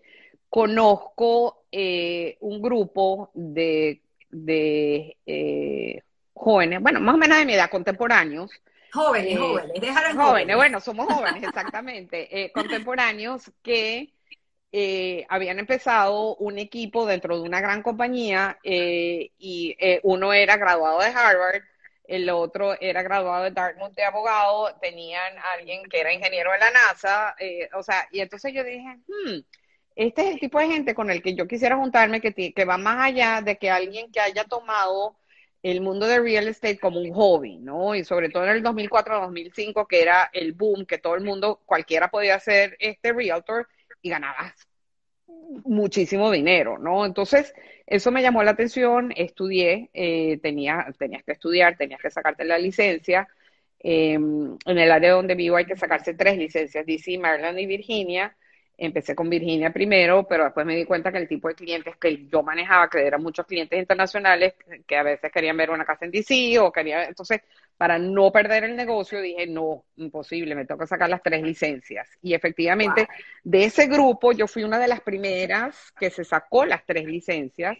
[0.50, 4.02] conozco eh, un grupo de,
[5.26, 6.02] eh,
[6.34, 8.52] jóvenes, bueno, más o menos de mi edad, contemporáneos.
[8.94, 10.56] Jóvenes, eh, jóvenes, déjalo jóvenes.
[10.56, 14.14] bueno, somos jóvenes, exactamente, contemporáneos que
[15.30, 21.64] habían empezado un equipo dentro de una gran compañía y uno era graduado de Harvard,
[22.08, 26.72] el otro era graduado de Dartmouth de abogado, tenían alguien que era ingeniero de la
[26.72, 29.40] NASA, eh, o sea, y entonces yo dije, hmm,
[29.96, 32.78] este es el tipo de gente con el que yo quisiera juntarme, que, que va
[32.78, 35.18] más allá de que alguien que haya tomado
[35.64, 37.96] el mundo de real estate como un hobby, ¿no?
[37.96, 42.10] Y sobre todo en el 2004-2005, que era el boom, que todo el mundo, cualquiera
[42.10, 43.68] podía ser este realtor
[44.02, 44.54] y ganabas
[45.64, 47.06] muchísimo dinero, ¿no?
[47.06, 47.54] Entonces,
[47.88, 52.58] eso me llamó la atención, estudié, eh, tenía, tenías que estudiar, tenías que sacarte la
[52.58, 53.28] licencia.
[53.80, 58.36] Em, en el área donde vivo hay que sacarse tres licencias, DC, Maryland y Virginia.
[58.78, 62.28] Empecé con Virginia primero, pero después me di cuenta que el tipo de clientes que
[62.28, 64.56] yo manejaba, que eran muchos clientes internacionales,
[64.88, 67.42] que a veces querían ver una casa en DC o querían, entonces,
[67.78, 72.08] para no perder el negocio, dije, no, imposible, me que sacar las tres licencias.
[72.22, 73.08] Y efectivamente,
[73.44, 77.78] de ese grupo, yo fui una de las primeras que se sacó las tres licencias.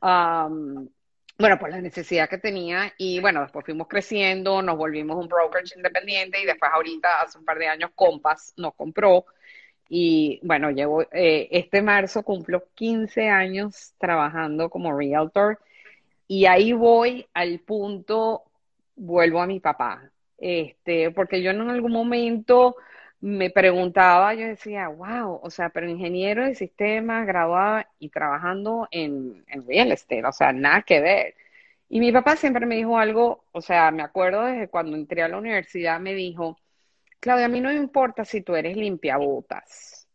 [0.00, 5.76] bueno, por la necesidad que tenía y bueno, después fuimos creciendo, nos volvimos un brokerage
[5.76, 9.26] independiente y después ahorita, hace un par de años, Compass nos compró
[9.88, 15.58] y bueno, llevo, eh, este marzo cumplo 15 años trabajando como realtor
[16.26, 18.44] y ahí voy al punto,
[18.98, 22.76] vuelvo a mi papá, este, porque yo en algún momento
[23.20, 29.44] me preguntaba, yo decía, wow, o sea, pero ingeniero de sistemas, graduado y trabajando en,
[29.48, 31.34] en real estate, o sea, nada que ver.
[31.88, 35.28] Y mi papá siempre me dijo algo, o sea, me acuerdo desde cuando entré a
[35.28, 36.58] la universidad, me dijo,
[37.20, 40.06] Claudia, a mí no me importa si tú eres limpiabotas.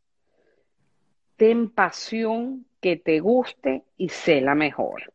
[1.36, 5.14] Ten pasión, que te guste y sé la mejor.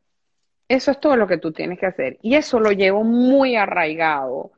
[0.68, 2.18] Eso es todo lo que tú tienes que hacer.
[2.22, 4.52] Y eso lo llevo muy arraigado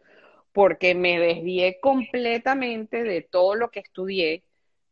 [0.53, 4.43] porque me desvié completamente de todo lo que estudié,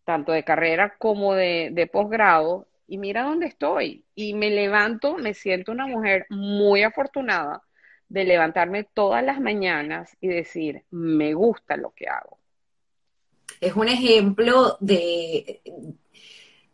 [0.04, 2.68] tanto de carrera como de, posgrado.
[2.86, 4.04] Y mira dónde estoy.
[4.14, 7.62] Y me levanto, me siento una mujer muy afortunada
[8.08, 12.38] de levantarme todas las mañanas y decir, me gusta lo que hago.
[13.60, 15.60] Es un ejemplo de,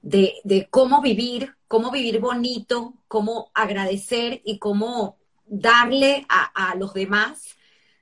[0.04, 5.16] de, cómo vivir, cómo vivir bonito, cómo agradecer y cómo
[5.46, 7.56] darle a, los demás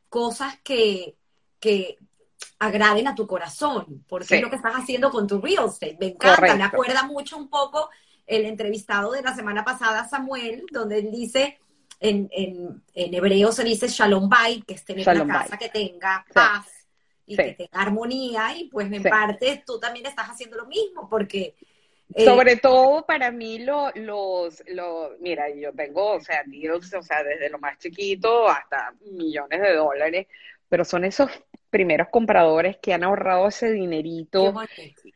[0.09, 1.17] cosas que,
[1.61, 1.99] que
[2.59, 5.97] agraden a tu corazón, porque es lo que estás haciendo con tu real estate.
[5.99, 7.89] Me encanta, me acuerda mucho un poco
[8.27, 11.59] el entrevistado de la semana pasada, Samuel, donde él dice,
[12.01, 16.25] en, en, en hebreo se dice shalom bay, que es tener una casa que tenga
[16.33, 16.67] paz
[17.27, 21.55] y que tenga armonía, y pues en parte tú también estás haciendo lo mismo, porque...
[22.15, 27.03] Eh, Sobre todo para mí lo, los, los, mira, yo tengo, o sea, deals, o
[27.03, 30.27] sea, desde lo más chiquito hasta millones de dólares,
[30.69, 31.31] pero son esos
[31.71, 34.53] primeros compradores que han ahorrado ese dinerito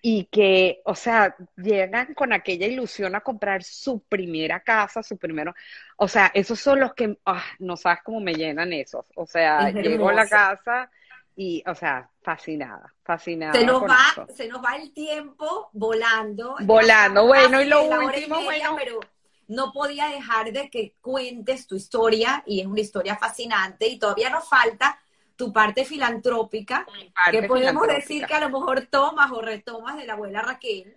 [0.00, 5.54] y que, o sea, llegan con aquella ilusión a comprar su primera casa, su primero,
[5.96, 9.70] o sea, esos son los que, ah, no sabes cómo me llenan esos, o sea,
[9.70, 10.90] llego a la casa
[11.36, 13.52] y, o sea, fascinada, fascinada.
[13.52, 16.56] Se nos va, se nos va el tiempo volando.
[16.60, 18.74] Volando, bueno, y lo último, bueno.
[18.76, 19.00] Pero
[19.48, 24.30] no podía dejar de que cuentes tu historia y es una historia fascinante y todavía
[24.30, 24.98] nos falta
[25.36, 26.86] tu parte filantrópica,
[27.30, 30.96] que podemos decir que a lo mejor tomas o retomas de la abuela Raquel.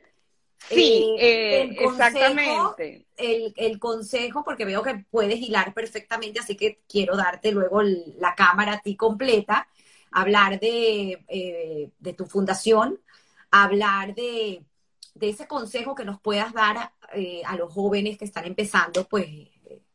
[0.67, 3.05] Sí, eh, eh, exactamente.
[3.17, 8.73] El, consejo, porque veo que puedes hilar perfectamente, así que quiero darte luego la cámara
[8.73, 9.67] a ti completa,
[10.11, 12.99] hablar de, eh, de tu fundación,
[13.51, 14.63] hablar de,
[15.15, 16.93] de, ese consejo que nos puedas dar a,
[17.45, 19.27] a los jóvenes que están empezando, pues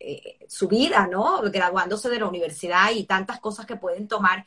[0.06, 1.40] eh, su vida, ¿no?
[1.50, 4.44] Graduándose de la universidad y tantas cosas que pueden tomar,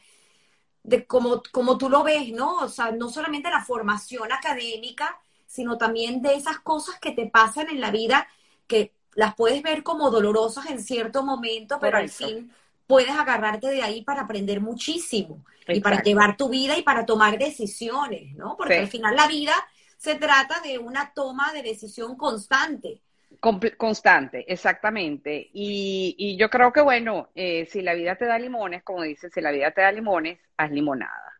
[0.84, 2.57] de como, como tú lo ves, ¿no?
[2.57, 7.69] O sea, no solamente la formación académica, sino también de esas cosas que te pasan
[7.69, 8.27] en la vida
[8.68, 12.53] que las puedes ver como dolorosas en cierto momento, pero al fin
[12.88, 17.38] puedes agarrarte de ahí para aprender muchísimo y para llevar tu vida y para tomar
[17.38, 18.56] decisiones, ¿no?
[18.58, 19.54] Porque al final la vida
[19.98, 23.02] se trata de una toma de decisión constante.
[23.40, 25.50] Constante, exactamente.
[25.54, 29.42] Y, yo creo que, bueno, eh, si la vida te da limones, como dices, si
[29.42, 31.34] la vida te da limones, haz limonada,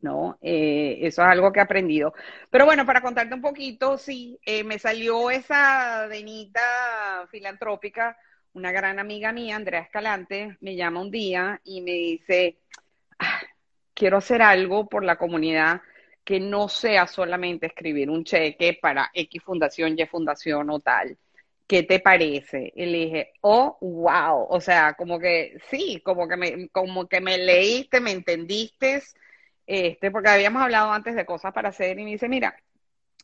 [0.00, 0.38] ¿no?
[0.40, 2.14] Eh, eso es algo que he aprendido.
[2.50, 8.16] Pero bueno, para contarte un poquito, sí, eh, me salió esa denita filantrópica,
[8.54, 12.58] una gran amiga mía, Andrea Escalante, me llama un día y me dice,
[13.18, 13.42] ah,
[13.94, 15.82] quiero hacer algo por la comunidad
[16.24, 21.18] que no sea solamente escribir un cheque para X fundación, Y fundación o tal
[21.66, 22.72] ¿qué te parece?
[22.74, 27.20] Y le dije, oh, wow, o sea, como que sí, como que me, como que
[27.20, 29.02] me leíste, me entendiste,
[29.66, 32.56] este, porque habíamos hablado antes de cosas para hacer y me dice, mira,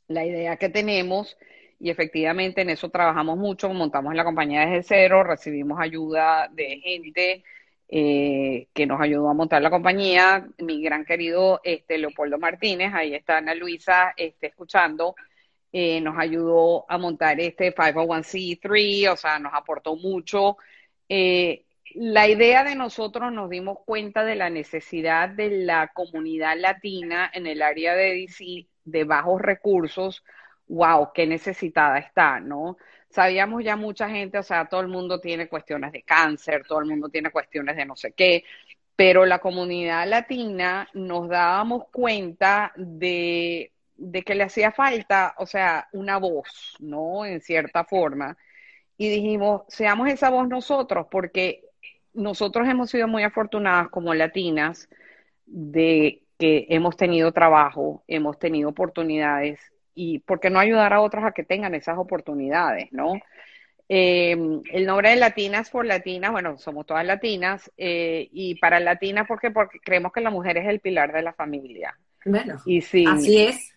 [0.08, 1.36] la idea que tenemos,
[1.80, 7.44] y efectivamente en eso trabajamos mucho, montamos la compañía desde cero, recibimos ayuda de gente
[7.88, 13.14] eh, que nos ayudó a montar la compañía, mi gran querido este, Leopoldo Martínez, ahí
[13.14, 15.16] está Ana Luisa este, escuchando,
[15.72, 20.58] eh, nos ayudó a montar este 501c3, o sea, nos aportó mucho.
[21.08, 27.30] Eh, la idea de nosotros nos dimos cuenta de la necesidad de la comunidad latina
[27.32, 30.22] en el área de DC de bajos recursos.
[30.70, 32.76] Wow, qué necesitada está, ¿no?
[33.10, 36.86] Sabíamos ya mucha gente, o sea, todo el mundo tiene cuestiones de cáncer, todo el
[36.86, 38.44] mundo tiene cuestiones de no sé qué,
[38.96, 45.88] pero la comunidad latina nos dábamos cuenta de de que le hacía falta, o sea,
[45.92, 47.24] una voz, ¿no?
[47.26, 48.36] En cierta forma.
[48.96, 51.64] Y dijimos, seamos esa voz nosotros, porque
[52.14, 54.88] nosotros hemos sido muy afortunadas como latinas
[55.46, 59.60] de que hemos tenido trabajo, hemos tenido oportunidades
[60.02, 63.20] y por qué no ayudar a otras a que tengan esas oportunidades, ¿no?
[63.86, 69.26] Em, el nombre de Latinas por Latinas, bueno, somos todas latinas, eh, y para latinas
[69.28, 71.98] porque, porque creemos que la mujer es el pilar de la familia.
[72.24, 73.74] Bueno, y si, así es.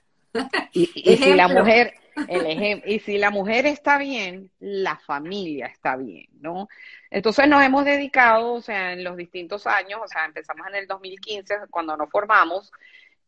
[0.71, 0.85] Y,
[1.17, 1.93] si la mujer,
[2.29, 6.69] el y si la mujer está bien, la familia está bien, ¿no?
[7.11, 10.87] Entonces nos hemos dedicado, o sea, en los distintos años, o sea, empezamos en el
[10.87, 12.71] 2015 cuando nos formamos,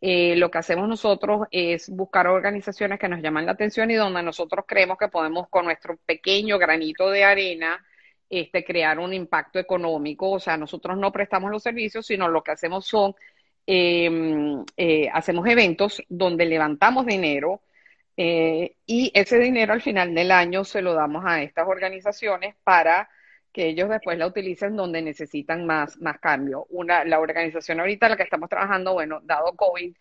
[0.07, 4.21] eh, lo que hacemos nosotros es buscar organizaciones que nos llaman la atención y donde
[4.21, 7.83] nosotros creemos que podemos con nuestro pequeño granito de arena
[8.29, 10.31] este, crear un impacto económico.
[10.31, 13.15] O sea, nosotros no prestamos los servicios, sino lo que hacemos son
[13.67, 17.63] Em, eh, hacemos eventos donde levantamos dinero
[18.15, 23.09] eh, y ese dinero al final del año se lo damos a estas organizaciones para
[23.55, 26.67] que ellos después la utilicen donde necesitan más, más cambio.
[26.71, 29.95] Una, la organización ahorita la que estamos trabajando, bueno, dado COVID,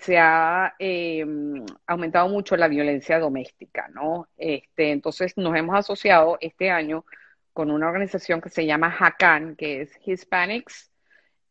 [0.00, 4.26] se ha, em, aumentado mucho la violencia doméstica, ¿no?
[4.36, 7.04] Este, entonces nos hemos asociado este año
[7.52, 10.90] con una organización que se llama HACAN, que es Hispanics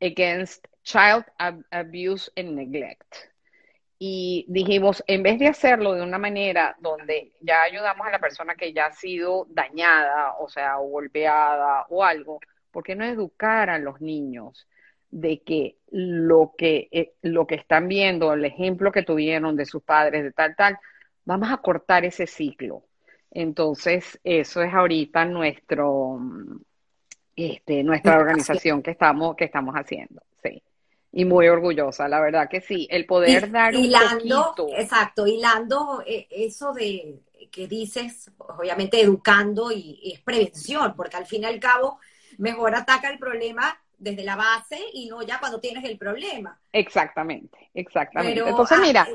[0.01, 1.23] Against Child
[1.71, 3.32] Abuse and Neglect.
[4.05, 8.53] Y dijimos, en vez de hacerlo de una manera donde ya ayudamos a la persona
[8.53, 13.69] que ya ha sido dañada, o sea, o golpeada o algo, ¿por qué no educar
[13.69, 14.67] a los niños
[15.09, 19.81] de que lo que, eh, lo que están viendo, el ejemplo que tuvieron de sus
[19.81, 20.77] padres, de tal, tal,
[21.23, 22.84] vamos a cortar ese ciclo?
[23.31, 26.19] Entonces, eso es ahorita nuestro,
[27.38, 30.21] este, nuestra organización que estamos, que estamos haciendo.
[31.15, 32.88] Y muy orgullosa, la verdad que sí.
[32.90, 34.77] El poder dar un hilando, poquito.
[34.77, 37.22] Exacto, hilando eh, eso de
[37.52, 41.99] que dices, obviamente educando y, es prevención, porque al fin y al cabo
[42.40, 46.60] mejor ataca el problema desde la base y no ya cuando tienes el problema.
[46.72, 48.41] Exactamente, exactamente.
[48.41, 49.07] Entonces, mira.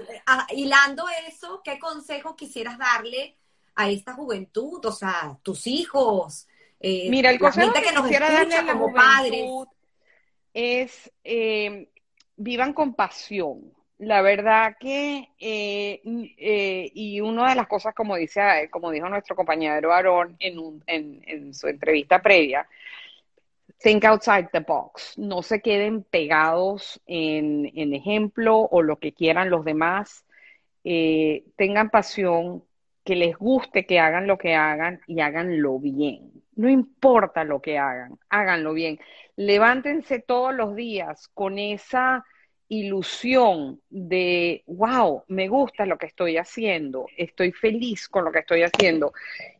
[0.51, 3.37] hilando eso, ¿qué consejo quisieras darle
[3.75, 4.85] a esta juventud?
[4.87, 6.47] O sea, tus hijos,
[6.79, 9.51] eh, Mira, el consejo que, nos quisiera darle a la como padres
[10.55, 11.89] es eh,
[12.37, 13.73] vivan con pasión.
[13.99, 16.01] La verdad que, eh,
[16.95, 21.67] y una de las cosas, como dice, como dijo nuestro compañero Aaron en, en, su
[21.67, 22.69] entrevista previa,
[23.81, 25.19] think outside the box.
[25.19, 30.25] No se queden pegados en, en ejemplo o lo que quieran los demás.
[31.57, 32.63] tengan pasión,
[33.09, 36.38] que les guste que hagan lo que hagan y háganlo bien.
[36.59, 38.99] No importa lo que hagan, háganlo bien.
[39.37, 42.25] Levántense todos los días con esa
[42.67, 48.65] ilusión de, wow, me gusta lo que estoy haciendo, estoy feliz con lo que estoy
[48.65, 49.13] haciendo.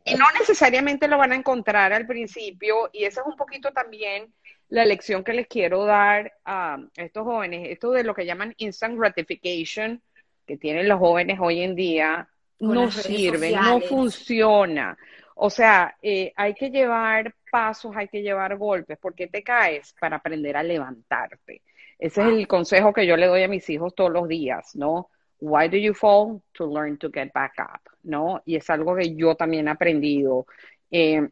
[0.03, 4.33] Y no necesariamente lo van a encontrar al principio, y esa es un poquito también
[4.67, 8.99] la lección que les quiero dar a estos jóvenes, esto de lo que llaman instant
[8.99, 10.01] gratification
[10.45, 12.27] que tienen los jóvenes hoy en día,
[12.59, 14.97] no sirve, no funciona.
[15.41, 18.97] O sea, eh, hay que llevar pasos, hay que llevar golpes.
[18.97, 19.95] ¿Por qué te caes?
[19.97, 21.61] Para aprender a levantarte.
[21.97, 25.09] Ese es el consejo que yo le doy a mis hijos todos los días, ¿no?
[25.39, 26.41] Why do you fall?
[26.53, 28.41] To learn to get back up, ¿no?
[28.45, 30.45] Y es algo que yo también he aprendido.
[30.91, 31.29] Eh,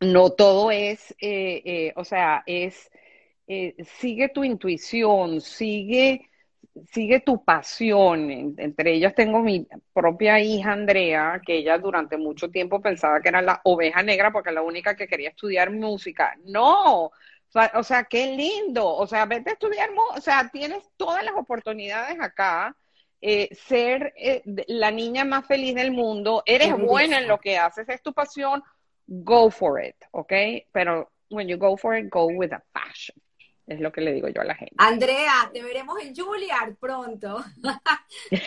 [0.00, 2.90] no todo es, eh, o sea, es,
[3.46, 6.29] sigue tu intuición, sigue
[6.92, 8.30] sigue tu pasión.
[8.58, 13.42] Entre ellas tengo mi propia hija Andrea, que ella durante mucho tiempo pensaba que era
[13.42, 16.36] la oveja negra porque la única que quería estudiar música.
[16.44, 17.10] No,
[17.74, 18.86] o sea, qué lindo.
[18.86, 22.76] O sea, vete a estudiar, o sea, tienes todas las oportunidades acá.
[23.22, 27.86] Eh, ser eh, la niña más feliz del mundo, eres buena en lo que haces,
[27.90, 28.62] es tu pasión,
[29.06, 30.32] go for it, ¿ok?
[30.72, 33.14] Pero when you go for it, go with a passion.
[33.70, 34.74] Es lo que le digo yo a la gente.
[34.78, 37.44] Andrea, te veremos en Juilliard pronto.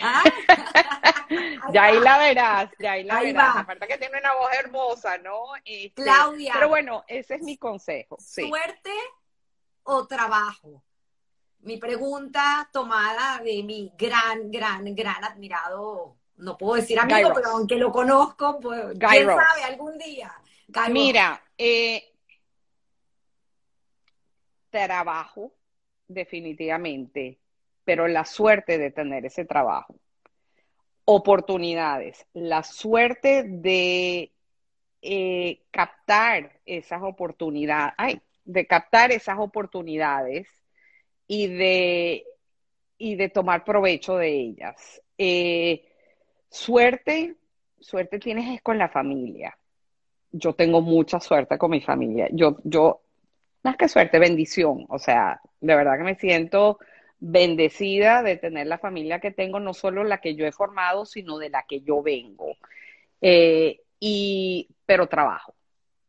[0.02, 0.22] ¿Ah?
[1.72, 3.56] ya ahí la verás, ya ahí la verás.
[3.56, 5.56] Aparte que tiene una voz hermosa, ¿no?
[5.64, 6.52] Este, Claudia.
[6.52, 8.18] Pero bueno, ese es mi consejo.
[8.20, 8.92] ¿Suerte
[9.84, 10.84] o trabajo?
[11.60, 17.76] Mi pregunta tomada de mi gran, gran, gran admirado, no puedo decir amigo, pero aunque
[17.76, 20.30] lo conozco, pues, quién sabe algún día.
[20.90, 22.13] Mira, eh,
[24.74, 25.52] trabajo,
[26.08, 27.38] definitivamente,
[27.84, 29.94] pero la suerte de tener ese trabajo.
[31.04, 34.32] Oportunidades, la suerte de
[35.00, 40.48] eh, captar esas oportunidades, ay, de captar esas oportunidades
[41.28, 42.24] y de,
[42.98, 45.02] y de tomar provecho de ellas.
[45.16, 45.84] Eh,
[46.50, 47.36] suerte,
[47.78, 49.56] suerte tienes es con la familia.
[50.32, 52.28] Yo tengo mucha suerte con mi familia.
[52.32, 53.03] Yo, yo
[53.64, 54.86] más que suerte, bendición.
[54.88, 56.78] O sea, de verdad que me siento
[57.18, 61.38] bendecida de tener la familia que tengo, no solo la que yo he formado, sino
[61.38, 62.56] de la que yo vengo.
[63.20, 65.54] Eh, y, pero trabajo,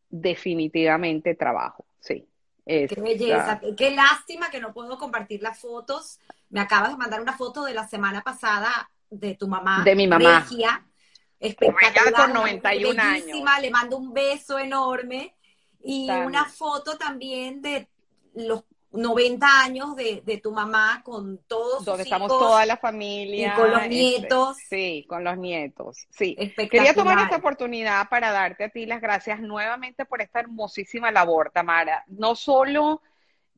[0.10, 2.28] definitivamente trabajo, sí.
[2.66, 6.20] Qué belleza, qué lástima que no puedo compartir las fotos.
[6.50, 9.84] Me acabas de mandar una foto de la semana pasada de tu mamá.
[9.84, 10.40] De mi mamá.
[10.40, 10.84] Regia,
[11.40, 12.14] espectacular.
[12.14, 13.62] con 91 años.
[13.62, 15.35] Le mando un beso enorme.
[15.86, 17.88] Y una foto también de
[18.34, 23.54] los 90 años de, tu mamá con todos Donde estamos toda la familia.
[23.54, 24.58] Y con los este, nietos.
[24.70, 26.08] sí, con los nietos.
[26.10, 26.36] Sí.
[26.70, 31.52] Quería tomar esta oportunidad para darte a ti las gracias nuevamente por esta hermosísima labor,
[31.52, 32.04] Tamara.
[32.08, 33.02] No solo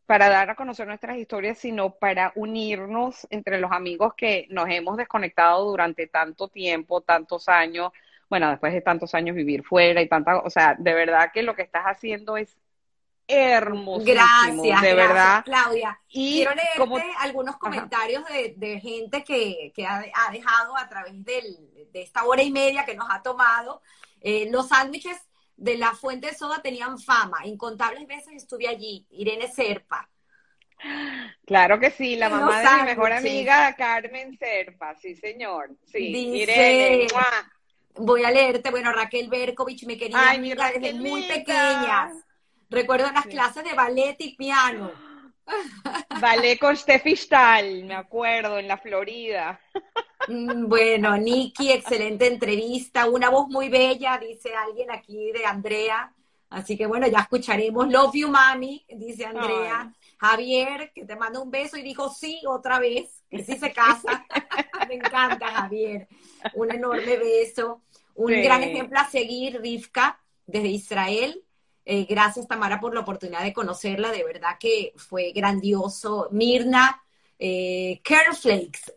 [0.06, 4.96] para dar a conocer nuestras historias, sino para unirnos entre los amigos que nos hemos
[4.96, 7.92] desconectado durante tanto tiempo, tantos años,
[8.30, 11.56] bueno, después de tantos años vivir fuera y tanta, o sea, de verdad que lo
[11.56, 12.58] que estás haciendo es
[13.28, 14.06] hermoso.
[14.06, 15.44] Gracias, de verdad.
[15.44, 16.00] Claudia.
[16.10, 18.24] Y Quiero leerte algunos comentarios
[18.56, 21.42] de, gente que, ha, dejado a través de
[21.94, 23.82] esta hora y media que nos ha tomado.
[24.22, 25.18] Eh, los sándwiches
[25.56, 27.46] de la Fuente de Soda tenían fama.
[27.46, 29.06] Incontables veces estuve allí.
[29.10, 30.10] Irene Serpa.
[31.46, 35.76] Claro que sí, la mamá de mi mejor amiga, Carmen Serpa, sí señor.
[35.92, 37.08] Sí, Irene.
[38.00, 42.16] Voy a leerte, bueno, Raquel Berkovich, me quería Ay, amiga desde muy pequeñas.
[42.70, 44.92] Recuerdo las clases de ballet y piano.
[46.22, 49.60] Ballet con Steffi Stahl, me acuerdo, en la Florida.
[50.30, 56.14] Mm, bueno, Nikki, excelente entrevista, una voz muy bella, dice alguien aquí de Andrea.
[56.50, 57.88] Así que bueno, ya escucharemos.
[57.88, 59.94] Love you, mami, dice Andrea.
[60.18, 64.26] Javier, que te manda un beso y dijo sí otra vez, que sí se casa.
[64.88, 64.96] Me
[65.26, 66.08] encanta, Javier.
[66.54, 67.82] Un enorme beso.
[68.16, 71.44] Un gran ejemplo a seguir, Rivka, desde Israel.
[71.86, 74.12] Eh, gracias, Tamara, por la oportunidad de conocerla.
[74.12, 76.28] De verdad que fue grandioso.
[76.32, 77.02] Mirna,
[77.40, 78.94] eh, Kernflakes.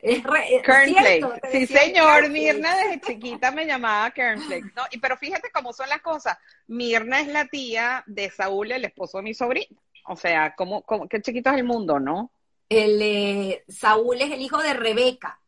[0.64, 1.51] Kernflakes.
[1.52, 2.30] Sí, señor.
[2.30, 4.72] Mirna desde chiquita me llamaba Kernflakes.
[4.74, 4.82] ¿no?
[4.90, 6.38] Y, pero fíjate cómo son las cosas.
[6.66, 9.76] Mirna es la tía de Saúl, el esposo de mi sobrina.
[10.06, 12.32] O sea, ¿cómo, qué chiquito es el mundo, ¿no?
[12.68, 15.40] El, eh, Saúl es el hijo de Rebeca,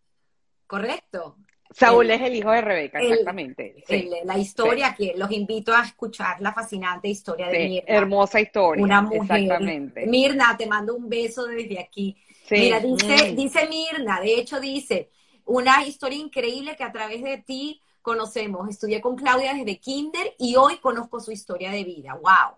[0.72, 1.36] ¿correcto?
[1.70, 3.84] Saúl es el hijo de Rebeca, exactamente.
[4.24, 7.94] la historia que los invito a escuchar, la fascinante historia de Mirna.
[7.94, 8.82] Hermosa historia.
[8.82, 9.42] Una mujer.
[9.42, 10.06] Exactamente.
[10.06, 12.16] Mirna, te mando un beso desde aquí.
[12.50, 13.36] Mira, dice, mm.
[13.36, 15.10] dice Mirna, de hecho dice,
[15.44, 18.66] una historia increíble que a través de ti conocemos.
[18.70, 22.14] Estudié con Claudia desde kinder y hoy conozco su historia de vida.
[22.14, 22.56] ¡Wow!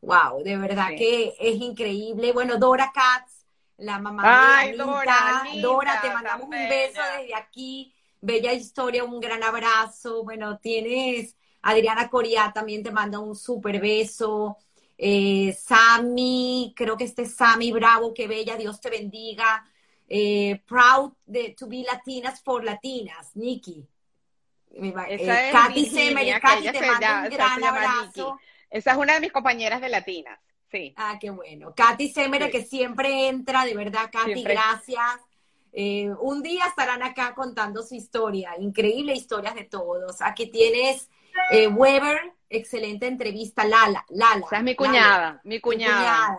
[0.00, 2.32] Wow, de verdad que es increíble.
[2.32, 3.39] Bueno, Dora Katz,
[3.80, 7.94] la mamá de Dora, Dora, te mandamos un beso desde aquí.
[8.20, 10.22] Bella historia, un gran abrazo.
[10.24, 14.56] Bueno, tienes Adriana Coria también te manda un súper beso.
[14.96, 19.64] Eh, Sammy, creo que este es Sammy Bravo, qué bella, Dios te bendiga.
[20.08, 23.86] Eh, proud de, to be Latinas for Latinas, Nikki.
[24.72, 28.38] Eh, Katy Semer, Katy te manda un gran abrazo.
[28.68, 30.38] Esa es una de mis compañeras de Latinas,
[30.70, 30.94] sí.
[30.96, 31.74] Ah, qué bueno.
[31.74, 35.20] Katy Semere, que siempre entra, de verdad, Katy, gracias.
[35.72, 40.20] Eh, un día estarán acá contando su historia, increíble historias de todos.
[40.20, 41.08] Aquí tienes
[41.50, 44.04] eh, Weber, excelente entrevista, Lala.
[44.08, 44.46] Lala.
[44.46, 46.38] Esa es mi cuñada, mi cuñada.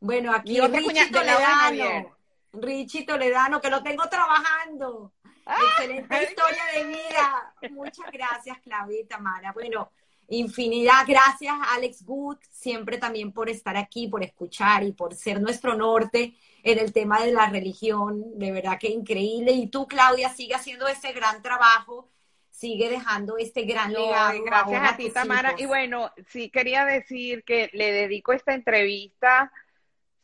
[0.00, 2.14] Bueno, aquí Richie Toledano.
[2.52, 5.12] Richie Toledano, que lo tengo trabajando.
[5.46, 7.54] Ah, excelente historia de vida.
[7.70, 9.52] Muchas gracias, Claudia y Tamara.
[9.52, 9.90] Bueno,
[10.28, 15.74] Infinidad, gracias Alex Good, siempre también por estar aquí, por escuchar y por ser nuestro
[15.74, 19.52] norte en el tema de la religión, de verdad que increíble.
[19.52, 22.08] Y tú, Claudia, sigue haciendo ese gran trabajo,
[22.50, 24.42] sigue dejando este gran legado.
[24.42, 25.54] Gracias a, ti, Tamara.
[25.58, 29.52] Y bueno, sí quería decir que le dedico esta entrevista,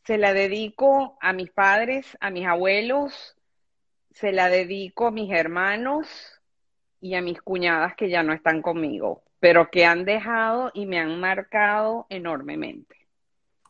[0.03, 3.37] se la dedico a mis padres, a mis abuelos,
[4.09, 6.07] se la dedico a mis hermanos
[6.99, 10.99] y a mis cuñadas que ya no están conmigo pero que han dejado y me
[10.99, 12.95] han marcado enormemente.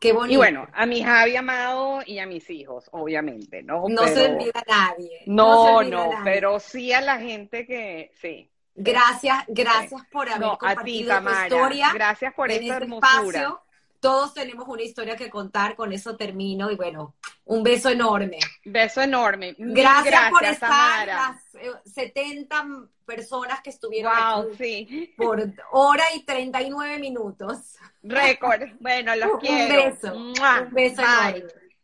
[0.02, 0.34] Qué bonito.
[0.34, 3.86] Y bueno, a mi Javi amado y a mis hijos, obviamente, ¿no?
[3.88, 5.22] No se olvida a nadie.
[5.28, 8.52] No, no, pero sí a la gente que, sí.
[8.76, 11.92] Gracias, gracias por haber compartido tu historia.
[11.94, 13.62] Gracias por esta este hermosura
[14.02, 17.16] todos tenemos una historia que contar, con eso termino y bueno,
[17.46, 18.40] un beso enorme.
[18.66, 19.56] Beso enorme.
[19.58, 21.42] Gracias, por estar las
[21.86, 25.40] 70 eh, personas que estuvieron aquí por
[25.72, 27.78] hora y 39 minutos.
[28.02, 28.64] Récord.
[28.80, 29.84] Bueno, los quiero.
[29.84, 30.16] Un beso.
[30.16, 31.44] Un beso enorme.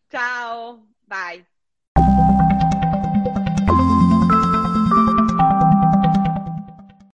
[0.10, 0.88] Chao.
[1.06, 1.57] Bye.